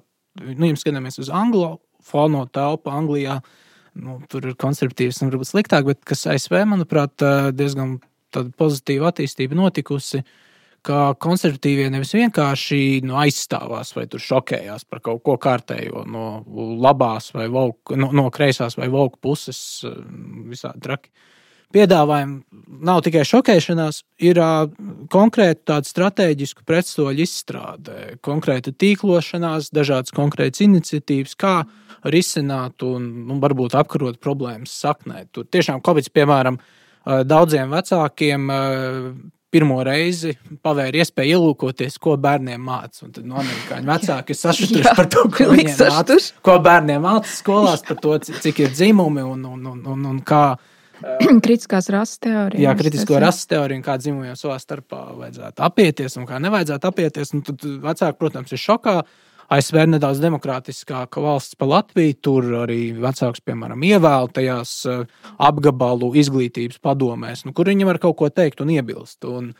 nu, 0.46 0.68
ja 0.68 0.78
skatāmies 0.78 1.18
uz 1.22 1.32
anglo 1.32 1.80
fono 2.02 2.44
telpu 2.50 2.90
Anglijā, 2.90 3.40
uh, 3.40 3.58
nu, 3.98 4.18
tur 4.30 4.46
ir 4.48 4.56
konservatīvs 4.60 5.20
un 5.22 5.32
varbūt 5.32 5.50
sliktāk, 5.50 5.86
bet 5.88 6.00
kas 6.08 6.24
ASV, 6.30 6.56
manuprāt, 6.68 7.24
diezgan 7.56 7.98
pozitīva 8.32 9.10
attīstība 9.12 9.58
notikusi. 9.58 10.22
Kā 10.82 11.12
konservatīvie 11.22 11.86
nevis 11.94 12.10
vienkārši 12.16 13.02
nu, 13.06 13.14
aizstāvās 13.22 13.92
vai 13.94 14.08
šokējās 14.10 14.88
par 14.90 15.02
kaut 15.04 15.22
ko 15.22 15.36
kārtējo 15.38 16.02
no 16.10 16.24
labās 16.82 17.30
vai 17.36 17.46
voku, 17.52 17.94
no, 17.94 18.08
no 18.10 18.24
kreisās 18.34 18.74
vai 18.80 18.88
voku 18.90 19.20
puses, 19.22 19.60
visādi 20.50 20.82
traki. 20.82 21.12
Piedāvājumi 21.72 22.82
nav 22.84 23.00
tikai 23.06 23.22
šokēšanās, 23.24 24.02
ir 24.26 24.40
uh, 24.42 24.66
konkrēti 25.12 25.62
tādu 25.70 25.88
strateģisku 25.88 26.66
pretsoļu 26.68 27.24
izstrāde, 27.24 27.94
konkrēta 28.26 28.74
tīklošanās, 28.76 29.70
dažādas 29.72 30.12
konkrētas 30.12 30.66
iniciatīvas, 30.66 31.36
kā 31.40 31.54
risināt 32.12 32.84
un, 32.84 33.06
un 33.22 33.30
nu, 33.30 33.38
varbūt 33.40 33.78
apkarot 33.78 34.20
problēmas 34.20 34.74
saknē. 34.82 35.24
Tur 35.32 35.46
tiešām 35.48 35.80
Covid, 35.86 36.10
piemēram, 36.12 36.58
daudziem 37.30 37.72
vecākiem 37.72 38.52
pirmo 39.52 39.78
reizi 39.84 40.34
pavēra 40.64 41.02
iespēju 41.02 41.36
ielūkoties, 41.36 41.98
ko 42.02 42.16
bērniem 42.20 42.62
mācās. 42.64 43.04
Tad 43.04 43.24
no 43.28 43.38
amerikāņu 43.42 43.90
vecāki 43.92 44.34
ir 44.34 44.40
sašutuši 44.42 44.94
par 44.98 45.08
to, 45.12 45.24
ko 45.32 45.48
mācā, 45.52 46.18
ko 46.44 46.58
bērniem 46.64 47.02
mācās 47.04 47.40
skolās, 47.42 47.84
par 47.88 48.00
to, 48.02 48.18
cik 48.22 48.62
ir 48.64 48.72
dzimumi 48.74 49.24
un, 49.26 49.48
un, 49.54 49.66
un, 49.74 49.82
un, 49.94 50.06
un 50.14 50.22
kā. 50.26 50.44
Kritiskās 51.44 51.90
rases 51.90 52.20
teorija. 52.22 52.62
Jā, 52.62 52.76
kritisko 52.78 53.18
rases 53.20 53.48
teoriju 53.50 53.80
un 53.80 53.84
kā 53.84 53.98
dzimumiem 53.98 54.38
savā 54.38 54.60
starpā 54.62 55.08
vajadzētu 55.18 55.64
apieties 55.66 56.14
un 56.20 56.28
kā 56.28 56.38
nevajadzētu 56.42 56.88
apieties. 56.92 57.34
Un 57.34 57.42
tad 57.48 57.66
vecāki, 57.82 58.18
protams, 58.20 58.54
ir 58.54 58.62
šokā. 58.62 59.00
Uh, 59.02 59.31
ASV 59.52 59.82
ir 59.82 59.90
nedaudz 59.92 60.20
demokrātiskāka 60.22 61.22
valsts 61.22 61.58
par 61.60 61.70
Latviju. 61.72 62.16
Tur 62.24 62.48
arī 62.62 62.80
vecāks, 62.96 63.42
piemēram, 63.44 63.84
ievēl 63.84 64.30
tajās 64.36 64.72
eh, 64.88 65.04
apgabalu 65.42 66.12
izglītības 66.22 66.80
padomēs, 66.82 67.44
nu, 67.46 67.54
kur 67.56 67.68
viņi 67.72 67.88
var 67.88 68.00
kaut 68.02 68.18
ko 68.20 68.32
teikt 68.32 68.64
un 68.64 68.74
iebilst. 68.78 69.22
Un, 69.28 69.54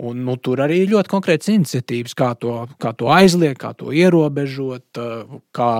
Un, 0.00 0.22
nu, 0.24 0.32
tur 0.40 0.62
arī 0.64 0.78
ir 0.80 0.92
ļoti 0.94 1.10
konkrēts 1.12 1.50
iniciatīvas, 1.52 2.14
kā 2.16 2.30
to, 2.40 2.54
kā 2.80 2.94
to 2.96 3.10
aizliegt, 3.12 3.58
kā 3.60 3.74
to 3.76 3.92
ierobežot, 3.92 4.96
eh, 4.96 5.34
kā 5.52 5.72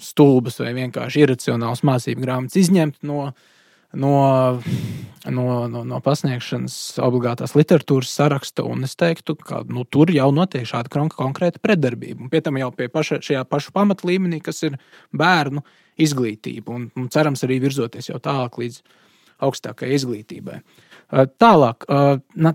stulbas 0.00 0.56
vai 0.62 0.72
vienkārši 0.78 1.26
iracionāls 1.26 1.84
mācību 1.84 2.24
grāmatas 2.24 2.56
izņemt 2.62 3.02
no, 3.04 3.26
uh, 3.26 3.53
no, 3.94 4.60
no, 5.30 5.46
no, 5.68 5.82
no 5.86 6.00
pasniegšanas 6.04 6.98
obligātās 7.04 7.54
literatūras 7.56 8.12
saraksta. 8.14 8.66
Es 8.84 8.96
teiktu, 9.00 9.36
ka 9.40 9.62
nu, 9.68 9.84
tur 9.84 10.12
jau 10.14 10.30
notiek 10.34 10.66
šāda 10.68 10.92
konkrēta 11.14 11.62
predarbība. 11.62 12.24
Un 12.24 12.32
pie 12.32 12.42
tam 12.44 12.58
jau 12.60 12.70
pie 12.76 12.88
paša, 12.92 13.20
šajā 13.24 13.44
pašu 13.48 13.74
pamatlīmenī, 13.76 14.42
kas 14.44 14.62
ir 14.68 14.78
bērnu 15.14 15.64
izglītība. 16.00 16.74
Un, 16.74 16.88
un 16.98 17.08
cerams, 17.12 17.44
arī 17.46 17.60
virzoties 17.64 18.10
jau 18.10 18.20
tālāk 18.22 18.60
līdz 18.62 18.82
augstākajai 19.44 19.98
izglītībai. 19.98 20.60
Tālāk, 21.40 21.84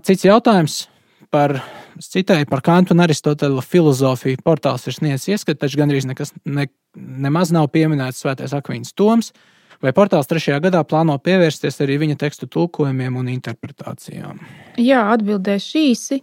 cits 0.06 0.26
jautājums 0.26 0.82
par 1.30 1.60
citai 2.02 2.42
par 2.50 2.64
Kantu 2.66 2.96
un 2.96 3.04
Aristotela 3.04 3.62
filozofiju. 3.62 4.40
Portāls 4.42 4.88
ir 4.90 4.96
sniedzis 4.96 5.36
ieskatu, 5.36 5.60
taču 5.62 5.78
gandrīz 5.78 6.08
nekas 6.08 6.34
ne, 6.42 6.66
nemaz 6.96 7.52
nav 7.54 7.68
pieminēts 7.70 8.24
Svētais 8.24 8.56
Akvīns 8.56 8.90
Toms. 8.98 9.30
Uh, 9.30 9.59
Vai 9.80 9.94
portāls 9.96 10.28
trešajā 10.28 10.58
gadā 10.66 10.82
plāno 10.84 11.14
pievērsties 11.24 11.80
arī 11.80 11.96
viņa 12.02 12.18
tekstu 12.20 12.48
tulkojumiem 12.52 13.14
un 13.16 13.30
interpretācijām? 13.32 14.40
Jā, 14.76 15.06
atbildēšu 15.14 15.80
īsi. 15.80 16.20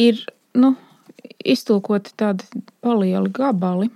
Ir 0.00 0.22
nu, 0.56 0.72
iztulkoti 1.44 2.14
tādi 2.16 2.46
palieli 2.84 3.28
gabali. 3.36 3.90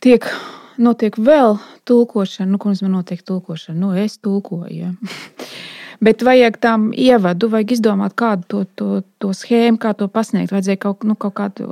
Tiek, 0.00 0.24
notiek 0.80 1.18
vēl 1.20 1.58
tulkošana, 1.84 2.48
nu, 2.54 2.60
ko 2.60 2.72
man 2.72 2.96
notiek 2.96 3.20
tulkošana. 3.28 3.76
Nu, 3.76 3.92
es 3.92 4.16
tulkoju. 4.24 4.70
Ja. 4.72 4.94
Bet 6.04 6.24
vajag 6.24 6.56
tam 6.64 6.88
ievadu, 6.96 7.50
vajag 7.52 7.74
izdomāt 7.76 8.16
kādu 8.16 8.46
to, 8.48 8.62
to, 8.72 8.88
to 9.20 9.34
schēmu, 9.36 9.76
kā 9.82 9.92
to 9.92 10.08
pasniegt. 10.08 10.54
Vajadzēja 10.54 10.80
kaut, 10.80 11.04
nu, 11.04 11.12
kaut 11.20 11.36
kādu 11.36 11.68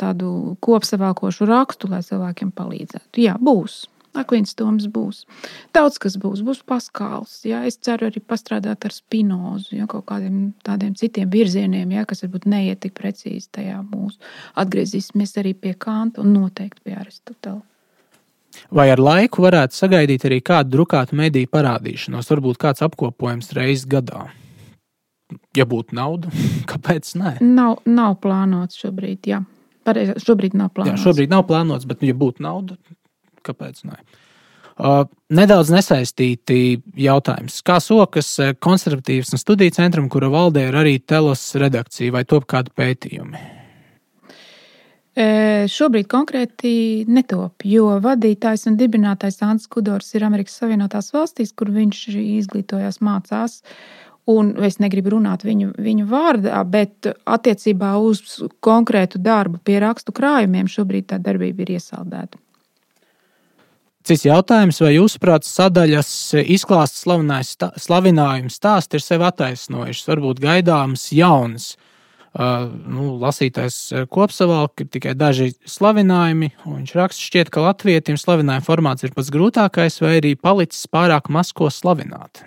tādu 0.00 0.56
kopsavilkošu 0.66 1.46
rakstu, 1.46 1.92
lai 1.92 2.02
cilvēkiem 2.02 2.50
palīdzētu. 2.50 3.22
Jā, 3.22 3.38
būs. 3.38 3.84
Akvīns 4.18 4.56
Toms 4.58 4.88
būs. 4.90 5.22
Daudz 5.76 6.00
kas 6.02 6.16
būs, 6.18 6.42
būs 6.42 6.64
paskāls. 6.66 7.36
Jā. 7.46 7.62
Es 7.68 7.78
ceru 7.78 8.08
arī 8.08 8.18
pastrādāt 8.18 8.88
ar 8.88 8.94
spinozu, 8.94 9.76
jā, 9.78 9.86
kaut 9.90 10.08
kādiem 10.08 10.50
tādiem 10.66 10.96
citiem 10.98 11.30
virzieniem, 11.30 11.94
jā, 11.94 12.02
kas 12.10 12.24
varbūt 12.24 12.48
neiet 12.50 12.82
tik 12.82 12.96
precīzi 12.98 13.46
tajā 13.54 13.78
mūsu. 13.86 14.18
Atgriezīsimies 14.58 15.36
arī 15.38 15.54
pie 15.54 15.76
Kanta 15.78 16.24
un 16.24 16.34
noteikti 16.34 16.82
pie 16.88 16.96
Aristotela. 16.98 17.62
Vai 18.74 18.88
ar 18.90 18.98
laiku 18.98 19.44
varētu 19.44 19.78
sagaidīt 19.78 20.26
arī 20.26 20.40
kādu 20.42 20.74
drukātu 20.74 21.14
mediju 21.18 21.46
parādīšanos, 21.54 22.30
varbūt 22.32 22.58
kāds 22.58 22.82
apkopojums 22.82 23.52
reizes 23.54 23.86
gadā? 23.90 24.26
Ja 25.54 25.66
būtu 25.70 25.94
nauda, 25.94 26.30
kāpēc 26.70 27.14
nē? 27.20 27.36
Nav, 27.46 27.84
nav 27.86 28.18
plānots 28.24 28.82
šobrīd, 28.82 29.30
jā. 29.30 29.44
Pareiz, 29.86 30.16
šobrīd 30.24 30.58
nav 30.58 30.74
plānots. 30.74 30.98
Jā, 30.98 31.04
šobrīd 31.06 31.30
nav 31.30 31.46
plānots, 31.48 31.86
bet, 31.88 32.02
ja 32.04 32.16
būtu 32.16 32.42
nauda, 32.44 32.76
kāpēc 33.46 33.84
ne? 33.88 34.00
Uh, 34.80 35.04
nedaudz 35.36 35.68
nesaistīti 35.74 36.80
jautājums. 36.96 37.58
Kā 37.66 37.76
sokas 37.84 38.32
uh, 38.40 38.54
konservatīvas 38.56 39.34
un 39.36 39.42
studiju 39.42 39.76
centram, 39.76 40.08
kura 40.08 40.30
valdē 40.32 40.70
ir 40.70 40.78
arī 40.80 40.98
telos 41.04 41.42
redakcija, 41.60 42.14
vai 42.14 42.24
top 42.24 42.48
kādi 42.48 42.72
pētījumi? 42.80 43.42
E, 45.10 45.66
šobrīd 45.68 46.06
konkrēti 46.08 46.72
netop, 47.10 47.64
jo 47.66 47.96
vadītājs 48.00 48.68
un 48.70 48.76
dibinātājs 48.78 49.40
Ants 49.42 49.66
Kudors 49.68 50.12
ir 50.14 50.24
Amerikas 50.24 50.60
Savienotās 50.60 51.10
valstīs, 51.12 51.50
kur 51.52 51.72
viņš 51.74 52.04
izglītojās, 52.14 53.00
mācās. 53.04 53.60
Un 54.30 54.52
es 54.62 54.78
negribu 54.78 55.16
runāt 55.16 55.42
viņu, 55.42 55.72
viņu 55.80 56.06
vārdā, 56.06 56.60
bet 56.62 57.08
attiecībā 57.26 57.96
uz 57.98 58.22
konkrētu 58.62 59.18
darbu 59.18 59.58
pie 59.64 59.80
rakstu 59.82 60.14
krājumiem 60.14 60.70
šobrīd 60.70 61.08
tā 61.10 61.18
darbība 61.18 61.66
ir 61.66 61.74
iesaldēta. 61.80 62.38
Cits 64.06 64.24
jautājums, 64.24 64.80
vai 64.80 64.94
jūsuprāt, 64.94 65.44
sadaļas 65.44 66.10
izklāsts 66.40 67.04
slavinājums 67.04 68.56
stāsts 68.56 68.96
ir 68.96 69.04
sev 69.04 69.24
attaisnojušas, 69.28 70.08
varbūt 70.08 70.40
gaidāms 70.40 71.10
jauns. 71.12 71.74
Uh, 72.30 72.68
nu, 72.86 73.16
lasītājs 73.18 74.06
kopsavilka 74.14 74.84
ir 74.84 74.90
tikai 74.94 75.16
daži 75.18 75.48
slavinājumi, 75.66 76.52
un 76.62 76.76
viņš 76.78 76.92
raksta, 76.94 77.24
šķiet, 77.26 77.50
ka 77.50 77.64
latvietim 77.64 78.20
slavinājuma 78.20 78.62
formāts 78.62 79.02
ir 79.02 79.10
pats 79.16 79.32
grūtākais, 79.34 79.98
vai 79.98 80.14
arī 80.20 80.36
palicis 80.38 80.86
pārāk 80.86 81.26
maz 81.34 81.50
ko 81.50 81.66
slavināt. 81.74 82.44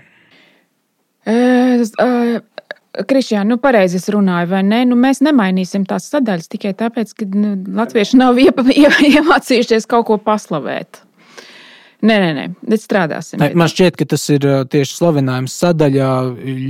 Kristiāna, 2.93 3.47
nu, 3.49 3.57
pareizi 3.57 3.97
es 3.97 4.05
runāju, 4.13 4.51
vai 4.51 4.59
ne? 4.67 4.83
Nu, 4.85 4.95
mēs 4.99 5.19
nemainīsim 5.25 5.87
tās 5.89 6.05
sadaļas 6.13 6.51
tikai 6.51 6.75
tāpēc, 6.77 7.13
ka 7.17 7.25
nu, 7.33 7.55
latvieši 7.79 8.19
nav 8.21 8.37
iemācījušies 8.43 9.89
kaut 9.89 10.05
ko 10.11 10.19
paslavēt. 10.21 11.01
Nē, 12.03 12.15
nē, 12.19 12.31
nē, 12.35 12.45
bet 12.67 12.81
strādāsim. 12.83 13.39
Ne, 13.39 13.53
man 13.55 13.69
šķiet, 13.71 13.95
ka 13.95 14.07
tas 14.11 14.25
ir 14.33 14.43
tieši 14.71 14.97
slavenājums 14.97 15.53
sadaļā 15.55 16.09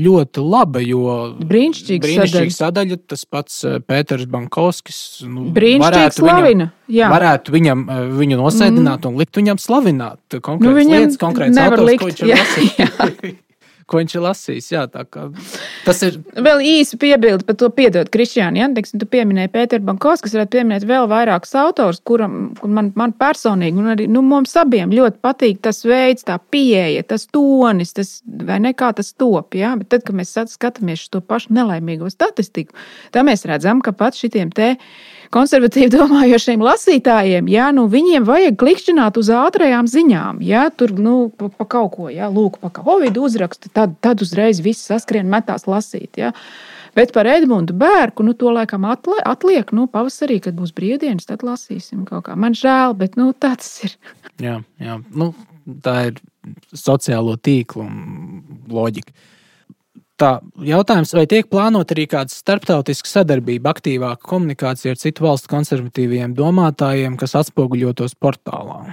ļoti 0.05 0.43
laba, 0.45 0.81
jo 0.85 1.15
brīnišķīga, 1.39 2.03
brīnišķīga 2.05 2.53
sadaļa. 2.53 2.99
Tas 3.09 3.25
pats 3.25 3.63
Pēters 3.89 4.27
Bankovskis. 4.29 4.99
Nu, 5.25 5.47
brīnišķīgi 5.55 6.19
slavina. 6.19 6.69
Viņam, 6.85 7.15
varētu 7.15 7.55
viņam, 7.55 7.85
viņu 8.19 8.37
nosēdināt 8.43 8.99
mm. 9.01 9.09
un 9.09 9.23
likt 9.23 9.41
viņam 9.41 9.61
slavināt 9.63 10.37
konkrētas 10.37 10.85
nu, 10.85 10.93
lietas, 10.93 11.17
konkrētas 11.21 11.63
autors, 11.65 11.97
ko 11.97 12.11
viņš 12.11 12.21
ir 12.21 12.31
lasījis. 12.35 13.41
ko 13.93 14.01
viņš 14.01 14.15
ir 14.17 14.23
lasījis. 14.25 14.69
Jā, 14.73 14.83
tas 14.89 16.01
ir. 16.07 16.17
Vēl 16.33 16.63
īsi 16.65 16.97
piebildi 17.01 17.45
par 17.47 17.57
to, 17.61 17.69
piedod, 17.75 18.09
Kristiāna. 18.13 18.63
Ja? 18.63 18.69
Teiksim, 18.73 19.01
tu 19.01 19.07
pieminēji 19.09 19.51
Pēteru 19.53 19.85
Bankovs, 19.85 20.23
kas 20.25 20.33
varētu 20.35 20.57
pieminēt 20.57 20.87
vēl 20.89 21.07
vairākus 21.11 21.53
autors, 21.61 22.01
kuram 22.07 22.53
man, 22.65 22.91
man 22.99 23.13
personīgi, 23.19 23.79
un 23.79 23.93
arī 23.93 24.09
nu, 24.11 24.23
mums 24.25 24.55
abiem 24.59 24.93
ļoti 24.93 25.21
patīk 25.23 25.61
tas 25.65 25.83
veids, 25.85 26.25
tā 26.27 26.39
pieeja, 26.53 27.05
tas 27.13 27.27
tonis, 27.29 27.93
tas 27.93 28.15
vai 28.25 28.59
ne 28.63 28.73
kā 28.77 28.93
tas 28.97 29.13
top. 29.13 29.57
Ja? 29.59 29.75
Bet 29.79 29.91
tad, 29.93 30.07
kad 30.07 30.17
mēs 30.17 30.33
skatāmies 30.55 31.05
to 31.13 31.21
pašu 31.21 31.53
nelaimīgo 31.53 32.09
statistiku, 32.13 32.75
tad 33.13 33.29
mēs 33.29 33.45
redzam, 33.49 33.83
ka 33.83 33.93
pat 33.97 34.17
šitiem 34.17 34.53
te 34.55 34.73
konservatīvi 35.33 35.91
domājošiem 35.93 36.61
lasītājiem, 36.63 37.49
ja 37.51 37.69
nu, 37.75 37.87
viņiem 37.91 38.27
vajag 38.27 38.59
klikšķināt 38.61 39.17
uz 39.21 39.31
ātrajām 39.33 39.89
ziņām, 39.89 40.43
ja 40.45 40.67
tur 40.69 40.93
nu, 40.97 41.15
pa, 41.37 41.49
pa 41.49 41.67
kaut 41.69 41.95
ko, 41.97 42.09
ja 42.13 42.29
lūk, 42.31 42.59
pa 42.61 42.71
Covid 42.73 43.17
uzrakstu, 43.21 43.71
tad, 43.73 43.97
tad 44.03 44.21
uzreiz 44.25 44.61
viss 44.63 44.87
saskrien 44.89 45.29
metās 45.31 45.67
lasīt. 45.69 46.21
Ja. 46.21 46.33
Bet 46.93 47.13
par 47.15 47.25
Edmundu 47.29 47.73
Bērku, 47.77 48.25
nu, 48.25 48.35
to 48.37 48.51
laikam 48.53 48.85
atliek, 48.85 49.73
nu, 49.73 49.87
pavasarī, 49.89 50.37
kad 50.45 50.57
būs 50.57 50.75
brīvdienas, 50.77 51.25
tad 51.29 51.45
lasīsim 51.45 52.05
kaut 52.09 52.27
kā. 52.27 52.37
Man 52.37 52.53
žēl, 52.57 52.93
bet 52.97 53.17
nu, 53.17 53.31
tā 53.33 53.55
tas 53.57 53.73
ir. 53.87 53.97
jā, 54.41 54.59
jā. 54.81 54.99
Nu, 55.17 55.31
tā 55.81 55.95
ir 56.11 56.21
sociālo 56.77 57.35
tīklu 57.41 57.87
loģika. 58.69 59.15
Tā 60.23 60.37
jautājums, 60.63 61.11
vai 61.17 61.25
tiek 61.27 61.49
plānota 61.51 61.91
arī 61.95 62.05
kāda 62.07 62.31
starptautiska 62.31 63.09
sadarbība, 63.11 63.73
aktīvāka 63.73 64.23
komunikācija 64.23 64.93
ar 64.95 64.99
citu 65.01 65.25
valstu 65.25 65.49
konservatīviem 65.51 66.35
domātājiem, 66.37 67.17
kas 67.19 67.35
atspoguļotos 67.41 68.15
portālā? 68.23 68.85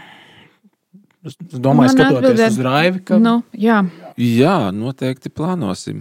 Es 1.23 1.37
domāju, 1.39 1.85
Man 1.85 1.93
skatoties 1.93 2.31
atbildēt, 2.33 2.55
uz 2.57 2.61
raivi, 2.65 3.03
ka. 3.07 3.19
Nu, 3.23 3.35
jā. 3.55 3.77
jā, 4.17 4.57
noteikti 4.75 5.31
plānosim. 5.31 6.01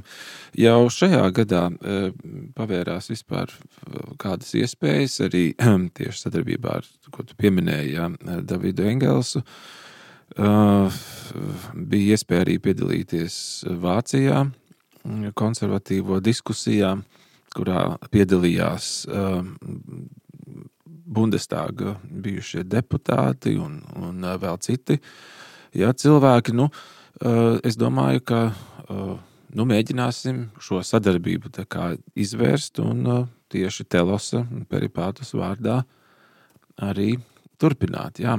Jau 0.58 0.80
šajā 0.96 1.26
gadā 1.36 1.66
e, 1.70 1.98
pavērās 2.58 3.12
vispār 3.12 3.52
kādas 4.24 4.56
iespējas 4.58 5.20
arī 5.28 5.44
tieši 6.00 6.24
sadarbībā 6.24 6.80
ar, 6.80 6.88
ko 7.14 7.28
tu 7.28 7.38
pieminēji, 7.38 7.92
jā, 8.00 8.08
Davidu 8.50 8.88
Engelsu. 8.90 9.44
Uh, 10.40 10.94
bija 11.74 12.16
iespēja 12.16 12.46
arī 12.46 12.60
piedalīties 12.64 13.36
Vācijā, 13.82 14.44
konservatīvo 15.38 16.20
diskusijā, 16.24 16.96
kurā 17.56 17.98
piedalījās 18.14 18.90
uh, 19.10 19.42
Bundestāga 21.10 21.96
bijušie 22.04 22.64
deputāti 22.70 23.56
un, 23.58 23.80
un 23.98 24.26
uh, 24.26 24.36
vēl 24.42 24.60
citi 24.62 25.00
jā, 25.74 25.90
cilvēki. 25.94 26.54
Nu, 26.58 26.70
uh, 26.70 27.58
es 27.66 27.80
domāju, 27.80 28.24
ka 28.30 28.42
uh, 28.52 29.16
nu, 29.56 29.66
mēģināsim 29.70 30.46
šo 30.62 30.84
sadarbību 30.86 31.52
izvērst 32.20 32.82
un 32.84 33.28
tieši 33.50 33.88
Telosa 33.90 34.44
un 34.46 34.66
Peripātas 34.70 35.34
vārdā 35.34 35.82
arī 36.78 37.16
turpināt. 37.60 38.22
Jā, 38.22 38.38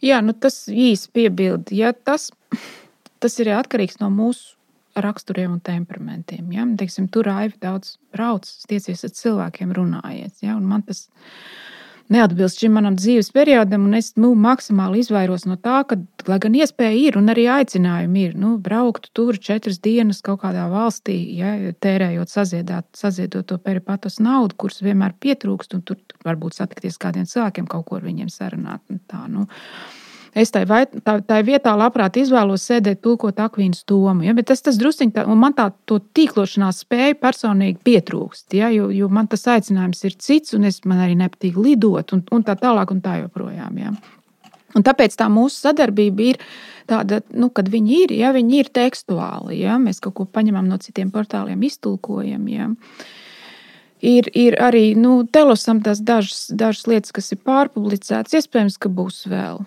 jā 0.00 0.22
nu 0.24 0.32
tas 0.32 0.64
īsi 0.68 1.10
piebildi. 1.12 1.82
Ja 1.82 1.92
tas, 1.92 2.30
tas 3.20 3.38
ir 3.42 3.52
atkarīgs 3.58 4.00
no 4.00 4.08
mūsu 4.14 4.57
raksturiem 5.04 5.56
un 5.56 5.62
temperamentiem. 5.64 6.50
Ja? 6.54 6.66
Teiksim, 6.78 7.08
tur 7.12 7.30
Aivi 7.32 7.58
daudz 7.62 7.96
brauc, 8.14 8.48
tiecies 8.70 9.04
ar 9.06 9.14
cilvēkiem, 9.16 9.72
runājiet. 9.76 10.38
Ja? 10.44 10.56
Un 10.58 10.68
man 10.70 10.84
tas 10.86 11.06
neatbilst 12.12 12.62
šim 12.62 12.72
manam 12.76 12.96
dzīves 12.96 13.30
periodam, 13.34 13.84
un 13.88 13.96
es 13.98 14.14
nu, 14.16 14.32
maksimāli 14.38 15.02
izvairos 15.02 15.44
no 15.48 15.58
tā, 15.60 15.82
ka, 15.88 15.98
lai 16.28 16.38
gan 16.42 16.56
iespēja 16.56 16.96
ir 16.96 17.18
un 17.20 17.28
arī 17.32 17.44
aicinājumi 17.58 18.24
ir, 18.30 18.36
nu, 18.40 18.54
braukt 18.64 19.10
tur 19.16 19.36
četras 19.36 19.80
dienas 19.84 20.22
kaut 20.24 20.40
kādā 20.44 20.64
valstī, 20.72 21.18
ja, 21.36 21.54
tērējot 21.84 22.32
saziedāt, 22.32 22.88
saziedot 22.96 23.46
to 23.48 23.60
peripatos 23.60 24.18
naudu, 24.24 24.56
kuras 24.64 24.80
vienmēr 24.84 25.16
pietrūkst, 25.20 25.76
un 25.76 25.84
tur 25.84 26.00
varbūt 26.24 26.58
satikties 26.58 27.00
kādiem 27.00 27.28
cilvēkiem, 27.28 27.68
kaut 27.68 27.88
ko 27.90 28.00
ar 28.00 28.08
viņiem 28.08 28.32
sarunāt. 28.32 28.84
Tā, 29.10 29.26
nu. 29.32 29.44
Es 30.38 30.52
tai, 30.54 30.62
vai, 30.70 30.84
tā, 30.86 31.16
tā 31.26 31.38
vietā 31.42 31.72
labprāt 31.74 32.18
izvēlos 32.20 32.62
sēdēt, 32.68 33.00
tulkot 33.02 33.40
akvīnas 33.42 33.82
domu. 33.88 34.22
Ja? 34.26 34.34
Bet 34.36 34.50
tas, 34.52 34.62
tas 34.62 34.78
tā, 34.78 35.24
un 35.26 35.40
man 35.40 35.56
tā 35.56 35.70
tīklošanās 35.90 36.84
spēja 36.84 37.16
personīgi 37.18 37.80
pietrūkst. 37.88 38.54
Ja? 38.54 38.68
Jo, 38.70 38.90
jo 38.94 39.08
man 39.10 39.26
tas 39.26 39.46
aicinājums 39.50 40.04
ir 40.06 40.14
cits, 40.14 40.54
un 40.54 40.68
es, 40.68 40.78
man 40.86 41.02
arī 41.02 41.16
nepatīk 41.18 41.58
lidot, 41.58 42.14
un, 42.14 42.22
un 42.30 42.46
tā 42.46 42.54
tālāk, 42.60 42.92
un 42.94 43.02
tā 43.02 43.16
joprojām. 43.24 43.80
Ja? 43.82 43.94
Un 44.76 44.84
tāpēc 44.86 45.16
tā 45.18 45.26
mūsu 45.32 45.62
sadarbība 45.64 46.26
ir 46.28 46.42
tāda, 46.88 47.22
nu, 47.34 47.48
kad 47.50 47.70
viņi 47.72 47.96
ir, 48.04 48.14
ja 48.20 48.34
viņi 48.36 48.60
ir 48.62 48.70
tekstuāli, 48.78 49.62
ja 49.62 49.78
mēs 49.80 49.98
kaut 50.04 50.14
ko 50.20 50.28
paņemam 50.28 50.68
no 50.68 50.78
citiem 50.82 51.10
portāliem, 51.14 51.64
iztulkojam. 51.66 52.44
Ja. 52.52 52.68
Ir, 54.04 54.28
ir 54.38 54.58
arī 54.62 54.92
nu, 54.94 55.24
telosam 55.26 55.80
tās 55.82 56.04
dažas, 56.04 56.46
dažas 56.54 56.86
lietas, 56.86 57.16
kas 57.16 57.32
ir 57.34 57.42
pārpublicētas. 57.48 58.38
Iespējams, 58.38 58.78
ka 58.78 58.92
būs 58.92 59.24
vēl 59.32 59.64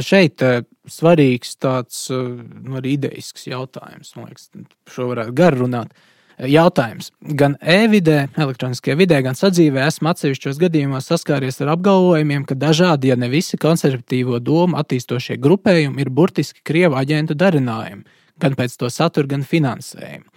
šeit 0.00 0.42
uh, 0.44 0.62
svarīgs 0.88 1.56
tāds 1.60 2.06
uh, 2.12 2.30
nu, 2.38 2.78
arī 2.80 2.96
ideisks 2.98 3.48
jautājums. 3.48 4.14
Man 4.16 4.30
liekas, 4.30 4.50
šo 4.90 5.10
varētu 5.12 5.36
garu 5.36 5.64
runāt. 5.64 5.94
Eh, 6.40 6.48
jautājums. 6.48 7.10
Gan 7.36 7.56
e-vidē, 7.60 8.24
elektroniskajā 8.40 8.96
vidē, 8.96 9.20
gan 9.24 9.36
sadzīvē 9.36 9.84
esmu 9.88 10.10
atsevišķos 10.12 10.60
gadījumos 10.62 11.10
saskāries 11.10 11.60
ar 11.60 11.74
apgalvojumiem, 11.74 12.46
ka 12.48 12.56
dažādi, 12.56 13.10
ja 13.12 13.16
ne 13.20 13.28
visi 13.32 13.60
konservatīvo 13.60 14.40
domu 14.40 14.78
attīstošie 14.80 15.36
grupējumi 15.42 16.00
ir 16.00 16.10
burtiski 16.10 16.64
krievu 16.64 16.96
aģentu 17.00 17.36
darinājumi, 17.36 18.04
gan 18.40 18.56
pēc 18.56 18.78
to 18.80 18.88
satura, 18.92 19.28
gan 19.34 19.44
finansējumu. 19.44 20.28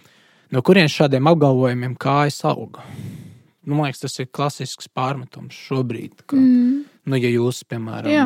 No 0.53 0.61
kurienes 0.61 0.93
šādiem 0.93 1.27
apgalvojumiem 1.31 1.95
kājas 1.97 2.43
auga? 2.45 2.83
Nu, 3.63 3.77
man 3.77 3.87
liekas, 3.87 4.03
tas 4.03 4.19
ir 4.19 4.27
klasisks 4.27 4.89
pārmetums 4.91 5.55
šobrīd. 5.55 6.25
Ka, 6.27 6.35
mm. 6.35 6.83
Nu, 7.09 7.19
ja 7.19 7.31
jūs, 7.31 7.63
piemēram, 7.69 8.11
Jā. 8.11 8.25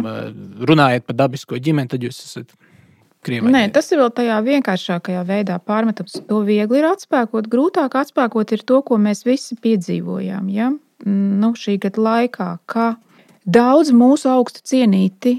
runājat 0.70 1.08
par 1.08 1.18
dabisko 1.24 1.60
ģimeni, 1.62 1.92
tad 1.92 2.06
jūs 2.06 2.20
esat 2.26 2.54
Krievijā. 3.26 3.52
Nē, 3.52 3.64
tas 3.74 3.90
ir 3.92 4.00
vēl 4.00 4.12
tādā 4.14 4.38
vienkāršākajā 4.46 5.24
veidā 5.28 5.58
pārmetams. 5.66 6.20
To 6.30 6.44
viegli 6.48 6.80
ir 6.80 6.88
atspēkot. 6.92 7.50
Grūtāk 7.52 7.98
atspēkot 7.98 8.54
ir 8.56 8.64
to, 8.68 8.84
ko 8.86 9.00
mēs 9.02 9.26
visi 9.28 9.58
piedzīvojām 9.64 10.52
ja? 10.54 10.70
nu, 11.06 11.52
šī 11.58 11.78
gada 11.82 12.04
laikā. 12.08 12.88
Daudz 13.48 13.94
mūsu 13.96 14.28
augstu 14.28 14.60
cienīti 14.68 15.38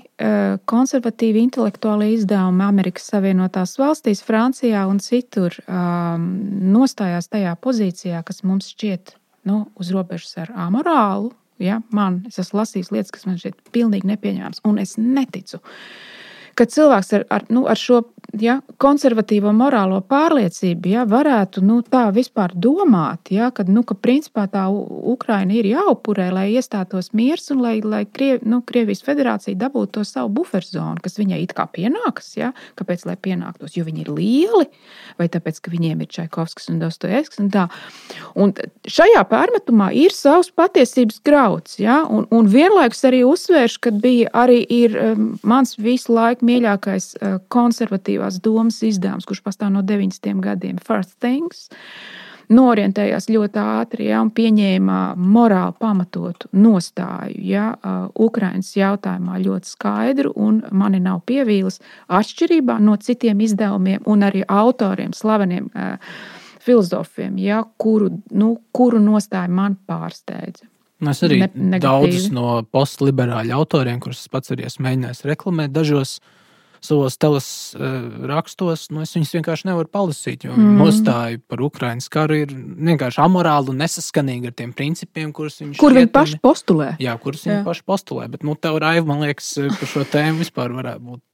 konservatīvi 0.70 1.42
intelektuāli 1.44 2.14
izdevumi 2.14 2.64
Amerikas 2.64 3.10
Savienotās 3.12 3.74
valstīs, 3.76 4.22
Francijā 4.24 4.86
un 4.88 4.96
citur 5.04 5.58
nostājās 5.68 7.28
tajā 7.28 7.52
pozīcijā, 7.60 8.22
kas 8.24 8.40
mums 8.48 8.70
šķiet 8.72 9.12
nu, 9.48 9.66
uz 9.76 9.92
robežas 9.92 10.38
ar 10.40 10.54
amorālu. 10.68 11.34
Ja, 11.62 11.80
man, 11.94 12.22
es 12.28 12.38
esmu 12.38 12.60
lasījis 12.60 12.92
lietas, 12.94 13.12
kas 13.14 13.26
man 13.26 13.38
šķiet 13.40 13.72
pilnīgi 13.74 14.06
nepieņemamas, 14.12 14.62
un 14.68 14.78
es 14.82 14.94
neticu, 15.00 15.58
ka 16.58 16.66
cilvēks 16.70 17.14
ar, 17.18 17.24
ar, 17.34 17.46
nu, 17.54 17.64
ar 17.70 17.78
šo 17.78 18.02
ja, 18.36 18.58
konservatīvo 18.80 19.52
morālo 19.56 20.00
pārliecību 20.04 20.90
ja, 20.92 21.04
varētu 21.08 21.62
nu, 21.64 21.78
tā 21.86 22.08
vispār 22.14 22.52
domāt, 22.54 23.30
ja, 23.32 23.48
kad, 23.54 23.70
nu, 23.72 23.82
ka 23.86 23.96
principā 23.96 24.44
tā 24.52 24.66
Ukraina 24.68 25.56
ir 25.56 25.70
jāupurē, 25.70 26.28
lai 26.34 26.48
iestātos 26.52 27.12
miers 27.16 27.48
un 27.54 27.62
lai, 27.64 27.78
lai 27.80 28.04
Kriev, 28.04 28.44
nu, 28.48 28.60
Krievijas 28.66 29.00
federācija 29.06 29.56
dabūtu 29.58 29.98
to 29.98 30.04
savu 30.06 30.32
buferzonu, 30.40 31.00
kas 31.02 31.18
viņai 31.20 31.40
it 31.46 31.54
kā 31.56 31.64
pienākas. 31.72 32.34
Ja, 32.36 32.52
kāpēc 32.78 33.06
lai 33.08 33.16
pienāktos? 33.16 33.78
Jo 33.78 33.86
viņi 33.88 34.04
ir 34.04 34.12
lieli, 34.12 34.68
vai 35.18 35.30
tāpēc, 35.32 35.62
ka 35.64 35.72
viņiem 35.72 36.04
ir 36.04 36.12
Čaikovskis 36.18 36.68
un 36.72 36.82
Dostojevskis. 36.82 37.40
Un 37.42 37.50
tā. 37.54 37.66
un 38.36 38.52
šajā 38.88 39.24
pārmetumā 39.30 39.90
ir 39.96 40.12
savs 40.14 40.52
patiesības 40.52 41.22
grauds. 41.24 41.78
Ja, 41.80 42.02
un, 42.04 42.28
un 42.34 42.50
vienlaikus 42.52 43.04
arī 43.08 43.24
uzsvēršu, 43.26 43.82
ka 43.88 43.94
bija 44.04 44.30
arī 44.36 44.60
ir, 44.68 44.96
um, 45.00 45.32
mans 45.42 45.76
visu 45.80 46.12
laiku 46.12 46.46
mīļākais 46.48 47.10
uh, 47.16 47.38
konservatīvās 48.18 48.40
domas 48.42 48.82
izdevums, 48.82 49.26
kurš 49.26 49.42
pastāv 49.42 49.72
no 49.72 49.82
90. 49.82 50.40
gadiem, 50.40 50.78
First 50.78 51.18
Things. 51.20 51.68
Norientējās 52.48 53.28
ļoti 53.28 53.58
ātri 53.60 54.06
ja, 54.08 54.22
un 54.22 54.30
pieņēma 54.32 55.16
morāli 55.20 55.74
pamatotu 55.78 56.48
nostāju. 56.56 57.36
Ja, 57.44 57.74
Ukraiņas 58.16 58.70
jautājumā 58.72 59.36
ļoti 59.42 59.68
skaidru, 59.68 60.32
un 60.34 60.62
mani 60.72 60.98
nav 60.98 61.20
pievīlis 61.28 61.76
atšķirībā 62.08 62.78
no 62.80 62.96
citiem 62.96 63.42
izdevumiem 63.44 64.00
un 64.06 64.24
arī 64.24 64.46
autoriem, 64.48 65.12
slaveniem 65.12 65.68
filozofiem, 66.64 67.36
ja, 67.36 67.60
kuru, 67.76 68.14
nu, 68.32 68.54
kuru 68.72 68.98
nostāju 68.98 69.52
man 69.52 69.76
pārsteidza. 69.84 70.64
Es 71.04 71.20
arī 71.22 71.44
ne, 71.44 71.78
daudzus 71.78 72.32
no 72.32 72.62
postliberāļu 72.72 73.52
autoriem, 73.60 74.00
kurus 74.00 74.24
pats 74.32 74.56
arī 74.56 74.64
esmu 74.66 74.88
mēģinājis 74.88 75.26
reklamēt, 75.28 75.76
dažos 75.76 76.16
savos 76.84 77.18
teles 77.20 77.48
uh, 77.76 77.96
rakstos, 78.30 78.88
nu, 78.94 79.02
es 79.04 79.14
viņus 79.16 79.34
vienkārši 79.38 79.68
nevaru 79.70 79.90
palasīt. 79.92 80.46
Jo 80.48 80.54
mm. 80.56 80.76
nostāja 80.80 81.40
par 81.50 81.62
Ukraiņas 81.66 82.08
karu 82.12 82.40
ir 82.44 82.54
vienkārši 82.54 83.22
amorāli 83.24 83.72
un 83.72 83.82
nesaskanīgi 83.82 84.50
ar 84.50 84.56
tiem 84.58 84.74
principiem, 84.76 85.32
kurus 85.36 85.60
viņi 85.62 85.78
Kur 85.80 85.96
viņi 85.96 86.12
paši 86.14 86.40
postulē. 86.44 86.92
Jā, 87.02 87.16
kurus 87.22 87.44
jā. 87.46 87.52
viņi 87.56 87.66
paši 87.66 87.84
postulē. 87.88 88.28
Bet, 88.32 88.46
nu, 88.46 88.56
tev, 88.58 88.80
Raiva, 88.82 89.06
man 89.10 89.26
liekas, 89.26 89.54
par 89.78 89.90
šo 89.90 90.06
tēmu 90.08 90.44
vispār 90.44 90.74
varētu 90.76 91.04
būt. 91.10 91.24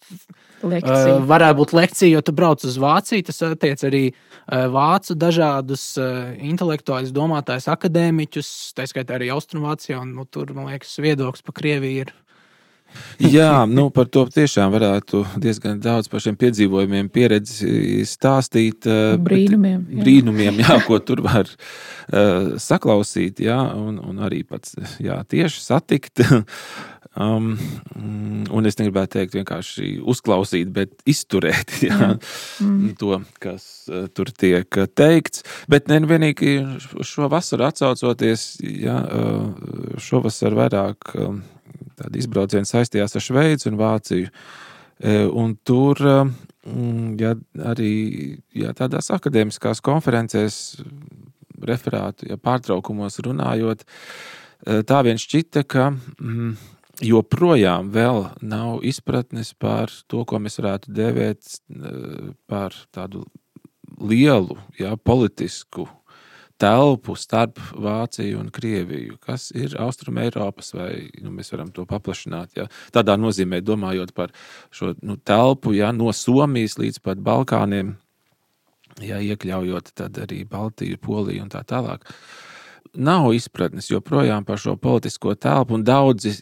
Lekcija. 0.64 1.16
Uh, 1.18 1.24
varētu 1.28 1.58
būt 1.60 1.72
lekcija, 1.76 2.12
jo 2.12 2.22
tu 2.24 2.32
brauc 2.36 2.64
uz 2.64 2.76
Vāciju. 2.80 3.24
Tas 3.28 3.42
attiec 3.44 3.84
arī 3.84 4.02
uh, 4.10 4.66
vācu 4.72 5.16
dažādus 5.18 5.84
uh, 6.00 6.32
intelektuālus 6.40 7.12
domātājus, 7.14 7.68
akadēmiķus, 7.72 8.50
tā 8.76 8.88
skaitā 8.88 9.18
arī 9.18 9.30
Austrumvācijā. 9.34 10.00
Un, 10.00 10.14
nu, 10.16 10.24
tur, 10.24 10.54
man 10.56 10.72
liekas, 10.72 10.96
viedoklis 11.04 11.44
par 11.44 11.58
Krieviju 11.60 12.06
ir 12.06 12.14
Jā, 13.18 13.64
nu, 13.70 13.88
par 13.94 14.08
to 14.12 14.24
tiešām 14.32 14.72
varētu 14.74 15.24
diezgan 15.42 15.80
daudz 15.82 16.10
par 16.10 16.22
šiem 16.24 16.38
piedzīvojumiem, 16.40 17.10
pieredzi 17.14 18.02
stāstīt. 18.08 18.88
Eh, 18.90 19.14
brīnumiem. 19.20 19.84
Jā. 19.90 20.00
Brīnumiem, 20.02 20.62
jā, 20.64 20.80
ko 20.86 20.98
tur 21.02 21.22
var 21.24 21.50
uh, 21.50 22.54
saklausīt, 22.60 23.44
jā, 23.44 23.60
un, 23.78 24.00
un 24.02 24.24
arī 24.26 24.42
pats 24.48 24.76
jā, 25.02 25.20
tieši 25.28 25.64
satikt. 25.64 26.24
Um, 27.14 27.52
un 28.50 28.66
es 28.66 28.74
negribētu 28.80 29.20
teikt, 29.20 29.36
vienkārši 29.38 30.00
uzklausīt, 30.02 30.72
bet 30.74 30.96
izturēt 31.06 31.76
jā, 31.86 32.16
mm. 32.18 32.96
to, 32.98 33.20
kas 33.42 33.86
uh, 33.86 34.08
tur 34.10 34.32
tiek 34.34 34.80
teikts. 34.98 35.44
Bet 35.70 35.86
nevienīgi 35.92 36.56
šo 37.06 37.30
vasaru 37.30 37.68
atcaucoties, 37.68 38.48
jā, 38.66 38.98
uh, 38.98 40.00
šovasar 40.02 40.58
vairāk. 40.58 41.14
Uh, 41.14 41.38
tādi 41.98 42.22
izbraucieni 42.22 42.68
saistījās 42.68 43.16
ar 43.16 43.24
Šveici 43.24 43.70
un 43.70 43.78
Vāciju. 43.80 44.30
E, 44.98 45.16
un 45.26 45.56
tur 45.66 46.00
mm, 46.04 47.16
ja, 47.20 47.34
arī 47.72 47.94
ja, 48.56 48.74
tādās 48.76 49.10
akadēmiskās 49.14 49.82
konferencēs, 49.84 50.60
referātu, 51.64 52.28
ja 52.30 52.38
pārtraukumos 52.40 53.18
runājot, 53.24 53.84
e, 53.84 54.82
tā 54.86 55.02
vien 55.06 55.20
šķita, 55.20 55.64
ka 55.66 55.90
mm, 55.94 56.54
joprojām 57.04 57.90
nav 58.42 58.84
izpratnes 58.86 59.54
par 59.58 59.92
to, 60.06 60.22
ko 60.28 60.38
mēs 60.42 60.60
varētu 60.62 60.94
dēvēt 60.94 61.50
e, 61.50 61.94
par 62.50 62.76
tādu 62.94 63.24
lielu, 64.00 64.58
ja, 64.78 64.94
politisku 64.96 65.88
telpu 66.60 67.16
starp 67.18 67.58
Vāciju 67.74 68.38
un 68.40 68.50
Krieviju, 68.54 69.18
kas 69.22 69.48
ir 69.54 69.74
Austrum 69.82 70.18
Eiropas, 70.22 70.72
vai 70.76 71.08
nu, 71.22 71.32
mēs 71.34 71.52
varam 71.54 71.72
to 71.74 71.86
paplašināt. 71.88 72.54
Ja? 72.58 72.68
Tādā 72.94 73.16
nozīmē, 73.20 73.60
domājot 73.64 74.14
par 74.14 74.32
šo 74.74 74.94
nu, 75.02 75.16
telpu 75.16 75.74
ja? 75.74 75.92
no 75.92 76.12
Somijas 76.14 76.78
līdz 76.78 77.02
pat 77.04 77.22
Balkāniem, 77.24 77.94
ja 79.02 79.18
iekļaujot 79.18 79.94
arī 80.22 80.44
Baltiju, 80.48 81.00
Poliju 81.02 81.46
un 81.46 81.52
tā 81.52 81.64
tālāk. 81.66 82.06
Nav 82.94 83.32
izpratnes 83.34 83.88
joprojām 83.90 84.44
par 84.46 84.60
šo 84.62 84.76
politisko 84.78 85.34
telpu, 85.34 85.74
un 85.74 85.82
daudzi 85.82 86.36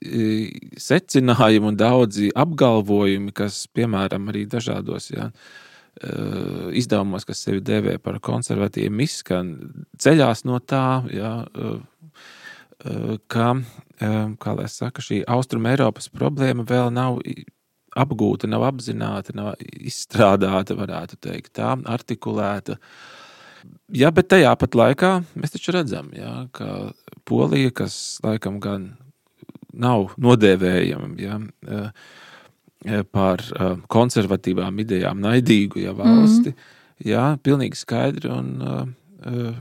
secinājumi 0.76 1.70
un 1.70 1.78
daudzi 1.80 2.28
apgalvojumi, 2.36 3.32
kas, 3.32 3.64
piemēram, 3.72 4.28
arī 4.28 4.44
dažādos 4.52 5.08
ja, 5.14 5.30
uh, 5.30 5.71
izdevumos, 6.78 7.26
kas 7.28 7.43
sevi 7.45 7.61
dēvē 7.64 7.99
par 8.03 8.18
konservatīviem, 8.24 9.03
izskan 9.05 9.53
ceļās 10.01 10.45
no 10.49 10.59
tā, 10.64 11.03
ja, 11.12 11.32
eh, 11.55 12.20
eh, 12.84 13.16
ka, 13.28 13.49
kā 14.43 14.55
lai 14.59 14.68
saka, 14.72 15.05
šī 15.05 15.22
Austrum 15.30 15.66
Eiropas 15.70 16.09
problēma 16.11 16.64
vēl 16.66 16.90
nav 16.90 17.20
apgūta, 17.93 18.49
nav 18.49 18.64
apzināta, 18.70 19.34
nav 19.36 19.53
izstrādāta, 19.61 20.74
varētu 20.74 21.20
teikt, 21.20 21.53
tā, 21.61 21.76
artikulēta. 21.86 22.78
Jā, 23.95 24.11
bet 24.11 24.32
tajā 24.32 24.57
pat 24.59 24.74
laikā 24.74 25.12
mēs 25.38 25.55
taču 25.55 25.76
redzam, 25.76 26.09
jā, 26.16 26.49
ka 26.57 26.90
Polija, 27.28 27.70
kas 27.70 28.18
laikam 28.24 28.59
gan 28.64 28.95
nav 29.72 30.16
nodēvējama, 30.18 31.14
jā, 31.20 31.38
Eh, 31.68 31.90
par 33.12 33.42
uh, 33.54 33.76
konservatīvām 33.88 34.80
idejām, 34.82 35.20
naidīgu 35.22 35.84
ja, 35.84 35.92
valsti. 35.96 36.50
Mm 36.50 36.54
-hmm. 36.54 36.78
Jā, 37.02 37.38
pilnīgi 37.42 37.76
skaidri 37.76 38.30
un, 38.30 38.62
uh, 38.62 38.86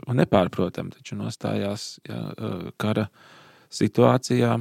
un 0.07 0.15
nepārprotami 0.15 0.89
taču 0.89 1.15
nostājās 1.15 1.99
ja, 2.09 2.33
kara 2.77 3.07
situācijā. 3.69 4.59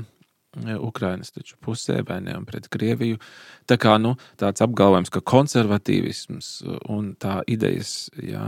Ukrainas 0.78 1.30
pusē 1.62 2.02
vai 2.08 2.20
ne 2.20 2.34
pret 2.44 2.68
Krieviju. 2.68 3.18
Tā 3.70 3.76
kā 3.78 3.98
nu, 4.02 4.16
tāds 4.36 4.60
apgalvojums, 4.60 5.10
ka 5.10 5.20
konservatīvisms 5.20 6.62
un 6.88 7.14
tā 7.14 7.42
idejas 7.46 8.10
jā, 8.18 8.42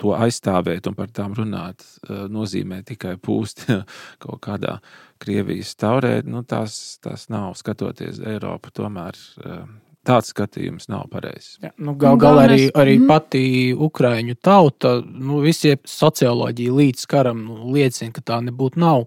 to 0.00 0.14
aizstāvēt 0.16 0.86
un 0.86 0.94
par 0.94 1.12
tām 1.12 1.34
runāt 1.34 1.84
nozīmē 2.08 2.82
tikai 2.84 3.16
pūst 3.16 3.66
kaut 4.24 4.40
kādā 4.40 4.78
Krievijas 5.24 5.72
taurē, 5.80 6.18
nu, 6.28 6.44
tās, 6.46 6.98
tās 7.04 7.28
nav 7.32 7.54
skatoties 7.58 8.20
Eiropu. 8.20 8.72
Tomēr 8.74 9.16
eh, 9.16 9.64
tāds 10.04 10.30
skatījums 10.34 10.88
nav 10.92 11.08
pareizs. 11.12 11.56
Ja, 11.64 11.72
nu, 11.80 11.96
Galu 12.00 12.20
galā 12.20 12.46
arī, 12.48 12.62
arī 12.76 12.98
mm. 13.00 13.10
pati 13.10 13.44
Ukrāņu 13.72 14.38
tauta, 14.44 14.98
nu, 15.02 15.40
visi 15.44 15.76
socioloģija 15.88 16.78
līdz 16.80 17.04
karam 17.10 17.44
nu, 17.48 17.60
liecina, 17.74 18.12
ka 18.14 18.24
tā 18.32 18.40
nebūtu 18.44 18.82
nav 18.84 19.06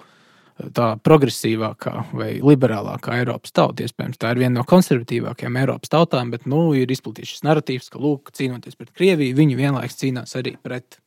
tā 0.74 0.88
progresīvākā 1.06 1.94
vai 2.18 2.30
liberālākā 2.42 3.20
Eiropas 3.20 3.54
tauta. 3.54 3.86
Iespējams, 3.86 4.18
tā 4.18 4.34
ir 4.34 4.42
viena 4.42 4.56
no 4.60 4.66
konservatīvākajām 4.68 5.60
Eiropas 5.62 5.94
tautām, 5.94 6.32
bet 6.34 6.48
nu, 6.50 6.72
ir 6.78 6.90
izplatīts 6.94 7.36
šis 7.36 7.46
narratīvs, 7.46 7.92
ka, 7.94 8.02
lūk, 8.02 8.32
cīnoties 8.34 8.80
pret 8.80 8.90
Krieviju, 8.98 9.38
viņi 9.38 9.60
vienlaikus 9.60 10.00
cīnās 10.02 10.34
arī 10.40 10.56
pret 10.64 10.98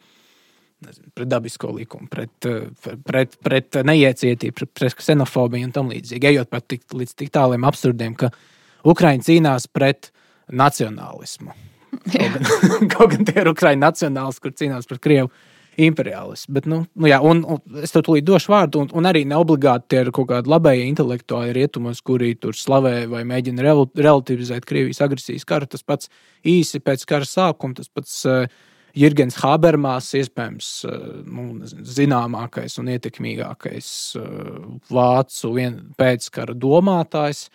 nezinu, 0.87 1.11
pret 1.14 1.31
dabisko 1.31 1.72
likumu, 1.76 2.09
pret, 2.11 2.33
eh, 2.49 2.95
pret, 3.07 3.37
pret 3.45 3.81
neiecietību, 3.87 4.57
pret, 4.57 4.72
pret 4.81 4.97
ksenofobiju 4.99 5.68
un 5.68 5.74
tam 5.76 5.93
līdzīgi. 5.93 6.33
Ejot 6.33 6.51
pat 6.53 6.68
tik, 6.70 6.87
līdz 6.95 7.14
tik 7.18 7.33
tāliem 7.35 7.66
absurdiem, 7.68 8.16
ka 8.18 8.33
Ukraiņa 8.89 9.26
cīnās 9.28 9.68
pret 9.72 10.11
nacionālismu. 10.51 11.55
Kaut 12.14 12.35
gan, 12.37 12.45
kaut 12.93 13.14
gan 13.14 13.24
tie 13.26 13.41
ir 13.43 13.51
Ukraiņu 13.51 13.83
nacionālisti, 13.83 14.45
kur 14.45 14.55
cīnās 14.55 14.87
pret 14.89 15.03
Krievu 15.03 15.33
imperiālismu. 15.81 16.55
Bet, 16.55 16.66
nu, 16.70 16.81
nu, 16.95 17.09
jā, 17.09 17.18
un, 17.24 17.43
un 17.47 17.83
es 17.83 17.95
tev 17.95 18.05
tūlīt 18.07 18.26
došu 18.26 18.53
vārdu, 18.53 18.85
un, 18.85 18.91
un 18.97 19.09
arī 19.09 19.22
neobligāti 19.28 19.91
tie 19.93 20.03
ir 20.05 20.11
kaut 20.14 20.28
kādi 20.31 20.51
labējie 20.51 20.89
intelektuāli 20.91 21.55
rietumos, 21.57 22.03
kuri 22.07 22.33
tur 22.41 22.57
slavē 22.57 23.05
vai 23.11 23.22
mēģina 23.28 23.64
relativizēt 23.66 24.66
Krievijas 24.68 25.03
agresijas 25.07 25.47
karu. 25.49 25.68
Tas 25.70 25.87
pats 25.87 26.11
īsi 26.47 26.83
pēc 26.85 27.07
kara 27.11 27.28
sākuma, 27.28 27.78
tas 27.78 27.91
pats 27.93 28.18
uh, 28.28 28.47
Jurgens 28.97 29.38
Habermas, 29.41 30.11
iespējams, 30.18 30.68
eh, 30.88 31.09
nu, 31.30 31.47
zināmākais 31.86 32.78
un 32.82 32.91
ietekmīgākais 32.95 33.91
eh, 34.18 34.55
vācu 34.91 35.53
pēckara 36.01 36.57
domātājs. 36.59 37.49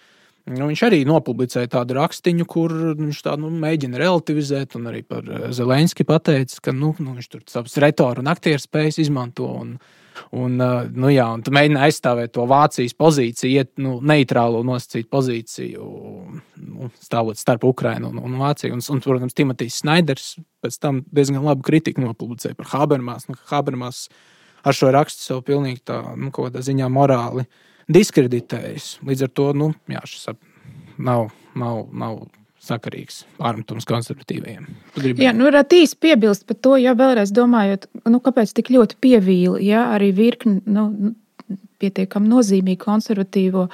Nu, 0.45 0.67
viņš 0.69 0.81
arī 0.85 0.99
nopublicēja 1.09 1.71
tādu 1.73 1.95
rakstīnu, 1.97 2.45
kur 2.45 2.73
viņš 2.99 3.21
tā, 3.25 3.33
nu, 3.41 3.49
mēģina 3.49 3.97
relativizēt, 3.97 4.77
un 4.77 4.91
arī 4.91 5.01
par 5.07 5.27
eh, 5.27 5.49
Zelenski 5.55 6.05
pateica, 6.07 6.61
ka 6.69 6.75
nu, 6.75 6.93
nu, 6.99 7.17
viņš 7.17 7.29
tur 7.33 7.45
savas 7.49 7.77
retoru 7.81 8.23
un 8.23 8.31
aktieru 8.31 8.61
spējas 8.61 9.01
izmanto. 9.03 9.49
Un, 9.65 9.77
Un, 10.35 10.55
nu, 10.95 11.09
jā, 11.11 11.25
un 11.37 11.43
tu 11.45 11.53
mēģini 11.55 11.81
aizstāvēt 11.87 12.33
to 12.35 12.45
Vācijas 12.49 12.95
pozīciju, 12.97 13.51
iet 13.61 13.71
nu, 13.81 13.97
neitrālo 14.05 14.61
nosacīt 14.67 15.09
pozīciju. 15.11 15.89
nu, 16.65 16.89
stāvot 17.03 17.39
starp 17.39 17.65
Ukrajinu 17.67 18.11
un, 18.13 18.21
un 18.23 18.37
Vāciju. 18.41 18.75
Un, 18.75 18.83
un, 18.95 19.03
protams, 19.03 19.35
Timotejs 19.37 19.81
Snaiders 19.83 20.35
pēc 20.63 20.79
tam 20.81 21.03
diezgan 21.11 21.45
labu 21.45 21.65
kritiku 21.65 22.03
nopublicēja 22.03 22.57
par 22.57 22.71
Habermas. 22.73 23.29
Nu, 23.29 23.37
Habermas 23.51 24.07
ar 24.65 24.73
šo 24.75 24.91
rakstu 24.95 25.21
sev 25.21 25.43
pilnīgi 25.45 25.83
tā, 25.85 26.01
nu, 26.17 26.31
kaut 26.33 26.49
kādā 26.49 26.63
ziņā 26.65 26.89
morāli 26.91 27.45
diskreditējis. 27.91 28.95
Līdz 29.05 29.27
ar 29.27 29.35
to 29.37 29.51
nu, 29.57 29.73
jā, 29.91 30.01
šis 30.09 30.31
nav, 30.97 31.29
nav, 31.55 31.85
nav 31.93 32.23
sakarīgs 32.65 33.23
pārmetums 33.39 33.87
konservatīviem. 33.89 34.67
Jā, 35.21 35.33
nu, 35.35 35.47
varētu 35.49 35.81
īsi 35.83 35.99
piebilst 36.01 36.47
par 36.49 36.59
to, 36.61 36.75
ja 36.81 36.95
vēlreiz 36.97 37.33
domājot, 37.35 37.87
nu, 38.09 38.21
kāpēc 38.23 38.55
tik 38.57 38.73
ļoti 38.75 38.99
pievīli, 39.03 39.67
ja 39.69 39.81
arī 39.95 40.11
virkni 40.15 40.61
nu, 40.65 41.13
pietiekami 41.81 42.31
nozīmīgi 42.31 42.81
konservatīvo 42.81 43.67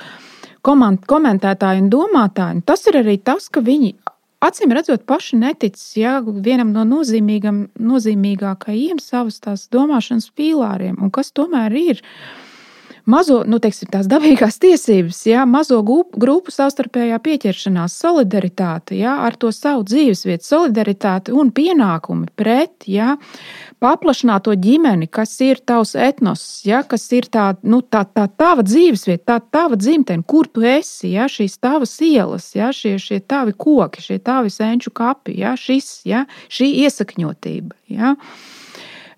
komentētāju 0.62 1.86
un 1.86 1.92
domātāju. 1.92 2.64
Tas 2.68 2.82
ir 2.90 2.96
arī 3.02 3.16
tas, 3.24 3.44
ka 3.50 3.60
viņi 3.66 3.96
acīm 4.42 4.74
redzot, 4.76 5.06
paši 5.10 5.38
netic 5.42 5.76
ja, 5.98 6.20
vienam 6.22 6.72
no 6.74 6.84
nozīmīgākajiem 6.86 9.00
savas 9.02 9.68
domāšanas 9.74 10.32
pīlāriem, 10.38 10.96
un 11.02 11.10
kas 11.14 11.32
tomēr 11.38 11.72
ir 11.78 12.02
mazo, 13.12 13.42
nu, 13.50 13.60
teiksim, 13.62 13.90
tās 13.92 14.08
dabīgās 14.12 14.60
tiesības, 14.62 15.20
ja, 15.30 15.46
mazo 15.50 15.82
grupu 15.84 16.54
savstarpējā 16.54 17.20
pieķeršanās, 17.24 17.98
solidaritāte 18.02 18.98
ja, 19.00 19.18
ar 19.26 19.38
to 19.40 19.52
savu 19.56 19.84
dzīvesvietu, 19.88 20.48
solidaritāte 20.48 21.36
un 21.36 21.52
pienākumi 21.56 22.30
pret 22.40 22.88
ja, 22.90 23.16
paplašināto 23.84 24.56
ģimeni, 24.62 25.10
kas 25.12 25.34
ir 25.44 25.62
tavs 25.66 25.96
etnos, 25.96 26.46
ja, 26.68 26.84
kas 26.88 27.08
ir 27.18 27.28
tā, 27.34 27.52
nu, 27.64 27.82
tā, 27.82 28.04
tā 28.06 28.28
tava 28.30 28.66
dzīvesvieta, 28.68 29.26
tā 29.34 29.40
tava 29.60 29.80
dzimtene, 29.80 30.26
kur 30.28 30.50
tu 30.52 30.66
esi, 30.68 31.14
ja, 31.16 31.28
šīs 31.32 31.60
tavas 31.62 31.98
ielas, 32.06 32.52
ja, 32.58 32.72
šie, 32.76 32.98
šie 33.02 33.22
tavi 33.22 33.56
koki, 33.58 34.04
šie 34.06 34.22
tavi 34.24 34.54
senču 34.54 34.94
kapi, 34.96 35.40
ja, 35.42 35.56
šis, 35.60 36.02
ja, 36.10 36.26
šī 36.52 36.72
iesakņotība. 36.86 37.78
Ja. 37.92 38.16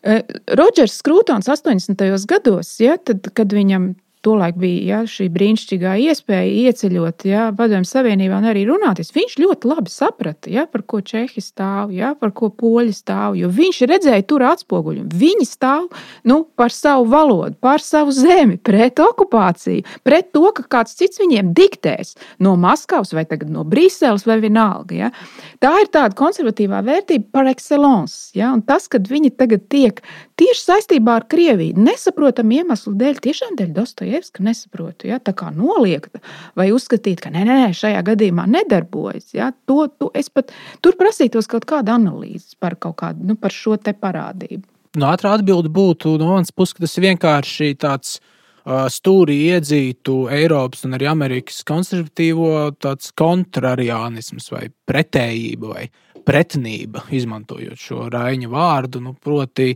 Eh, 0.04 0.24
Rodžers 0.60 0.98
Skrūtons 1.00 1.48
80. 1.48 2.28
gados, 2.28 2.76
ja, 2.84 2.98
tad, 3.00 3.30
kad 3.38 3.54
viņam 3.56 3.94
Tolaik 4.24 4.56
bija 4.56 4.84
ja, 4.88 4.98
šī 5.10 5.26
brīnišķīgā 5.36 5.98
iespēja 6.06 6.70
ieceļot 6.70 7.26
ja, 7.28 7.50
Padomju 7.58 7.88
Savienībā 7.90 8.38
un 8.40 8.46
arī 8.54 8.62
runāties. 8.70 9.12
Viņš 9.12 9.34
ļoti 9.42 9.68
labi 9.68 9.92
saprata, 9.92 10.48
ja, 10.48 10.64
par 10.72 10.86
ko 10.88 11.02
Čehi 11.04 11.44
stāv, 11.44 11.92
ja, 11.92 12.14
par 12.16 12.32
ko 12.32 12.48
poļi 12.48 12.96
stāv. 12.96 13.36
Viņš 13.36 13.82
redzēja 13.92 14.24
tur 14.30 14.46
atspoguļojumu. 14.48 15.12
Viņi 15.20 15.48
stāv 15.50 15.90
nu, 16.30 16.40
par 16.56 16.72
savu 16.72 17.10
valodu, 17.12 17.58
par 17.60 17.84
savu 17.84 18.16
zemi, 18.16 18.56
pret 18.64 19.02
okupāciju, 19.04 19.84
pret 20.08 20.32
to, 20.32 20.46
ka 20.56 20.64
kāds 20.78 20.96
cits 21.00 21.20
viņiem 21.20 21.52
diktēs 21.58 22.16
no 22.40 22.56
Maskavas 22.56 23.12
vai 23.12 23.26
no 23.52 23.68
Brīseles 23.68 24.24
vai 24.30 24.40
vienalga. 24.40 24.96
Ja. 24.96 25.12
Tā 25.60 25.74
ir 25.84 25.92
tāda 25.92 26.16
konservatīvā 26.16 26.80
vērtība 26.88 27.28
par 27.36 27.52
excellence. 27.52 28.32
Ja, 28.40 28.56
tas, 28.64 28.88
kad 28.88 29.12
viņi 29.12 29.36
tagad 29.36 29.68
tiek 29.68 30.00
tieši 30.40 30.64
saistībā 30.64 31.18
ar 31.20 31.26
Krieviju, 31.30 31.78
nesaprotam 31.84 32.52
iemeslu 32.56 32.94
dēļ, 33.00 33.22
tiešām 33.24 33.56
dēļ 33.60 33.72
Dostojevska 33.78 34.44
nesaprotu. 34.46 35.08
Ja? 35.12 35.20
Tā 35.24 35.36
kā 35.38 35.52
noliegt 35.56 36.20
vai 36.60 36.70
uzskatīt, 36.76 37.24
ka 37.24 37.32
nē, 37.34 37.46
nē, 37.48 37.58
nē 37.66 37.72
šajā 37.78 38.04
gadījumā 38.10 38.48
nedarbojas. 38.58 39.32
Ja? 39.38 39.52
To, 39.70 39.88
to 39.88 40.12
pat 40.34 40.54
tur 40.84 40.98
prasītos 41.00 41.50
kaut 41.52 41.68
kādu 41.70 41.94
analīzi 41.96 42.58
par, 42.60 42.78
kādu, 42.82 43.26
nu, 43.30 43.38
par 43.40 43.54
šo 43.54 43.78
parādību. 43.78 44.66
No 45.00 45.10
ātrā 45.10 45.34
atbilde 45.40 45.72
būtu 45.74 46.18
no 46.22 46.36
manas 46.36 46.54
puses, 46.54 46.76
ka 46.76 46.86
tas 46.86 46.94
ir 47.00 47.08
vienkārši 47.08 47.72
tāds 47.82 48.20
uh, 48.20 48.86
stūrī 48.94 49.40
iedzītu 49.56 50.28
Eiropas 50.34 50.86
un 50.86 50.94
arī 50.98 51.10
Amerikas 51.10 51.64
konservatīvo 51.66 52.76
kontrariānisms 53.18 54.52
vai 54.54 54.68
pretējība 54.90 55.72
vai 55.74 55.88
pretinība, 56.24 57.08
izmantojot 57.12 57.80
šo 57.80 58.08
raiņa 58.14 58.52
vārdu. 58.52 59.02
Nu, 59.04 59.16
proti, 59.18 59.74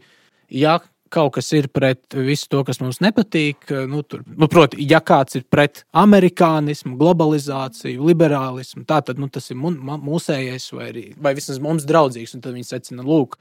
ja 0.50 0.80
kaut 1.10 1.38
kas 1.38 1.52
ir 1.56 1.70
pret 1.72 2.16
visu 2.16 2.50
to, 2.52 2.64
kas 2.68 2.82
mums 2.82 3.00
nepatīk. 3.04 3.70
Nu, 3.90 4.04
tur, 4.04 4.24
nu, 4.28 4.50
proti, 4.52 4.80
ja 4.90 5.00
kāds 5.04 5.40
ir 5.40 5.46
pret 5.50 5.84
amerikānismu, 5.98 6.98
globalizāciju, 7.00 8.04
liberālismu, 8.10 8.84
tā, 8.88 9.00
tad 9.08 9.22
nu, 9.22 9.30
tas 9.32 9.50
ir 9.52 9.60
mūsējais 9.60 10.68
vai, 10.76 10.90
arī, 10.92 11.06
vai 11.22 11.34
vismaz 11.38 11.62
mums 11.64 11.88
draudzīgs. 11.88 12.36
Tad 12.38 12.54
viņi 12.54 12.68
secina, 12.68 13.06
lūk, 13.08 13.40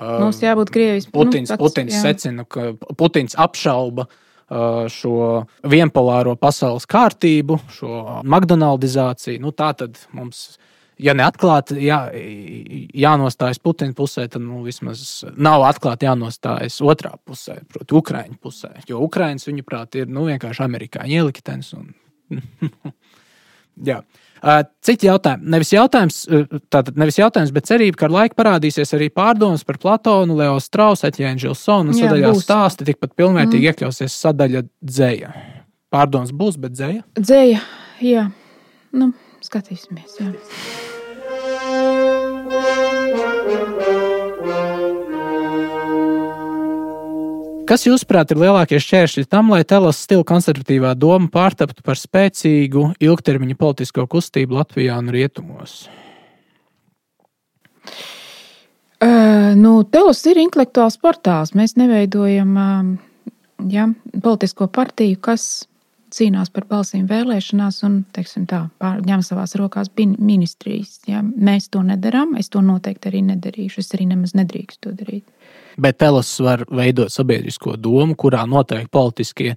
mums 0.00 0.42
jābūt 0.42 0.72
Krievijas 0.72 1.08
Putins, 1.12 1.52
nu, 1.52 1.56
pats, 1.56 1.62
Putins 1.64 1.96
jā. 1.98 2.02
secina, 2.08 2.48
ka 2.48 2.72
Putins 2.98 3.36
apšauba 3.38 4.08
šo 4.92 5.14
vienpolāro 5.72 6.34
pasaules 6.36 6.84
kārtību, 6.90 7.56
šo 7.72 8.20
McDonaldizāciju. 8.20 9.40
Nu, 9.40 9.52
tā 9.56 9.70
tad 9.78 10.00
mums 10.12 10.50
ir 10.56 10.71
ja 11.02 11.14
neatklāti 11.18 11.78
jā, 11.84 11.98
jānostājas 13.04 13.60
Putina 13.62 13.94
pusē, 13.96 14.26
tad 14.30 14.44
nu, 14.44 14.62
vismaz 14.66 15.22
nav 15.36 15.64
atklāti 15.68 16.08
jānostājas 16.08 16.80
otrā 16.84 17.14
pusē, 17.26 17.58
proti, 17.70 17.96
Ukraiņu 17.98 18.38
pusē. 18.42 18.74
Jo 18.88 19.02
Ukraiņas, 19.06 19.48
viņuprāt, 19.50 20.00
ir 20.02 20.12
nu, 20.12 20.26
vienkārši 20.30 20.64
amerikāņu 20.66 21.22
ieliktenis. 21.22 21.72
Un... 21.78 21.92
Citi 24.82 25.06
jautājumi. 25.06 25.46
Nevis 25.54 25.70
jautājums, 25.70 26.16
tātad 26.72 26.96
nevis 26.98 27.20
jautājums, 27.20 27.52
bet 27.54 27.68
cerība, 27.68 28.00
ka 28.00 28.08
ar 28.08 28.14
laiku 28.16 28.38
parādīsies 28.40 28.90
arī 28.98 29.06
pārdomas 29.14 29.62
par 29.68 29.78
Platonu, 29.82 30.34
Leo 30.40 30.58
Strausu, 30.62 31.06
Etjēnu 31.08 31.44
Žilsonu 31.44 31.94
un 31.94 31.98
sadaļā 32.00 32.34
būs. 32.34 32.42
stāsti 32.48 32.88
tikpat 32.90 33.14
pilnvērtīgi 33.14 33.62
mm. 33.62 33.70
iekļausies 33.70 34.20
sadaļa 34.26 34.66
dzēja. 34.82 35.34
Pārdomas 35.94 36.34
būs, 36.34 36.58
bet 36.58 36.74
dzēja? 36.74 37.04
Dzēja, 37.20 37.62
jā. 38.02 38.30
Nu, 38.98 39.12
skatīsimies. 39.46 40.18
Jā. 40.18 40.32
Kas, 47.72 47.86
jūsuprāt, 47.86 48.28
ir 48.34 48.40
lielākie 48.42 48.76
šķēršļi 48.82 49.22
tam, 49.32 49.48
lai 49.54 49.62
telas 49.64 50.02
stila 50.04 50.26
konservatīvā 50.28 50.90
doma 50.98 51.30
pārtaptu 51.32 51.80
par 51.86 51.96
spēcīgu 51.96 52.82
ilgtermiņa 53.00 53.56
politisko 53.56 54.04
kustību 54.12 54.58
Latvijā 54.58 54.98
un 55.00 55.08
Rietumos? 55.14 55.86
Uh, 59.00 59.54
nu, 59.56 59.78
Telos 59.88 60.20
ir 60.28 60.42
intelektuāls 60.42 60.98
portāls. 61.00 61.54
Mēs 61.56 61.78
neveidojam 61.80 62.52
uh, 62.60 62.92
ja, 63.72 63.88
politisko 64.20 64.68
partiju, 64.68 65.22
kas 65.24 65.64
cīnās 66.12 66.52
par 66.52 66.66
balsīm 66.70 67.06
vēlēšanās 67.10 67.82
un 67.88 67.98
tā, 68.12 68.62
ņem 69.06 69.24
savās 69.24 69.56
rokās 69.58 69.90
ministrijas. 69.96 71.00
Ja? 71.08 71.22
Mēs 71.22 71.70
to 71.72 71.82
nedarām, 71.86 72.36
es 72.40 72.52
to 72.52 72.62
noteikti 72.64 73.10
arī 73.10 73.24
nedarīšu. 73.32 73.82
Es 73.82 73.92
arī 73.96 74.08
nemaz 74.12 74.36
nedrīkstu 74.38 74.88
to 74.88 74.96
darīt. 74.98 75.26
Bet 75.80 75.98
Telas 76.02 76.30
var 76.44 76.66
veidot 76.68 77.12
sabiedrisko 77.12 77.76
domu, 77.80 78.16
kurā 78.18 78.44
noteikti 78.48 78.92
politiskie 78.92 79.54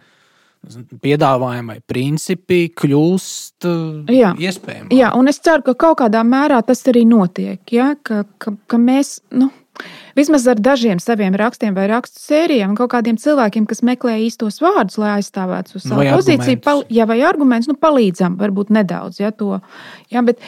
piedāvājumi 1.04 1.76
vai 1.76 1.82
principi 1.86 2.62
kļūst 2.74 3.68
jā, 4.10 4.32
iespējami. 4.48 4.96
Jā, 4.98 5.12
un 5.18 5.30
es 5.30 5.38
ceru, 5.44 5.62
ka 5.68 5.76
kaut 5.86 6.00
kādā 6.02 6.24
mērā 6.26 6.62
tas 6.66 6.82
arī 6.90 7.06
notiek. 7.10 7.62
Ja? 7.76 7.94
Ka, 8.02 8.24
ka, 8.42 8.56
ka 8.68 8.82
mēs. 8.82 9.20
Nu, 9.36 9.52
Vismaz 10.16 10.46
ar 10.48 10.60
dažiem 10.64 11.00
saviem 11.04 11.36
rakstiem 11.36 11.76
vai 11.76 11.90
rakstu 11.92 12.22
sērijām, 12.24 12.76
kaut 12.78 12.94
kādiem 12.94 13.18
cilvēkiem, 13.20 13.66
kas 13.68 13.84
meklē 13.84 14.16
īstos 14.24 14.62
vārdus, 14.64 15.00
lai 15.02 15.18
aizstāvētu 15.18 15.82
savu 15.82 16.00
vai 16.00 16.14
pozīciju, 16.14 16.62
pal, 16.64 16.86
jā, 16.94 17.08
vai 17.10 17.20
argumentus, 17.28 17.68
nu, 17.72 17.76
palīdzam, 17.80 18.38
varbūt 18.40 18.72
nedaudz 18.76 19.20
ja, 19.20 19.34
to 19.36 19.60
ja, 20.14 20.24
bet, 20.26 20.40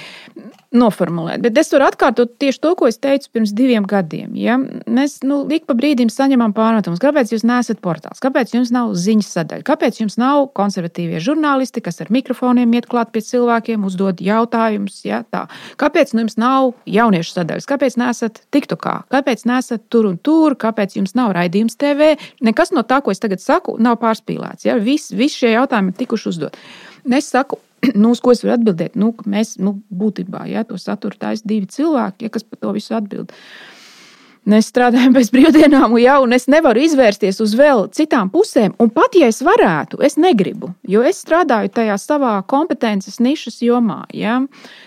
noformulēt. 0.76 1.42
Bet 1.46 1.58
es 1.62 1.72
varu 1.74 1.88
atkārtot 1.88 2.36
tieši 2.42 2.62
to, 2.64 2.74
ko 2.80 2.90
es 2.90 3.00
teicu 3.04 3.30
pirms 3.38 3.54
diviem 3.56 3.88
gadiem. 3.88 4.36
Ja. 4.38 4.58
Mēs 4.58 5.20
nu, 5.28 5.44
ik 5.54 5.68
pa 5.70 5.78
brīdim 5.78 6.12
saņemam 6.14 6.56
pārmetumus, 6.58 7.02
kāpēc 7.04 7.32
jūs 7.34 7.46
neesat 7.48 7.82
portāls, 7.84 8.22
kāpēc 8.24 8.56
jums 8.56 8.74
nav 8.76 8.92
ziņas 8.98 9.32
sadaļa, 9.38 9.68
kāpēc 9.68 10.02
jums 10.02 10.20
nav 10.20 10.50
konservatīvie 10.58 11.22
žurnālisti, 11.24 11.84
kas 11.86 12.02
ar 12.04 12.12
mikrofoniem 12.14 12.76
iet 12.78 12.90
klāt 12.92 13.14
pie 13.16 13.24
cilvēkiem, 13.26 13.88
uzdod 13.88 14.24
jautājumus. 14.24 15.00
Ja, 15.08 15.24
tā. 15.32 15.46
kāpēc 15.80 16.12
nu, 16.16 16.26
jums 16.26 16.40
nav 16.42 16.74
jauniešu 16.90 17.38
sadaļas, 17.38 17.70
kāpēc 17.70 18.00
neesat 18.02 18.42
TikTokā, 18.52 19.00
kāpēc 19.14 19.46
neesat 19.48 19.68
esat 19.68 19.90
tur 19.92 20.08
un 20.10 20.18
tur, 20.18 20.56
kāpēc 20.60 20.98
jums 20.98 21.16
nav 21.18 21.34
raidījums 21.36 21.78
TV. 21.80 22.16
Nekas 22.42 22.74
no 22.76 22.84
tā, 22.88 23.02
ko 23.04 23.12
es 23.12 23.22
tagad 23.22 23.44
saku, 23.44 23.78
nav 23.80 24.00
pārspīlēts. 24.02 24.68
Ja? 24.68 24.78
Visi 24.82 25.16
vis 25.18 25.36
šie 25.38 25.54
jautājumi 25.56 25.94
ir 25.94 26.00
tikuši 26.02 26.30
uzdot. 26.32 26.58
Es 27.08 27.30
saku, 27.32 27.60
nu, 28.02 28.12
uz 28.12 28.22
ko 28.24 28.34
es 28.36 28.44
varu 28.46 28.58
atbildēt? 28.58 28.98
Nu, 29.00 29.14
mēs 29.30 29.58
nu, 29.62 29.78
būtībā 29.94 30.48
ja, 30.52 30.66
to 30.68 30.80
saturu 30.82 31.20
taisa 31.20 31.46
divi 31.48 31.70
cilvēki, 31.72 32.28
ja, 32.28 32.34
kas 32.34 32.48
par 32.48 32.62
to 32.62 32.76
visu 32.78 32.96
atbild. 32.98 33.34
Uh, 33.34 33.74
Mēs 34.48 34.70
strādājam 34.72 35.12
bez 35.12 35.28
brīvdienām, 35.34 35.98
jau, 36.00 36.22
un 36.24 36.32
es 36.38 36.46
nevaru 36.48 36.80
izvērsties 36.86 37.42
uz 37.44 37.52
vēl 37.60 37.90
citām 37.92 38.30
pusēm. 38.32 38.78
Un 38.80 38.94
pat 38.96 39.18
ja 39.20 39.28
es 39.28 39.42
varētu, 39.44 40.00
es 40.08 40.16
negribu, 40.16 40.70
jo 40.88 41.02
es 41.04 41.20
strādāju 41.20 41.74
tajā 41.76 41.98
savā 42.00 42.38
kompetences 42.48 43.20
nišas 43.20 43.60
jomā. 43.66 44.06
Ja? 44.16 44.38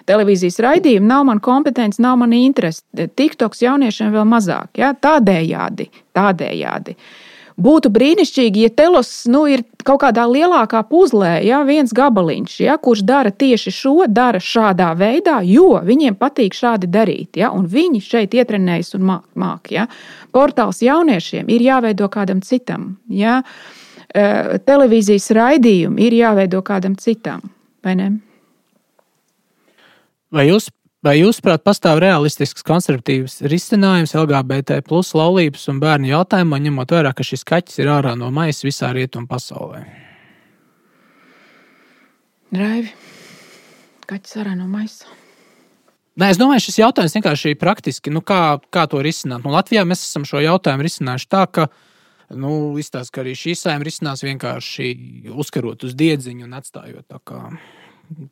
Televīzijas 0.09 0.57
raidījumi 0.65 1.11
nav 1.11 1.27
mana 1.29 1.45
kompetence, 1.45 2.01
nav 2.01 2.17
mana 2.23 2.41
interese. 2.41 2.87
TikToks 2.97 3.61
jauniešiem 3.67 4.15
vēl 4.17 4.25
mazāk. 4.33 4.73
Ja? 4.81 4.95
Tādējādi, 4.97 5.91
tādējādi 6.17 6.97
Būtu 7.61 7.91
brīnišķīgi, 7.93 8.63
ja 8.65 8.71
telos 8.73 9.11
nu, 9.29 9.43
ir 9.51 9.63
kaut 9.85 10.01
kādā 10.05 10.25
lielākā 10.29 10.81
puzlē, 10.89 11.35
ja 11.45 11.61
viens 11.69 11.93
gabaliņš, 11.97 12.55
ja, 12.65 12.79
kurš 12.81 13.03
dara 13.05 13.33
tieši 13.33 13.73
šo, 13.75 13.95
dara 14.09 14.41
šādā 14.41 14.91
veidā, 14.97 15.41
jo 15.45 15.75
viņiem 15.85 16.17
patīk 16.21 16.57
šādi 16.57 16.89
darīt. 16.89 17.37
Ja, 17.41 17.53
un 17.53 17.69
viņi 17.69 18.01
šeit 18.05 18.37
ietrenējas 18.39 18.97
un 18.97 19.05
māk. 19.13 19.27
māk 19.35 19.71
ja. 19.75 19.87
Portāls 20.33 20.81
jauniešiem 20.85 21.53
ir 21.53 21.67
jāveido 21.69 22.09
kādam 22.13 22.41
citam. 22.41 22.95
Ja. 23.09 23.43
Eh, 24.11 24.57
televīzijas 24.67 25.29
raidījumi 25.37 26.09
ir 26.09 26.17
jāveido 26.19 26.65
kādam 26.67 26.97
citam. 26.99 27.45
Vai 27.85 27.95
ne? 27.95 28.09
Vai 30.35 30.49
jūs, 30.49 30.71
vai 31.07 31.17
jūs 31.19 31.41
prāt, 31.45 31.63
pastāv 31.67 32.01
realistisks 32.03 32.65
konservatīvs 32.67 33.41
risinājums 33.51 34.15
LGBT 34.17 34.81
plus 34.87 35.15
laulības 35.17 35.69
un 35.73 35.81
bērnu 35.83 36.13
jautājumā, 36.13 36.61
ņemot 36.67 36.97
vērā, 36.97 37.15
ka 37.17 37.27
šis 37.27 37.47
kaķis 37.49 37.81
ir 37.83 37.93
ārā 37.93 38.17
no 38.19 38.31
maisa 38.35 38.67
visā 38.69 38.93
rietumu 38.97 39.31
pasaulē? 39.31 39.85
Raivi, 42.51 42.93
kaķis 44.11 44.41
ārā 44.43 44.57
no 44.59 44.69
maisa. 44.71 45.09
Nē, 46.21 46.33
es 46.35 46.41
domāju, 46.41 46.67
šis 46.67 46.81
jautājums 46.83 47.15
vienkārši 47.17 47.55
ir 47.55 47.61
praktiski. 47.61 48.11
Nu, 48.13 48.21
kā, 48.27 48.59
kā 48.75 48.83
to 48.91 48.99
risināt? 49.05 49.45
Nu, 49.47 49.55
Latvijā 49.55 49.87
mēs 49.89 50.03
esam 50.05 50.27
šo 50.29 50.43
jautājumu 50.43 50.85
risinājuši 50.85 51.29
tā, 51.31 51.45
ka 51.47 51.69
nu, 52.37 52.75
izstāsta, 52.83 53.15
ka 53.15 53.23
arī 53.23 53.37
šī 53.39 53.55
saima 53.57 53.87
risinās 53.87 54.25
vienkārši 54.27 54.91
uzkarot 55.33 55.87
uz 55.87 55.95
diedziņu 55.97 56.45
un 56.45 56.59
atstājot 56.59 57.07
tā 57.09 57.23
kā 57.25 57.45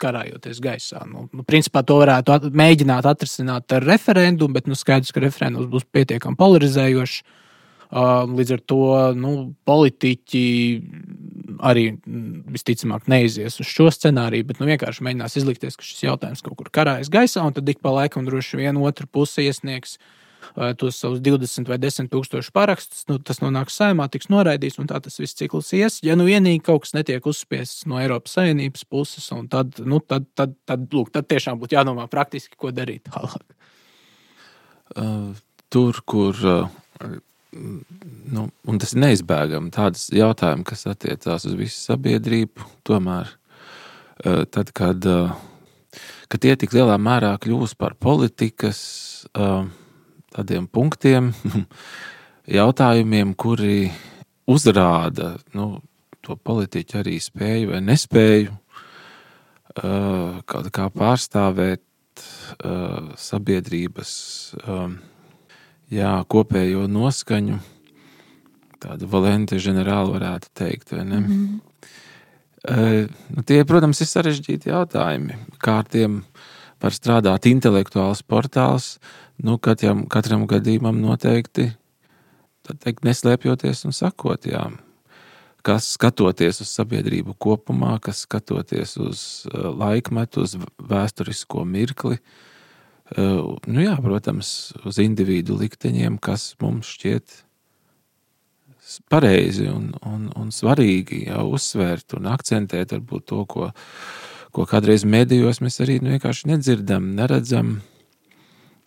karājoties 0.00 0.60
gaisā. 0.62 1.02
Nu, 1.08 1.26
nu, 1.32 1.44
principā 1.46 1.84
to 1.86 1.98
varētu 2.00 2.34
at 2.34 2.46
mēģināt 2.50 3.08
atrisināt 3.08 3.74
ar 3.76 3.86
referendumu, 3.86 4.56
bet 4.56 4.70
nu, 4.70 4.78
skaidrs, 4.78 5.12
ka 5.14 5.22
referendums 5.24 5.70
būs 5.72 5.86
pietiekami 5.92 6.38
polarizējošs. 6.38 7.20
Uh, 7.88 8.26
līdz 8.28 8.50
ar 8.52 8.60
to 8.68 8.82
nu, 9.16 9.30
politiķi 9.64 10.42
arī 11.64 11.86
visticamāk 12.52 13.06
neizies 13.08 13.56
uz 13.62 13.70
šo 13.70 13.86
scenāriju, 13.94 14.44
bet 14.50 14.60
nu, 14.60 14.68
vienkārši 14.68 15.06
mēģinās 15.06 15.38
izlikties, 15.40 15.78
ka 15.78 15.86
šis 15.88 16.04
jautājums 16.04 16.44
kaut 16.44 16.58
kur 16.60 16.68
karājas 16.68 17.08
gaisā, 17.08 17.46
un 17.48 17.56
tad 17.56 17.72
ik 17.72 17.80
pa 17.80 17.94
laikam 17.96 18.28
droši 18.28 18.60
vien 18.60 18.76
otru 18.76 19.08
pusi 19.08 19.46
iesniegs 19.48 19.96
uh, 19.96 20.17
tos 20.78 20.98
savus 20.98 21.20
20 21.24 21.68
vai 21.68 21.78
10 21.80 22.10
tūkstošus 22.12 22.52
parakstus, 22.54 23.04
nu, 23.10 23.18
tas 23.18 23.42
nonāks 23.42 23.76
saimā, 23.78 24.08
tiks 24.12 24.30
noraidīts, 24.32 24.78
un 24.80 24.88
tā 24.90 25.00
tas 25.04 25.18
viss 25.20 25.36
cikls 25.38 25.72
ies. 25.76 26.00
Ja 26.06 26.16
nu 26.18 26.28
vienīgi 26.28 26.64
kaut 26.66 26.86
kas 26.86 26.94
netiek 26.96 27.26
uzspiests 27.28 27.86
no 27.90 28.00
Eiropas 28.00 28.38
Savienības 28.38 28.86
puses, 28.88 29.28
tad, 29.52 29.78
nu, 29.84 30.00
tad, 30.00 30.28
tad, 30.38 30.56
tad, 30.68 30.88
lūk, 30.94 31.12
tad 31.14 31.28
tiešām 31.30 31.60
būtu 31.60 31.78
jādomā 31.78 32.08
praktiski, 32.10 32.58
ko 32.58 32.72
darīt 32.74 33.08
tālāk. 33.10 33.44
Uh, 34.96 35.34
tur, 35.72 36.00
kur 36.08 36.38
uh, 36.48 36.70
nu, 37.52 38.46
tas 38.80 38.94
ir 38.94 39.02
neizbēgami, 39.04 39.72
tādas 39.74 40.08
jautājumi, 40.14 40.66
kas 40.68 40.86
attiecās 40.90 41.46
uz 41.48 41.56
visu 41.58 41.80
sabiedrību, 41.90 42.68
tomēr 42.88 43.30
uh, 43.30 44.44
tad, 44.50 44.72
kad, 44.76 45.04
uh, 45.08 46.00
kad 46.28 46.44
tie 46.44 46.56
tik 46.60 46.76
lielā 46.76 46.98
mērā 47.00 47.34
kļūst 47.42 47.78
par 47.80 47.96
politikas. 48.00 48.80
Tādiem 50.38 50.68
punktiem, 50.70 51.32
jautājumiem, 52.60 53.34
kuri 53.34 53.88
uzrāda 54.46 55.32
nu, 55.58 55.80
to 56.22 56.36
politiķu 56.38 57.00
arī 57.00 57.16
spēju 57.22 57.72
vai 57.72 57.80
nespēju 57.82 58.52
uh, 58.54 60.38
kaut 60.46 60.68
kā 60.74 60.86
pārstāvēt 60.94 61.82
uh, 62.22 63.10
sabiedrības 63.18 64.12
uh, 64.62 64.92
jā, 65.90 66.12
kopējo 66.30 66.86
noskaņu. 66.86 67.58
Tādu 68.78 69.10
valenti 69.10 69.58
ģenerāli 69.58 70.14
varētu 70.14 70.54
teikt, 70.54 70.94
vai 70.94 71.04
ne? 71.04 71.18
Mm 71.18 71.26
-hmm. 71.26 71.64
Uh, 72.68 73.06
nu, 73.34 73.42
tie, 73.46 73.64
protams, 73.64 74.00
ir 74.02 74.06
sarežģīti 74.06 74.70
jautājumi. 74.70 75.36
Kā 75.62 75.78
ar 75.78 75.86
tiem 75.86 76.24
var 76.82 76.92
strādāt 76.92 77.46
intelektuāls 77.46 78.22
portāls, 78.22 78.98
nu, 79.44 79.58
katram, 79.62 80.06
katram 80.10 80.46
gadījumam 80.50 81.00
noteikti 81.02 81.70
teikt, 82.68 83.04
neslēpjoties 83.06 83.86
un 83.88 83.96
sakot, 83.96 84.44
jā, 84.48 84.66
kas 85.64 85.92
skatoties 85.96 86.60
uz 86.64 86.72
sabiedrību 86.76 87.34
kopumā, 87.40 87.96
kas 88.04 88.24
skatoties 88.26 88.96
uz 89.00 89.22
uh, 89.48 89.70
laikmetu, 89.72 90.44
uz 90.44 90.56
vēsturisko 90.90 91.64
mirkli, 91.68 92.18
uh, 92.18 93.56
nu 93.66 93.84
jā, 93.84 93.96
protams, 94.04 94.74
uz 94.84 95.00
individu 95.02 95.58
likteņiem, 95.60 96.20
kas 96.20 96.50
mums 96.62 96.92
šķiet 96.98 97.42
pareizi 99.12 99.68
un, 99.68 99.90
un, 100.06 100.28
un 100.38 100.48
svarīgi 100.54 101.26
jau 101.28 101.44
uzsvērt 101.58 102.16
un 102.16 102.30
akcentēt 102.32 102.94
varbūt 102.96 103.26
to, 103.28 103.42
ko, 103.50 103.68
ko 104.56 104.64
kādreiz 104.68 105.04
medijos 105.04 105.60
mēs 105.64 105.80
arī 105.84 105.98
nu, 106.00 106.14
vienkārši 106.14 106.48
nedzirdam, 106.52 107.12
neredzam. 107.18 107.78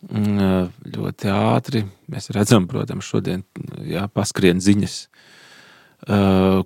Ļoti 0.02 1.30
ātri. 1.30 1.84
Mēs 2.10 2.32
redzam, 2.34 2.66
protams, 2.70 3.06
šodien 3.06 3.44
jā, 3.86 4.08
paskrien 4.10 4.58
ziņas, 4.62 4.96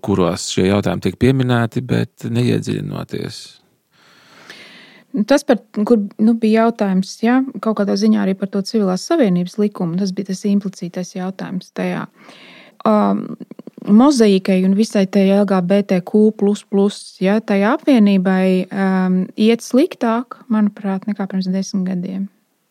kuros 0.01 0.49
šie 0.55 0.71
jautājumi 0.71 1.05
tiek 1.05 1.19
pieminēti, 1.21 1.83
bet 1.85 2.25
neiedziļinoties. 2.33 3.41
Tas, 5.29 5.45
par, 5.49 5.61
kur 5.89 6.03
nu, 6.21 6.35
bija 6.37 6.67
jautājums, 6.67 7.15
ja, 7.25 7.39
kaut 7.65 7.79
kādā 7.79 7.95
ziņā 7.97 8.25
arī 8.25 8.35
par 8.37 8.51
to 8.53 8.61
civilās 8.65 9.07
savienības 9.09 9.57
likumu, 9.61 9.97
tas 10.01 10.13
bija 10.17 10.33
tas 10.33 10.45
implicītais 10.49 11.15
jautājums 11.17 11.71
tajā. 11.77 12.03
Um, 12.87 13.23
mozaīkai 13.87 14.59
un 14.67 14.77
visai 14.77 15.07
tai 15.09 15.25
LGBTQ, 15.39 16.21
ja, 17.25 17.39
tai 17.41 17.63
apvienībai 17.65 18.49
um, 18.67 19.21
iet 19.41 19.65
sliktāk, 19.65 20.43
manuprāt, 20.53 21.09
nekā 21.09 21.29
pirms 21.31 21.49
desmit 21.49 21.89
gadiem. 21.89 22.27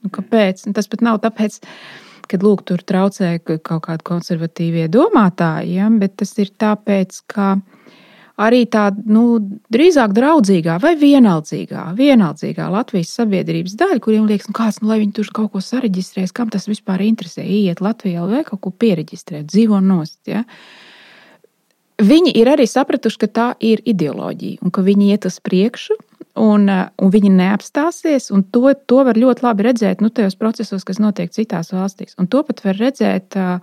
Nu, 0.05 0.11
kāpēc? 0.13 0.67
Un 0.69 0.75
tas 0.77 0.89
pat 0.91 1.01
nav 1.05 1.17
tāpēc, 1.23 1.57
ka 2.29 2.37
lūk, 2.41 2.65
tur 2.69 2.83
traucē 2.85 3.35
kaut 3.45 3.87
kādi 3.87 4.05
konservatīvie 4.05 4.85
domātāji, 4.93 5.79
ja? 5.79 5.89
bet 6.01 6.19
tas 6.21 6.35
ir 6.41 6.53
tāpēc, 6.61 7.23
ka 7.31 7.55
arī 8.41 8.65
tāda 8.69 9.01
nu, 9.09 9.39
drīzāk 9.71 10.13
draudzīgā 10.15 10.77
vai 10.83 10.93
vienaldzīgā, 10.99 11.87
vienaldzīgā 11.97 12.67
Latvijas 12.71 13.13
sabiedrības 13.17 13.77
daļa, 13.79 14.01
kuriem 14.03 14.25
liekas, 14.29 14.49
nu, 14.51 14.57
kāds, 14.57 14.81
nu, 14.83 14.91
lai 14.91 14.99
viņi 15.03 15.15
tur 15.19 15.31
kaut 15.35 15.53
ko 15.53 15.63
sareģistrēs, 15.63 16.35
kam 16.35 16.51
tas 16.53 16.67
vispār 16.69 17.05
interesē, 17.07 17.45
iet 17.45 17.81
Latvijā 17.83 18.25
vai 18.29 18.43
kaut 18.47 18.61
ko 18.65 18.73
pieregistrēt, 18.75 19.47
dzīvo 19.49 19.79
nost. 19.83 20.19
Ja? 20.29 20.43
Viņi 22.03 22.35
ir 22.35 22.51
arī 22.51 22.67
sapratuši, 22.67 23.21
ka 23.23 23.31
tā 23.31 23.47
ir 23.63 23.81
ideoloģija 23.87 24.65
un 24.65 24.73
ka 24.75 24.83
viņi 24.83 25.13
iet 25.15 25.29
uz 25.29 25.39
priekšu 25.39 25.95
un, 26.35 26.69
eh, 26.69 26.87
un 27.01 27.11
viņi 27.11 27.33
neapstāsies. 27.33 28.29
To, 28.51 28.71
to 28.87 29.03
var 29.07 29.19
ļoti 29.19 29.45
labi 29.45 29.69
redzēt 29.69 30.03
nu, 30.03 30.11
tajos 30.13 30.37
procesos, 30.39 30.85
kas 30.87 31.01
notiek 31.01 31.31
citās 31.33 31.73
valstīs. 31.75 32.17
Un 32.19 32.27
to 32.31 32.43
pat 32.43 32.63
var 32.65 32.79
redzēt. 32.79 33.37
Uh, 33.39 33.59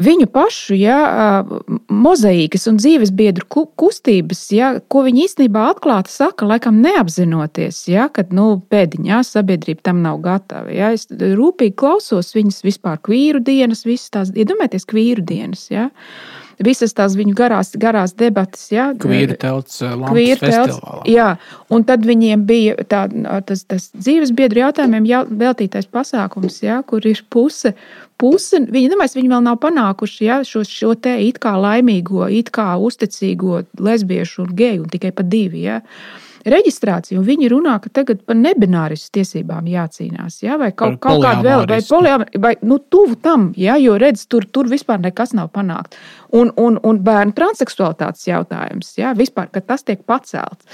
viņu 0.00 0.30
pašu 0.32 0.76
ja, 0.80 0.98
uh, 1.44 1.72
mozaīkas 1.92 2.66
un 2.70 2.78
dzīves 2.80 3.12
biedru 3.16 3.44
kustības, 3.76 4.42
ja, 4.54 4.72
ko 4.88 5.04
viņi 5.04 5.26
īstenībā 5.26 5.66
atklāti 5.74 6.12
saka, 6.14 6.48
laikam 6.48 6.80
neapzinoties, 6.84 7.82
ja, 7.92 8.08
ka 8.08 8.24
nu, 8.32 8.62
pēdiņās 8.72 9.34
sabiedrība 9.36 9.84
tam 9.90 10.00
nav 10.04 10.22
gatava. 10.24 10.72
Ja. 10.72 10.92
Es 10.96 11.08
rūpīgi 11.10 11.76
klausos 11.80 12.32
viņas 12.36 12.62
vispār 12.64 13.00
kvīru 13.04 13.42
dienas, 13.44 13.84
visas 13.88 14.12
tās, 14.14 14.32
iedomājieties, 14.32 14.88
kvīru 14.88 15.26
dienas. 15.26 15.68
Ja. 15.72 15.90
Uh, 15.90 16.49
visas 16.64 16.94
tās 16.96 17.16
viņu 17.18 17.34
garās, 17.36 17.72
garās 17.80 18.14
debatas. 18.18 18.66
Ja, 18.72 18.90
Kvīra 18.98 19.36
telts, 19.40 19.80
eh, 19.82 19.96
Kvīra 20.10 20.38
telts. 20.40 20.78
Jā, 21.08 21.32
un 21.72 21.84
tad 21.88 22.06
viņiem 22.06 22.44
bija 22.46 22.76
tā, 22.84 23.06
tas, 23.46 23.64
tas 23.64 23.90
dzīves 23.96 24.34
biedru 24.36 24.64
jautājumiem 24.64 25.08
jā, 25.08 25.24
veltītais 25.26 25.88
pasākums, 25.90 26.62
ja, 26.62 26.82
kur 26.86 27.06
ir 27.06 27.24
puse. 27.30 27.74
Puse, 28.20 28.58
viņi, 28.60 28.90
domāju, 28.92 29.16
viņi 29.16 29.30
vēl 29.32 29.44
nav 29.46 29.60
panākuši 29.62 30.26
ja, 30.26 30.40
šo, 30.44 30.60
šo 30.68 30.92
te 31.00 31.14
it 31.24 31.38
kā 31.40 31.54
laimīgo, 31.56 32.26
it 32.28 32.50
kā 32.52 32.74
uzticīgo 32.76 33.62
lesbiešu 33.80 34.44
un 34.44 34.50
geju, 34.58 34.82
un 34.84 34.92
tikai 34.92 35.14
pa 35.16 35.24
divi. 35.24 35.64
Ja. 35.64 35.80
Uh, 35.80 36.29
reģistrāciju, 36.48 37.20
un 37.20 37.26
viņi 37.26 37.50
runā, 37.52 37.76
ka 37.82 37.92
tagad 38.00 38.22
par 38.28 38.38
nebināris 38.38 39.08
tiesībām 39.14 39.68
jācīnās, 39.70 40.40
ja? 40.44 40.56
vai 40.60 40.70
kaut, 40.72 40.98
kaut 41.02 41.22
kādu 41.24 41.46
vēl, 41.46 41.66
vai, 41.70 41.80
poliamor, 41.88 42.32
vai 42.40 42.54
nu, 42.62 42.80
tuvu 42.80 43.18
tam, 43.22 43.50
ja? 43.60 43.76
jo 43.80 43.98
redz, 44.00 44.26
tur, 44.30 44.46
tur 44.46 44.70
vispār 44.70 45.02
nekas 45.02 45.34
nav 45.36 45.52
panākt. 45.54 45.98
Un, 46.36 46.52
un, 46.60 46.80
un 46.86 47.04
bērnu 47.04 47.36
transseksualitātes 47.36 48.26
jautājums, 48.30 48.96
ja? 49.00 49.14
vispār, 49.16 49.50
ka 49.52 49.64
tas 49.64 49.86
tiek 49.86 50.02
pacelts. 50.08 50.66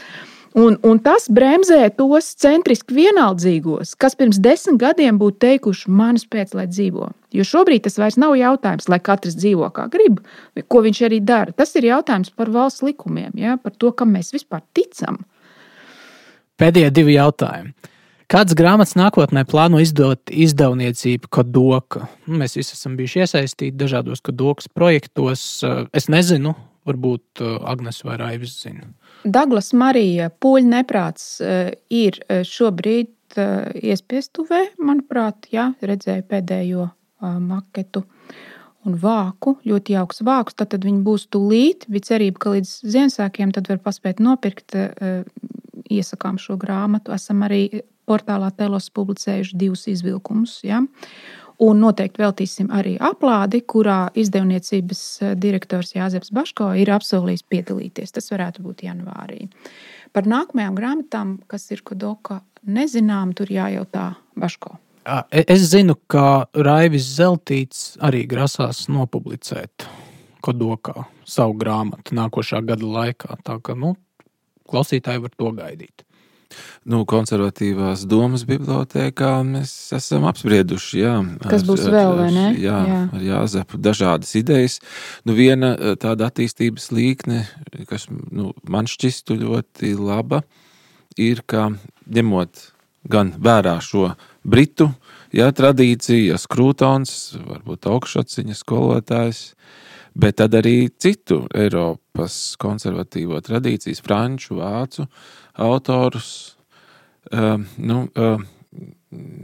Un, 0.57 0.79
un 0.89 0.97
tas 1.05 1.27
bremzē 1.29 1.83
tos 1.99 2.31
centriski 2.41 2.95
vienaldzīgos, 2.97 3.91
kas 4.01 4.14
pirms 4.17 4.39
desmit 4.41 4.79
gadiem 4.81 5.19
būtu 5.21 5.43
teikuši, 5.45 5.91
manis 5.93 6.25
pēc, 6.33 6.55
lai 6.57 6.64
dzīvo. 6.71 7.11
Jo 7.37 7.45
šobrīd 7.45 7.85
tas 7.85 7.99
vairs 8.01 8.17
nav 8.17 8.33
jautājums, 8.41 8.89
lai 8.89 8.97
katrs 9.05 9.37
dzīvo 9.37 9.69
kā 9.77 9.85
grib, 9.93 10.23
ko 10.73 10.81
viņš 10.87 11.03
arī 11.11 11.21
dara. 11.21 11.53
Tas 11.53 11.77
ir 11.77 11.91
jautājums 11.91 12.33
par 12.33 12.49
valsts 12.55 12.87
likumiem, 12.87 13.35
ja? 13.37 13.59
par 13.61 13.77
to, 13.77 13.93
kam 13.93 14.17
mēs 14.17 14.33
vispār 14.33 14.64
ticam. 14.73 15.27
Pēdējie 16.57 16.90
divi 16.96 17.16
jautājumi. 17.18 17.74
Kādas 18.32 18.57
grāmatas 18.59 18.96
nākotnē 18.98 19.44
plāno 19.46 19.78
izdot 19.78 20.32
izdevniecība 20.32 21.28
Kodoka? 21.30 22.09
Nu, 22.26 22.40
mēs 22.40 22.57
visi 22.59 22.74
esam 22.74 22.96
bijuši 22.98 23.20
iesaistīti 23.22 23.76
dažādos 23.78 24.24
Kodokas 24.24 24.66
projektos. 24.72 25.44
Es 25.94 26.09
nezinu, 26.11 26.57
varbūt 26.88 27.44
Agnēs 27.61 28.00
vai 28.07 28.16
Raivis 28.18 28.57
zina. 28.64 28.88
Daglas 29.22 29.70
Marija 29.76 30.30
Pūļa 30.42 30.72
neprāts 30.72 31.28
ir 31.92 32.18
šobrīd 32.50 33.12
iespiestuvē, 33.36 34.62
manuprāt, 34.82 35.46
jā, 35.52 35.68
redzēju 35.84 36.26
pēdējo 36.30 36.88
maketu 37.22 38.02
un 38.86 38.96
vāku, 39.02 39.59
ļoti 39.66 39.96
jauks 39.96 40.24
vāks. 40.26 40.57
Tad, 40.59 40.72
tad 40.74 40.86
viņi 40.86 41.04
būs 41.07 41.28
tūlīt. 41.34 41.86
Bija 41.90 42.11
cerība, 42.14 42.42
ka 42.42 42.57
līdz 42.57 42.78
Ziemassvētkiem 42.86 43.54
var 43.61 43.82
paspēt 43.86 44.22
nopirkt. 44.22 44.74
Iesakām 45.91 46.39
šo 46.43 46.59
grāmatu. 46.61 47.14
Esam 47.14 47.45
arī 47.47 47.82
portālā 48.07 48.53
Telos 48.55 48.89
publicējuši 48.95 49.59
divus 49.59 49.87
izvilkumus. 49.91 50.61
Ja? 50.66 50.82
Un 51.62 51.80
noteikti 51.80 52.20
veltīsim 52.20 52.68
arī 52.74 52.97
aplādi, 53.01 53.62
kurā 53.64 54.11
izdevniecības 54.18 55.03
direktors 55.41 55.95
Jāzeps 55.97 56.32
Baško 56.37 56.74
ir 56.76 56.93
apsolījis 56.93 57.47
piedalīties. 57.49 58.12
Tas 58.12 58.28
varētu 58.32 58.64
būt 58.66 58.84
janvārī. 58.84 59.47
Par 60.12 60.28
nākamajām 60.28 60.76
grāmatām, 60.76 61.37
kas 61.49 61.70
ir 61.72 61.80
Kodoka, 61.87 62.43
nezinām, 62.66 63.32
tur 63.37 63.51
jājautā 63.53 64.11
Baško. 64.37 64.76
E, 65.07 65.45
es 65.47 65.68
zinu, 65.70 65.97
ka 66.11 66.47
Raivis 66.53 67.07
Zeltīts 67.16 67.95
arī 68.05 68.24
grasās 68.28 68.87
nopublicēt 68.93 69.87
Kodokā 70.45 71.07
savu 71.26 71.57
grāmatu 71.59 72.14
nākošā 72.18 72.61
gada 72.66 72.87
laikā. 72.87 73.39
Tā 73.47 73.57
kā 73.64 73.74
nu, 73.78 73.95
klausītāji 74.69 75.25
var 75.25 75.33
to 75.37 75.53
gaidīt. 75.57 76.07
Nu, 76.87 77.03
konservatīvās 77.09 78.05
domas 78.09 78.45
bibliotekā 78.47 79.31
mēs 79.47 79.73
esam 79.97 80.27
apsprieduši. 80.31 81.01
Jā, 81.01 81.17
Kas 81.43 81.64
būs 81.67 81.83
ar, 81.89 81.97
vēl, 81.97 82.12
vai 82.21 82.29
ne? 82.35 82.47
Jā, 82.62 82.77
jā. 82.87 83.01
ar 83.19 83.25
Jāzepu 83.27 83.81
dažādas 83.83 84.31
idejas. 84.39 84.79
Nu, 85.27 85.35
viena 85.37 85.75
e, 85.75 85.97
tāda 86.01 86.31
attīstības 86.31 86.93
līkne, 86.95 87.43
kas 87.91 88.07
nu, 88.11 88.53
man 88.71 88.87
šķistu 88.91 89.41
ļoti 89.43 89.97
laba, 89.99 90.45
ir, 91.19 91.43
ka 91.51 91.73
ņemot 92.07 92.71
gan 93.11 93.35
vērā 93.43 93.77
šo 93.83 94.12
britu 94.47 94.91
jā, 95.35 95.51
tradīciju, 95.55 96.31
ja 96.31 96.39
skrūtons, 96.41 97.37
varbūt 97.43 97.91
augšsaciņas 97.91 98.62
skolotājs, 98.62 99.43
bet 100.17 100.39
tad 100.41 100.55
arī 100.59 100.89
citu 101.03 101.45
Eiropas 102.17 102.57
konservatīvo 102.57 103.37
tradīcijas, 103.45 104.01
franču, 104.01 104.57
vācu 104.57 105.05
autorus. 105.61 106.57
Uh, 107.29 107.61
nu, 107.77 108.07
uh, 108.17 108.41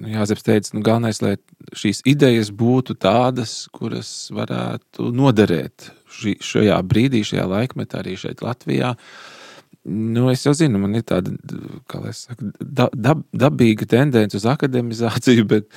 Jāzeps 0.09 0.45
teica, 0.45 0.73
nu, 0.75 0.83
galvenais, 0.85 1.21
lai 1.23 1.35
šīs 1.77 2.03
idejas 2.09 2.51
būtu 2.53 2.97
tādas, 3.01 3.67
kuras 3.73 4.31
varētu 4.33 5.11
noderēt 5.13 5.91
šī, 6.13 6.39
šajā 6.41 6.79
brīdī, 6.89 7.23
šajā 7.25 7.45
laikmetā, 7.49 8.01
arī 8.01 8.17
šeit 8.21 8.43
Latvijā. 8.45 8.95
Nu, 9.85 10.31
es 10.33 10.47
jau 10.47 10.55
zinu, 10.57 10.81
man 10.81 10.97
ir 10.97 11.05
tāda 11.05 11.33
saku, 12.17 12.53
da, 12.61 12.89
dab, 12.93 13.25
dabīga 13.33 13.89
tendence 13.89 14.39
uz 14.39 14.49
akademizāciju, 14.49 15.45
bet, 15.53 15.69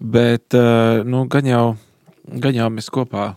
bet 0.00 0.56
uh, 0.58 1.00
nu, 1.08 1.24
gan, 1.30 1.48
jau, 1.48 1.66
gan 2.28 2.56
jau 2.56 2.70
mēs 2.74 2.92
kopā 2.92 3.32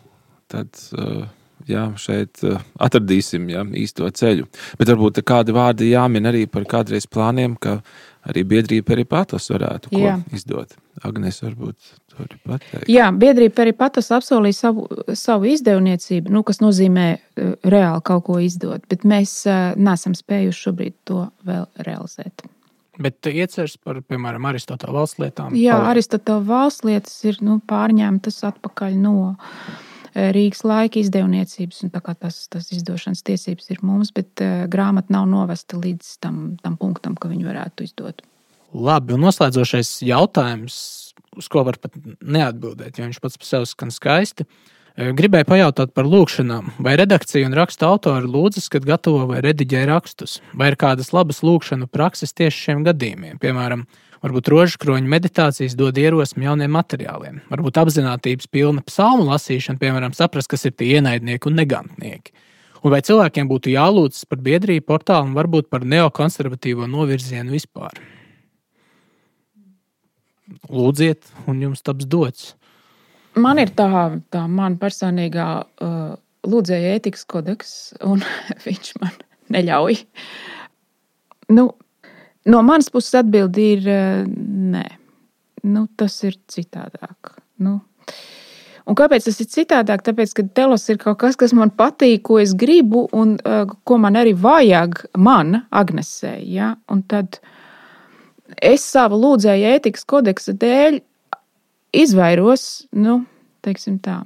tad, 0.52 0.72
uh, 0.98 1.28
jā, 1.70 1.86
šeit 2.00 2.44
uh, 2.48 2.62
atradīsim 2.84 3.48
jā, 3.52 3.64
īsto 3.78 4.10
ceļu. 4.10 4.48
Bet 4.80 4.92
varbūt 4.92 5.22
kādi 5.28 5.56
vārdi 5.56 5.92
jāmin 5.92 6.30
arī 6.30 6.46
par 6.52 6.68
kādreiz 6.70 7.08
plāniem, 7.10 7.56
ka 7.60 7.80
arī 8.28 8.44
biedrība 8.48 8.94
Peripatos 8.94 9.50
varētu 9.54 9.94
izdot. 10.36 10.76
Agnēs 11.08 11.40
varbūt 11.44 11.94
to 12.12 12.26
arī 12.26 12.42
pateikt. 12.44 12.90
Jā, 12.92 13.12
biedrība 13.16 13.60
Peripatos 13.62 14.12
apsolīja 14.16 14.60
savu, 14.60 14.88
savu 15.14 15.50
izdevniecību, 15.54 16.34
nu, 16.34 16.44
kas 16.48 16.62
nozīmē 16.64 17.08
uh, 17.16 17.56
reāli 17.68 18.06
kaut 18.08 18.28
ko 18.28 18.42
izdot, 18.44 18.86
bet 18.92 19.08
mēs 19.08 19.40
uh, 19.48 19.74
nesam 19.80 20.18
spējuši 20.18 20.68
šobrīd 20.68 20.98
to 21.08 21.26
vēl 21.48 21.68
realizēt. 21.88 22.48
Bet 22.98 23.28
ieceras 23.30 23.76
par, 23.78 24.00
piemēram, 24.02 24.48
Aristoteļa 24.50 24.94
valsts 24.94 25.20
lietām. 25.22 25.58
Jā, 25.58 25.78
Aristoteļa 25.92 26.46
valsts 26.48 26.86
lietas 26.88 27.14
ir 27.30 27.38
nu, 27.46 27.60
pārņemtas 27.70 28.42
atpakaļ 28.50 28.98
no 29.04 29.18
Rīgas 30.16 30.64
laika 30.68 31.02
izdevniecības. 31.02 31.84
Tas, 32.22 32.40
tas 32.54 32.72
izdošanas 32.76 33.26
tiesības 33.28 33.70
ir 33.74 33.84
mums, 33.86 34.14
bet 34.16 34.44
uh, 34.44 34.66
grāmata 34.72 35.14
nav 35.14 35.28
novesta 35.32 35.80
līdz 35.80 36.18
tam, 36.24 36.42
tam 36.64 36.80
punktam, 36.80 37.18
ka 37.20 37.32
viņi 37.32 37.48
varētu 37.48 37.88
izdot. 37.88 38.24
Labi, 38.76 39.16
un 39.16 39.24
noslēdzošais 39.24 40.02
jautājums, 40.06 40.80
uz 41.38 41.48
ko 41.52 41.64
var 41.68 41.78
pat 41.82 41.94
neatbildēt, 42.20 42.98
jo 42.98 43.06
viņš 43.08 43.22
pats 43.24 43.40
par 43.40 43.48
sevi 43.48 43.70
skan 43.70 43.94
skaisti. 43.94 44.48
E, 44.98 45.12
gribēju 45.16 45.48
pajautāt 45.48 45.94
par 45.96 46.10
lūkšanām. 46.10 46.74
Vai 46.84 46.98
redakcija 47.00 47.48
un 47.48 47.56
raksta 47.58 47.88
autori 47.88 48.28
lūdzas, 48.28 48.68
kad 48.74 48.86
gatavo 48.88 49.28
vai 49.30 49.40
rediģē 49.46 49.86
rakstus? 49.92 50.40
Vai 50.58 50.72
ir 50.74 50.80
kādas 50.80 51.14
labas 51.16 51.44
lūkšanu 51.46 51.88
prakses 51.92 52.36
tieši 52.36 52.68
šiem 52.68 52.84
gadījumiem? 52.88 53.40
Piemēram, 53.42 53.86
varbūt 54.26 54.52
rožkroņa 54.54 55.14
meditācijas 55.14 55.78
dod 55.78 55.98
ierosmi 56.02 56.48
jauniem 56.48 56.74
materiāliem, 56.74 57.40
varbūt 57.52 57.80
apziņotības 57.84 58.52
pilna 58.54 58.84
psalmu 58.88 59.30
lasīšana, 59.30 59.82
piemēram, 59.82 60.18
saprast, 60.18 60.52
kas 60.52 60.68
ir 60.70 60.76
tie 60.78 60.98
ienaidnieki 60.98 61.50
un 61.50 61.58
negantnieki. 61.62 62.36
Un 62.84 62.94
vai 62.94 63.02
cilvēkiem 63.04 63.50
būtu 63.50 63.74
jālūdzas 63.74 64.28
par 64.30 64.44
biedrību 64.46 64.86
portālu 64.86 65.32
un 65.32 65.38
varbūt 65.38 65.72
par 65.74 65.86
neokonservatīvo 65.88 66.86
novirzienu 66.90 67.58
vispār? 67.58 67.98
lūdziet, 70.72 71.28
un 71.48 71.62
jums 71.64 71.84
taps 71.86 72.08
dots. 72.08 72.54
Man 73.38 73.60
ir 73.62 73.72
tā, 73.78 73.88
tā 74.34 74.44
man 74.50 74.78
personīgā 74.82 75.48
uh, 75.62 76.16
lūdzēja 76.48 76.96
ētikas 76.98 77.26
kodeks, 77.30 77.74
un 78.08 78.24
viņš 78.66 78.94
man 79.04 79.18
neļauj. 79.54 80.00
Nu, 81.54 81.70
no 82.48 82.64
manas 82.66 82.90
puses 82.94 83.16
atbildi 83.20 83.68
ir 83.76 83.92
uh, 83.92 84.24
nē. 84.74 84.88
Nu, 85.68 85.88
tas 86.00 86.16
ir 86.24 86.38
citādāk. 86.48 87.36
Nu, 87.64 87.80
Un 88.88 88.96
kāpēc 88.96 89.26
tas 89.28 89.40
ir 89.44 89.50
citādāk? 89.52 90.04
Tāpēc, 90.06 90.32
ka 90.32 90.46
telos 90.56 90.86
ir 90.88 91.00
kaut 91.02 91.18
kas, 91.20 91.36
kas 91.40 91.52
man 91.56 91.74
patīk, 91.76 92.22
ko 92.30 92.38
es 92.40 92.54
gribu, 92.56 93.04
un 93.12 93.36
uh, 93.42 93.66
ko 93.84 93.98
man 94.00 94.16
arī 94.16 94.32
vajag, 94.40 95.02
man, 95.20 95.66
Agnesē. 95.76 96.38
Ja? 96.48 96.72
Un 96.88 97.02
tad 97.12 97.42
es 98.64 98.86
savu 98.88 99.20
lūdzēju 99.20 99.74
ētikas 99.76 100.08
kodeksa 100.08 100.56
dēļ 100.56 101.02
izvairos, 102.00 102.88
nu, 102.96 103.20
teiksim 103.66 104.00
tā, 104.04 104.22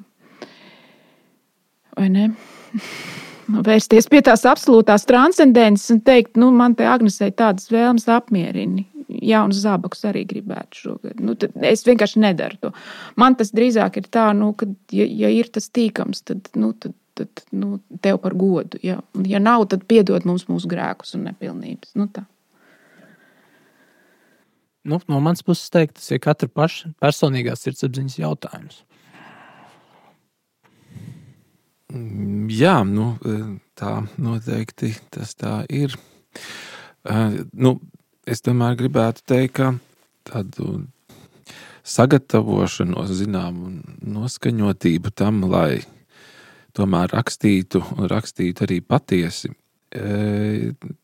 vai 1.98 2.10
ne? 2.14 2.30
Vērsties 3.50 4.08
pie 4.12 4.22
tās 4.26 4.46
absolūtās 4.48 5.08
transcendences 5.10 5.92
un 5.94 6.02
teikt, 6.06 6.38
nu, 6.40 6.52
man 6.56 6.76
te 6.78 6.86
Agnesei 6.88 7.34
tādas 7.34 7.72
vēlmes 7.72 8.08
apmierini. 8.12 8.88
Jaunu 9.12 9.56
zābakus 9.56 10.06
arī 10.08 10.24
gribētu 10.30 10.86
šogad. 10.86 11.20
Nu, 11.20 11.36
es 11.68 11.84
vienkārši 11.84 12.22
nedaru 12.24 12.60
to. 12.62 12.72
Man 13.20 13.36
tas 13.36 13.52
drīzāk 13.52 14.00
ir 14.00 14.08
tā, 14.08 14.30
nu, 14.38 14.54
ka, 14.56 14.70
ja, 14.96 15.08
ja 15.26 15.32
ir 15.36 15.50
tas 15.52 15.68
tīkams, 15.68 16.24
tad, 16.30 16.48
nu, 16.56 16.72
tad, 16.72 16.96
tad 17.20 17.44
nu, 17.52 17.82
tev 18.06 18.22
par 18.24 18.38
godu. 18.40 18.80
Ja, 18.86 19.02
ja 19.28 19.42
nav, 19.44 19.66
tad 19.74 19.84
piedod 19.90 20.24
mums 20.30 20.48
mūsu 20.48 20.72
grēkus 20.72 21.18
un 21.18 21.28
nepilnības. 21.28 21.92
Nu, 22.00 22.08
tā 22.08 22.24
nu, 24.84 25.00
no 25.08 25.20
manas 25.20 25.44
puses 25.44 25.70
teikt, 25.70 26.00
tas 26.00 26.08
ir 26.12 26.22
katra 26.24 26.50
paša 26.50 26.94
personīgās 27.02 27.66
sirdsapziņas 27.66 28.18
jautājums. 28.22 28.82
Mm, 28.82 29.02
jā, 32.52 32.76
nu, 32.88 33.14
tā 33.78 33.94
noteikti 34.22 34.94
tas 35.14 35.36
tā 35.40 35.62
ir. 35.70 35.96
Nu, 37.54 37.78
es 38.26 38.44
tomēr 38.46 38.78
gribētu 38.80 39.26
teikt, 39.28 39.60
ka 39.60 39.72
tādu 40.28 40.84
sagatavošanos, 41.88 43.12
zināmu 43.18 43.72
noskaņotību 44.06 45.14
tam, 45.18 45.42
lai 45.50 45.82
tomēr 46.78 47.12
rakstītu 47.12 47.82
un 47.98 48.08
rakstītu 48.12 48.68
arī 48.68 48.80
patiesi, 48.86 49.52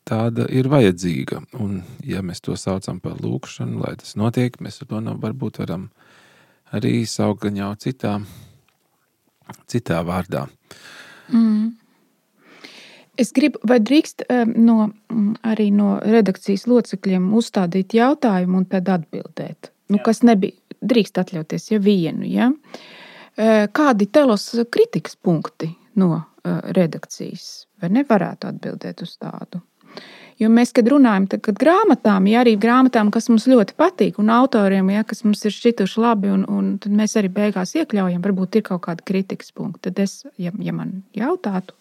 tāda 0.08 0.46
ir 0.48 0.68
vajadzīga. 0.72 1.42
Un, 1.60 1.82
ja 2.06 2.22
mēs 2.24 2.40
to 2.44 2.56
saucam 2.56 3.02
par 3.04 3.18
lūkšanu, 3.20 3.82
lai 3.82 3.96
tas 4.00 4.16
notiek, 4.16 4.56
mēs 4.64 4.80
to 4.80 5.02
no, 5.04 5.18
varbūt 5.20 5.60
varam 5.60 5.90
arī 6.72 7.02
jau 7.04 7.74
citā, 7.76 8.18
citā 9.66 10.00
vārdā. 10.04 10.46
Mm. 11.32 11.74
Es 13.18 13.32
gribu, 13.34 13.58
vai 13.66 13.80
drīkst 13.82 14.28
no, 14.54 14.90
arī 15.42 15.68
no 15.74 15.96
redakcijas 16.04 16.68
locekļiem 16.70 17.32
uzstādīt 17.34 17.96
jautājumu 17.98 18.60
un 18.60 18.68
tad 18.70 18.90
atbildēt? 18.94 19.72
Nu, 19.90 19.98
kas 20.04 20.22
nebija, 20.22 20.54
drīkst 20.78 21.18
atļauties, 21.18 21.70
ja 21.72 21.80
vienu. 21.82 22.28
Ja? 22.30 22.52
Kādi 23.74 24.06
telos 24.14 24.52
kritikas 24.70 25.18
punkti 25.18 25.72
no 25.98 26.12
redakcijas? 26.46 27.68
vai 27.82 27.90
nevarētu 27.94 28.50
atbildēt 28.50 29.02
uz 29.04 29.16
tādu. 29.20 29.62
Jo 30.38 30.48
mēs, 30.54 30.70
kad 30.74 30.86
runājam 30.86 31.26
par 31.32 31.56
grāmatām, 31.58 32.28
ja 32.30 32.44
arī 32.44 32.52
grāmatām, 32.60 33.10
kas 33.14 33.26
mums 33.30 33.48
ļoti 33.50 33.74
patīk, 33.78 34.20
un 34.22 34.30
autoriem, 34.30 34.92
ja, 34.94 35.02
kas 35.06 35.24
mums 35.26 35.42
ir 35.48 35.54
šķituši 35.54 35.98
labi, 36.04 36.30
un, 36.30 36.44
un 36.46 36.68
tad 36.82 36.94
mēs 36.94 37.16
arī 37.18 37.30
beigās 37.34 37.74
iekļaujam, 37.74 38.22
varbūt 38.22 38.60
ir 38.60 38.64
kaut 38.68 38.84
kāda 38.86 39.02
kritikas 39.08 39.50
punkta. 39.56 39.88
Tad 39.88 39.98
es, 40.04 40.20
ja, 40.38 40.52
ja 40.62 40.74
man 40.76 41.00
jautātu, 41.18 41.74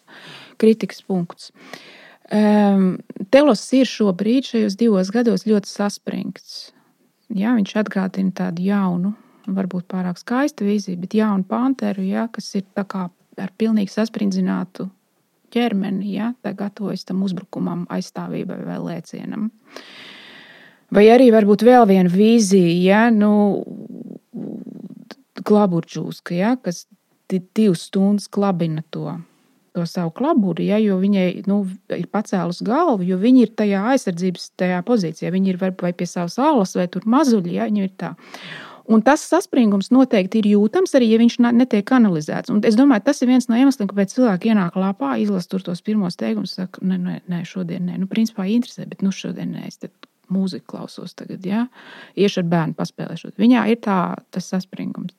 kritikas 0.57 1.05
punkts. 1.05 1.51
Um, 2.33 2.97
Telos 3.31 3.61
ir 3.77 3.87
šobrīd, 3.87 4.49
šajos 4.49 4.79
divos 4.79 5.13
gados, 5.13 5.45
ļoti 5.47 5.69
saspringts. 5.69 6.57
Ja, 7.29 7.53
viņš 7.59 7.77
atgādina 7.83 8.33
tādu 8.41 8.65
jaunu, 8.65 9.13
varbūt 9.47 9.85
pārāk 9.93 10.17
skaistu 10.17 10.65
vīziju, 10.65 10.97
bet 11.05 11.13
jaunu 11.15 11.45
panteru, 11.47 12.03
ja, 12.09 12.25
kas 12.33 12.49
ir 12.57 12.65
ar 13.37 13.51
pilnīgi 13.59 13.93
sasprindzinātu 13.93 14.89
ķermeni, 15.53 16.13
ja, 16.17 16.33
gatavojas 16.43 17.07
tam 17.07 17.23
uzbrukumam, 17.25 17.85
aizstāvībai 17.93 18.59
vai 18.67 18.77
lēcienam. 18.83 19.49
Vai 20.93 21.07
arī 21.11 21.31
varbūt 21.35 21.65
vēl 21.67 21.87
viena 21.89 22.11
vīzija, 22.11 22.75
ja, 22.83 23.01
nu, 23.11 23.63
klaburģūska, 25.47 26.35
ja, 26.37 26.53
kas 26.63 26.85
divas 27.27 27.87
stundas 27.89 28.29
klabina 28.31 28.83
to, 28.91 29.17
to 29.75 29.85
savu 29.89 30.13
klaburi, 30.15 30.69
ja, 30.71 30.79
jo 30.81 30.97
viņai 31.01 31.43
nu, 31.49 31.59
ir 31.93 32.07
pacēlus 32.13 32.63
galvu, 32.65 33.05
jo 33.07 33.19
viņi 33.21 33.43
ir 33.45 33.53
tajā 33.59 33.83
aizsardzības 33.93 34.49
tajā 34.59 34.79
pozīcijā. 34.87 35.31
Viņi 35.33 35.53
ir 35.53 35.59
vai 35.61 35.93
pie 35.93 36.07
savas 36.09 36.39
alas, 36.39 36.75
vai 36.79 36.87
tur 36.91 37.07
mazuļi, 37.09 37.57
ja 37.59 37.67
viņi 37.69 37.85
ir 37.85 37.93
tā. 37.99 38.13
Un 38.87 39.01
tas 39.03 39.23
saspringums 39.27 39.89
noteikti 39.91 40.39
ir 40.39 40.51
jūtams 40.53 40.95
arī, 40.95 41.09
ja 41.11 41.19
viņš 41.19 41.37
netiek 41.43 41.83
kanalizēts. 41.89 42.51
Un 42.53 42.61
es 42.67 42.77
domāju, 42.79 43.03
tas 43.09 43.19
ir 43.21 43.31
viens 43.31 43.49
no 43.51 43.57
iemesliem, 43.59 43.89
kāpēc 43.89 44.13
cilvēki 44.15 44.53
ienāk 44.53 44.77
lapā, 44.79 45.17
izlasa 45.19 45.59
tos 45.59 45.83
pirmos 45.83 46.15
teikumus, 46.19 46.55
saka, 46.55 46.83
nē, 46.87 46.99
nē, 47.03 47.15
nē, 47.27 47.41
šodien 47.47 47.89
nē. 47.89 47.97
Nu, 47.99 48.07
principā 48.07 48.47
interesē, 48.47 48.87
bet 48.87 49.03
nu, 49.03 49.11
šodien 49.11 49.51
nē, 49.57 49.65
es 49.67 49.81
mūziku 50.31 50.73
klausos 50.73 51.15
tagad, 51.15 51.43
ja? 51.47 51.65
iešu 52.19 52.41
ar 52.43 52.47
bērnu 52.51 52.77
paspēlēšot. 52.79 53.35
Viņā 53.39 53.65
ir 53.71 53.81
tā, 53.83 53.99
tas 54.35 54.47
saspringums. 54.51 55.15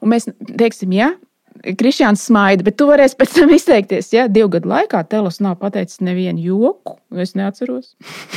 Un 0.00 0.14
mēs 0.14 0.26
teiksim, 0.58 0.94
ja 0.96 1.12
Kristiāns 1.60 2.22
smaida, 2.24 2.64
bet 2.64 2.78
tu 2.80 2.86
varēsi 2.88 3.16
pēc 3.20 3.34
tam 3.36 3.50
izteikties. 3.52 4.08
Ja? 4.14 4.26
Divu 4.32 4.48
gadu 4.54 4.70
laikā 4.70 5.02
Telos 5.10 5.40
nav 5.44 5.58
pateicis 5.60 6.00
nevienu 6.04 6.40
joku, 6.40 6.96
es 7.20 7.34
neatceros. 7.36 7.92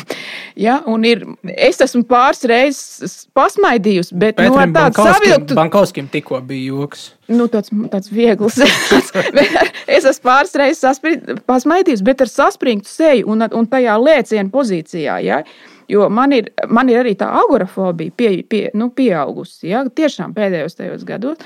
ja? 0.66 0.82
Un 0.90 1.06
ir, 1.08 1.24
es 1.56 1.80
esmu 1.84 2.04
pāris 2.10 2.44
reizes 2.50 3.16
pasmaidījusi, 3.36 4.18
bet 4.20 4.41
nu, 4.44 4.58
ar 4.60 4.74
tādu 4.76 5.08
savilktu. 5.08 5.56
Bankovskim 5.56 6.10
tikko 6.12 6.41
bija 6.48 6.74
joks. 6.74 7.12
Nu, 7.32 7.48
tāds, 7.52 7.72
tāds 7.94 8.12
viegls. 8.12 8.60
es 9.98 10.04
esmu 10.04 10.24
pāris 10.28 10.56
reizes 10.60 11.04
pasmaidījusi, 11.48 12.08
bet 12.08 12.26
ar 12.26 12.32
saspringtu 12.32 12.91
seju 12.91 13.32
un, 13.32 13.48
un 13.56 13.70
tajā 13.72 13.95
lēcienu 14.04 14.52
pozīcijā. 14.52 15.22
Ja? 15.24 15.44
Jo 15.91 16.10
man 16.12 16.36
ir, 16.36 16.52
man 16.68 16.91
ir 16.91 17.02
arī 17.04 17.16
tā 17.20 17.30
agorafobija 17.40 18.12
pie, 18.20 18.34
pie, 18.44 18.66
nu, 18.76 18.91
pieaugusi. 18.95 19.70
Ja? 19.72 19.86
Tiešām 19.88 20.36
pēdējos 20.36 20.80
tajos 20.80 21.08
gados 21.08 21.40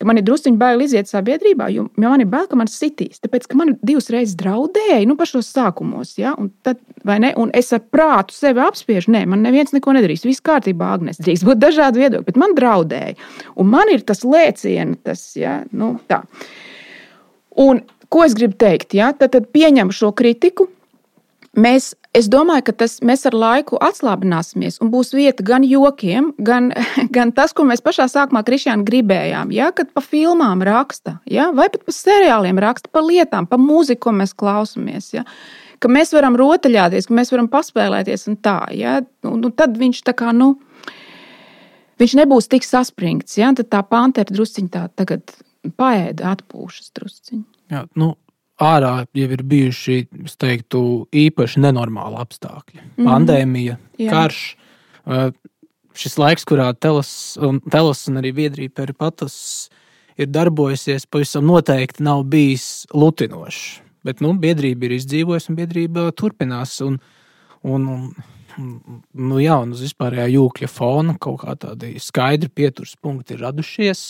ka 0.00 0.08
man 0.08 0.16
ir 0.16 0.24
druskuļi 0.24 0.56
bail 0.60 0.80
iziet 0.80 1.10
sabiedrībā, 1.10 1.68
jo 1.74 1.84
man 2.00 2.22
ir 2.24 2.28
bail, 2.32 2.46
ka 2.48 2.56
man 2.56 2.70
sitīs. 2.72 3.20
Tāpēc, 3.20 3.46
ka 3.50 3.58
man 3.60 3.74
divas 3.84 4.08
reizes 4.12 4.36
draudēja, 4.40 5.02
nu, 5.08 5.16
pašos 5.18 5.50
sākumos, 5.52 6.14
ja, 6.20 6.32
un, 6.40 6.48
tad, 6.64 6.80
un 7.04 7.52
es 7.56 7.68
ar 7.76 7.82
prātu 7.92 8.34
sevi 8.36 8.64
apspiežu. 8.64 9.12
Nē, 9.12 9.26
man 9.28 9.44
neviens 9.44 9.74
neko 9.76 9.92
nedarīs. 9.96 10.24
Viss 10.24 10.44
kārtībā, 10.46 10.94
Agnēs. 10.96 11.20
Drīkst 11.20 11.44
būt 11.48 11.60
dažādi 11.60 12.04
viedokļi, 12.04 12.28
bet 12.30 12.40
man 12.40 12.56
draudēja. 12.56 13.18
Un 13.60 13.70
man 13.74 13.92
ir 13.92 14.04
tas 14.08 14.24
lēciens, 14.24 15.02
tas, 15.04 15.24
ja, 15.36 15.60
nu, 15.76 15.92
tā. 16.08 16.22
Un, 17.60 17.84
ko 18.08 18.24
es 18.24 18.36
gribu 18.38 18.56
teikt? 18.60 18.96
Ja? 18.96 19.12
Tad, 19.12 19.34
tad 19.36 19.50
pieņemu 19.52 19.92
šo 19.94 20.14
kritiku. 20.16 20.70
Mēs 21.60 21.92
Es 22.10 22.26
domāju, 22.26 22.64
ka 22.66 22.72
tas, 22.82 22.96
mēs 23.06 23.22
ar 23.28 23.36
laiku 23.38 23.78
atslābināsimies 23.86 24.80
un 24.82 24.88
būs 24.90 25.12
vieta 25.14 25.44
gan 25.46 25.62
jokiem, 25.62 26.32
gan, 26.42 26.72
gan 27.16 27.30
tas, 27.34 27.54
ko 27.54 27.62
mēs 27.68 27.82
pašā 27.86 28.08
sākumā 28.10 28.42
Kristiāna 28.46 28.82
gribējām. 28.86 29.52
Ja, 29.54 29.70
kad 29.70 29.92
pa 29.94 30.02
filmām 30.02 30.64
raksta, 30.66 31.20
ja, 31.30 31.52
vai 31.54 31.68
pat 31.70 31.84
pa 31.86 31.94
seriāliem 31.94 32.58
raksta, 32.62 32.90
pa 32.90 33.04
lietām, 33.06 33.46
pa 33.46 33.60
mūziku, 33.62 34.08
ko 34.08 34.14
mēs 34.18 34.34
klausāmies. 34.34 35.12
Ja, 35.14 35.22
ka 35.78 35.90
mēs 35.92 36.10
varam 36.16 36.34
rotaļāties, 36.40 37.06
ka 37.06 37.14
mēs 37.20 37.30
varam 37.30 37.50
paspēlēties 37.52 38.26
un 38.32 38.40
tā. 38.42 38.58
Ja, 38.74 38.98
un, 39.30 39.38
un 39.46 39.54
tad 39.54 39.78
viņš 39.78 40.02
tā 40.10 40.16
kā, 40.18 40.34
nu, 40.34 40.56
viņš 42.02 42.16
nebūs 42.24 42.50
tik 42.50 42.66
saspringts. 42.66 43.38
Ja, 43.38 43.52
tad 43.54 43.70
tā 43.70 43.84
pantera 43.86 44.34
drusciņā 44.34 44.72
tā 44.74 44.88
tagad 44.98 45.30
paēda, 45.78 46.34
atpūšas 46.34 46.90
drusciņā. 46.98 47.46
Jā, 47.70 47.86
nu, 48.02 48.16
ārā 48.60 48.94
jau 49.16 49.28
ir 49.36 49.42
bijuši 49.50 49.98
teiktu, 50.40 50.82
īpaši 51.12 51.62
nenormāli 51.64 52.20
apstākļi. 52.20 52.80
Mm 52.80 52.88
-hmm. 52.96 53.10
Pandēmija, 53.10 53.76
Jā. 53.98 54.10
karš. 54.10 54.40
Šis 56.00 56.16
laiks, 56.18 56.44
kurā 56.46 56.72
Telas 56.78 57.36
un, 57.40 57.60
telas 57.60 58.06
un 58.08 58.20
arī 58.20 58.32
Viedrija 58.34 58.70
Peripatas 58.70 59.68
ir 60.16 60.26
darbojusies, 60.30 61.06
pavisam 61.06 61.46
noteikti 61.46 62.02
nav 62.02 62.22
bijis 62.30 62.86
lutinošs. 62.94 63.80
Bet 64.06 64.20
nu, 64.20 64.32
biedrība 64.32 64.88
ir 64.88 64.96
izdzīvojusi 64.96 65.50
un 65.52 65.56
biedrība 65.58 66.06
turpinās. 66.16 66.78
Un, 66.80 66.98
un, 67.62 67.88
un, 68.56 69.02
nu, 69.12 69.40
jā, 69.42 69.58
un 69.60 69.74
uz 69.76 69.82
vispārējā 69.84 70.30
jūkļa 70.36 70.70
fona 70.72 71.16
kaut 71.20 71.42
kā 71.42 71.56
tādi 71.66 71.98
skaidri 72.00 72.48
pieturas 72.48 72.96
punkti 72.96 73.36
ir 73.36 73.44
radušies. 73.44 74.04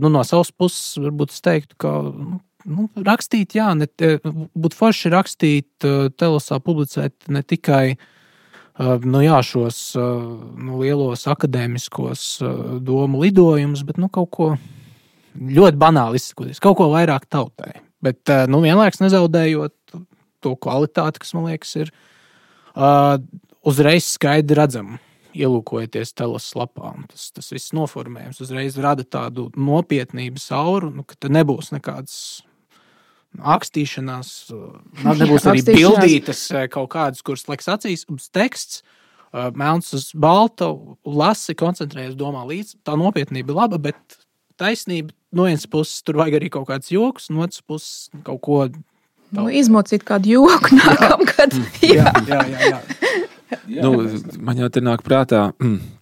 Nu, 0.00 0.08
no 0.08 0.24
savas 0.26 0.50
puses, 0.50 0.96
varbūt 0.98 1.34
es 1.34 1.44
teiktu, 1.44 1.78
ka 1.78 1.92
nu, 2.08 2.40
nu, 2.64 2.88
rakstīt, 3.06 3.54
jā, 3.58 3.70
ne, 3.78 3.88
būtu 3.94 4.78
forši 4.78 5.12
rakstīt, 5.14 5.86
telesā 6.18 6.60
publicēt 6.62 7.28
ne 7.32 7.42
tikai 7.44 7.96
nu, 9.04 9.20
jā, 9.22 9.38
šos 9.46 9.80
nu, 9.94 10.80
lielos 10.82 11.26
akadēmiskos 11.30 12.26
domu 12.84 13.22
lidojumus, 13.22 13.84
bet 13.86 14.00
nu, 14.02 14.10
kaut 14.12 14.30
ko 14.34 14.50
ļoti 15.34 15.78
banāli 15.78 16.20
izsakoties, 16.20 16.62
kaut 16.62 16.78
ko 16.80 16.90
vairāk 16.94 17.28
tautai. 17.30 17.78
Bet 18.04 18.28
nu, 18.50 18.60
vienlaikus 18.64 19.00
nezaudējot 19.02 19.96
to 20.44 20.54
kvalitāti, 20.60 21.22
kas 21.22 21.32
man 21.36 21.48
liekas, 21.48 21.72
ir 21.80 21.92
uzreiz 23.64 24.10
skaidri 24.16 24.58
redzama 24.58 25.00
ielūkojoties 25.34 26.14
telas 26.14 26.50
lapā. 26.58 26.92
Tas, 27.10 27.28
tas 27.34 27.50
viss 27.54 27.74
noformējums 27.74 28.42
uzreiz 28.44 28.78
rada 28.82 29.06
tādu 29.06 29.48
nopietnības 29.58 30.50
auru, 30.54 30.92
nu, 30.94 31.06
ka 31.06 31.30
nebūs 31.32 31.72
nekādas 31.74 32.16
akstīšanās, 33.42 34.30
nebūs 35.04 35.46
arī 35.50 35.62
bildītas 35.66 36.46
kaut 36.72 36.92
kādas, 36.94 37.24
kuras 37.26 37.46
liks 37.50 37.70
acīs, 37.70 38.06
un 38.10 38.20
teksts. 38.20 38.84
Melns 39.34 39.88
uz 39.96 40.12
balta, 40.14 40.68
lasi, 41.02 41.56
koncentrējies, 41.58 42.14
domā 42.14 42.44
līdzi. 42.46 42.76
Tā 42.86 42.94
nopietnība 42.94 43.50
ir 43.50 43.56
laba, 43.58 43.80
bet 43.82 44.18
taisnība 44.62 45.10
no 45.34 45.48
vienas 45.48 45.66
puses 45.66 46.04
tur 46.06 46.20
vajag 46.20 46.36
arī 46.38 46.50
kaut 46.54 46.68
kāds 46.68 46.92
joks, 46.94 47.26
no 47.34 47.42
otras 47.42 47.64
puses 47.66 48.12
kaut 48.22 48.38
ko 48.46 48.60
tādu. 48.68 48.84
Nu, 49.34 49.48
izmocīt 49.50 50.04
kādu 50.06 50.36
joku 50.36 50.78
nākamgad. 50.78 51.58
jā, 51.82 52.06
jā, 52.06 52.14
jā. 52.30 52.38
jā, 52.46 52.62
jā. 52.70 52.70
jā. 52.70 53.82
Nu, 53.84 53.90
man 54.42 54.58
jau 54.58 54.70
te 54.70 54.82
nāk 54.84 55.02
prātā. 55.06 55.48
Mm 55.62 56.00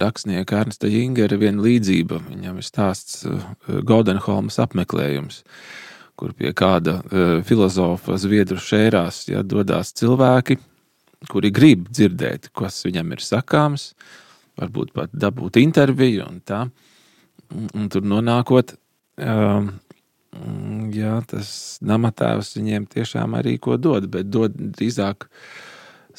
rakstnieka 0.00 0.60
Ernsta 0.60 0.86
Jingera 0.86 1.34
viena 1.40 1.58
līdzība. 1.64 2.20
Viņam 2.28 2.60
ir 2.60 2.66
stāsts 2.66 3.24
Goldenholmas 3.88 4.60
apmeklējums. 4.62 5.40
Uh, 5.40 5.89
kur 6.20 6.34
pie 6.36 6.52
kāda 6.56 7.00
uh, 7.00 7.36
filozofa 7.46 8.18
zviedru 8.20 8.60
šērās 8.60 9.24
ja, 9.30 9.44
dodas 9.46 9.94
cilvēki, 9.96 10.58
kuri 11.30 11.50
grib 11.54 11.88
dzirdēt, 11.90 12.50
kas 12.56 12.82
viņam 12.86 13.16
ir 13.16 13.24
sakāms, 13.24 13.90
varbūt 14.60 14.92
pat 14.96 15.12
dabūt 15.12 15.60
interviju 15.60 16.28
un 16.28 16.40
tā. 16.44 16.66
Un, 17.50 17.66
un 17.74 17.88
tur 17.90 18.04
nonākot, 18.06 18.76
um, 19.18 19.72
jā, 20.94 21.16
tas 21.30 21.50
namatēvs 21.82 22.54
viņiem 22.58 22.86
tiešām 22.92 23.34
arī 23.40 23.56
ko 23.62 23.76
dod, 23.80 24.06
bet 24.12 24.30
dod 24.30 24.54
drīzāk 24.54 25.26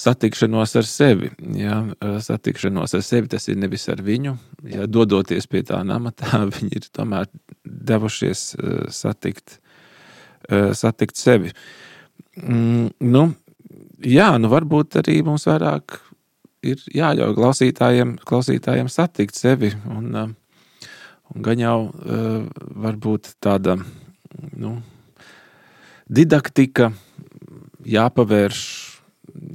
satikšanos 0.02 0.76
ar 0.80 0.88
sevi. 0.88 1.32
Jā, 1.58 1.78
satikšanos 2.26 2.96
ar 2.98 3.06
sevi 3.06 3.32
tas 3.32 3.48
ir 3.52 3.60
nevis 3.62 3.88
ar 3.92 4.02
viņu. 4.04 4.36
Jā, 4.72 4.88
dodoties 4.88 5.48
pie 5.52 5.64
tā 5.68 5.82
namatā, 5.88 6.46
viņi 6.58 6.82
ir 6.82 6.90
tomēr 6.94 7.32
devušies 7.64 8.46
uh, 8.58 8.80
satikt 8.92 9.61
satikt 10.50 11.20
sevi. 11.20 11.52
Mm, 12.40 12.90
nu, 13.12 13.24
jā, 14.00 14.30
nu 14.40 14.50
varbūt 14.52 14.98
arī 15.02 15.20
mums 15.26 15.46
vairāk 15.50 15.98
ir 16.66 16.82
jāļauj 16.96 17.36
klausītājiem, 17.38 18.16
klausītājiem 18.28 18.90
satikt 18.92 19.38
sevi. 19.38 19.72
Un, 19.92 20.16
eh, 20.16 20.88
un 21.34 21.46
gan 21.46 21.60
jau 21.60 21.78
eh, 21.90 22.46
varbūt 22.86 23.36
tāda 23.44 23.78
nu, 24.58 24.78
didaktika 26.10 26.92
jāpavērš 27.86 28.62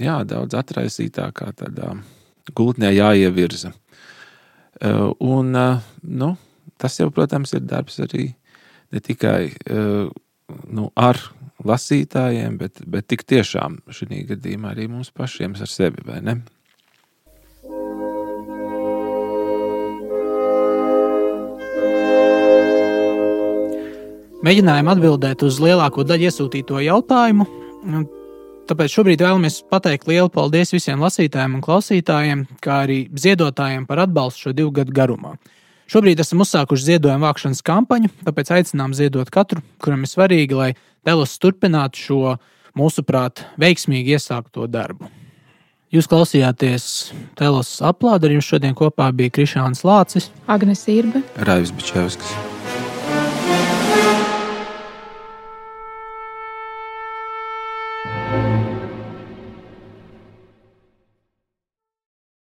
jā, 0.02 0.20
daudz 0.24 0.56
atraisītākā 0.58 1.52
tādā 1.56 1.94
gultnē 2.56 2.92
jāievirza. 2.94 3.72
Un, 5.24 5.56
nu, 6.02 6.28
tas 6.76 6.98
jau, 7.00 7.08
protams, 7.14 7.54
ir 7.56 7.62
darbs 7.64 7.96
arī 8.04 8.26
ne 8.92 9.00
tikai 9.00 9.54
nu, 10.48 10.90
ar 10.94 11.18
lasītājiem, 11.66 12.58
bet, 12.60 12.82
bet 12.86 13.08
tik 13.10 13.24
tiešām 13.26 13.80
šī 13.90 14.26
gadījumā 14.30 14.74
arī 14.74 14.90
mums 14.90 15.10
pašiem 15.14 15.56
ar 15.58 15.70
sevi, 15.70 16.04
vai 16.06 16.20
ne? 16.24 16.36
Mēģinājām 24.46 24.88
atbildēt 24.92 25.42
uz 25.42 25.56
lielāko 25.58 26.04
daļu 26.06 26.28
iesūtīto 26.28 26.78
jautājumu. 26.84 27.46
Tāpēc 28.66 28.92
šobrīd 28.92 29.22
vēlamies 29.24 29.56
pateikt 29.70 30.06
lielu 30.10 30.30
paldies 30.30 30.70
visiem 30.74 31.02
lasītājiem 31.02 31.56
un 31.56 31.64
klausītājiem, 31.64 32.44
kā 32.62 32.82
arī 32.84 32.98
ziedotājiem 33.10 33.88
par 33.88 34.04
atbalstu 34.04 34.46
šo 34.46 34.54
divu 34.54 34.70
gadu 34.76 34.94
garumā. 34.94 35.34
Šobrīd 35.90 36.18
esam 36.18 36.42
uzsākuši 36.42 36.88
ziedojumu 36.88 37.28
vākšanas 37.28 37.62
kampaņu, 37.66 38.10
tāpēc 38.26 38.50
aicinām 38.56 38.94
ziedot 38.96 39.30
katru, 39.30 39.62
kuram 39.82 40.02
ir 40.02 40.10
svarīgi, 40.10 40.58
lai 40.58 40.72
Telos 41.06 41.36
turpinātu 41.38 42.02
šo, 42.02 42.32
mūsuprāt, 42.76 43.44
veiksmīgi 43.62 44.16
iesākto 44.16 44.66
darbu. 44.66 45.12
Jūs 45.94 46.10
klausījāties 46.10 46.88
Telos 47.38 47.76
aplādu, 47.86 48.26
ar 48.26 48.34
jums 48.34 48.50
šodien 48.50 48.74
kopā 48.76 49.12
bija 49.14 49.38
Krišāns 49.38 49.86
Lācis, 49.86 50.32
Agnes 50.50 50.82
Irbe, 50.90 51.22
Raivis 51.46 51.70
Bičevskis. 51.78 52.55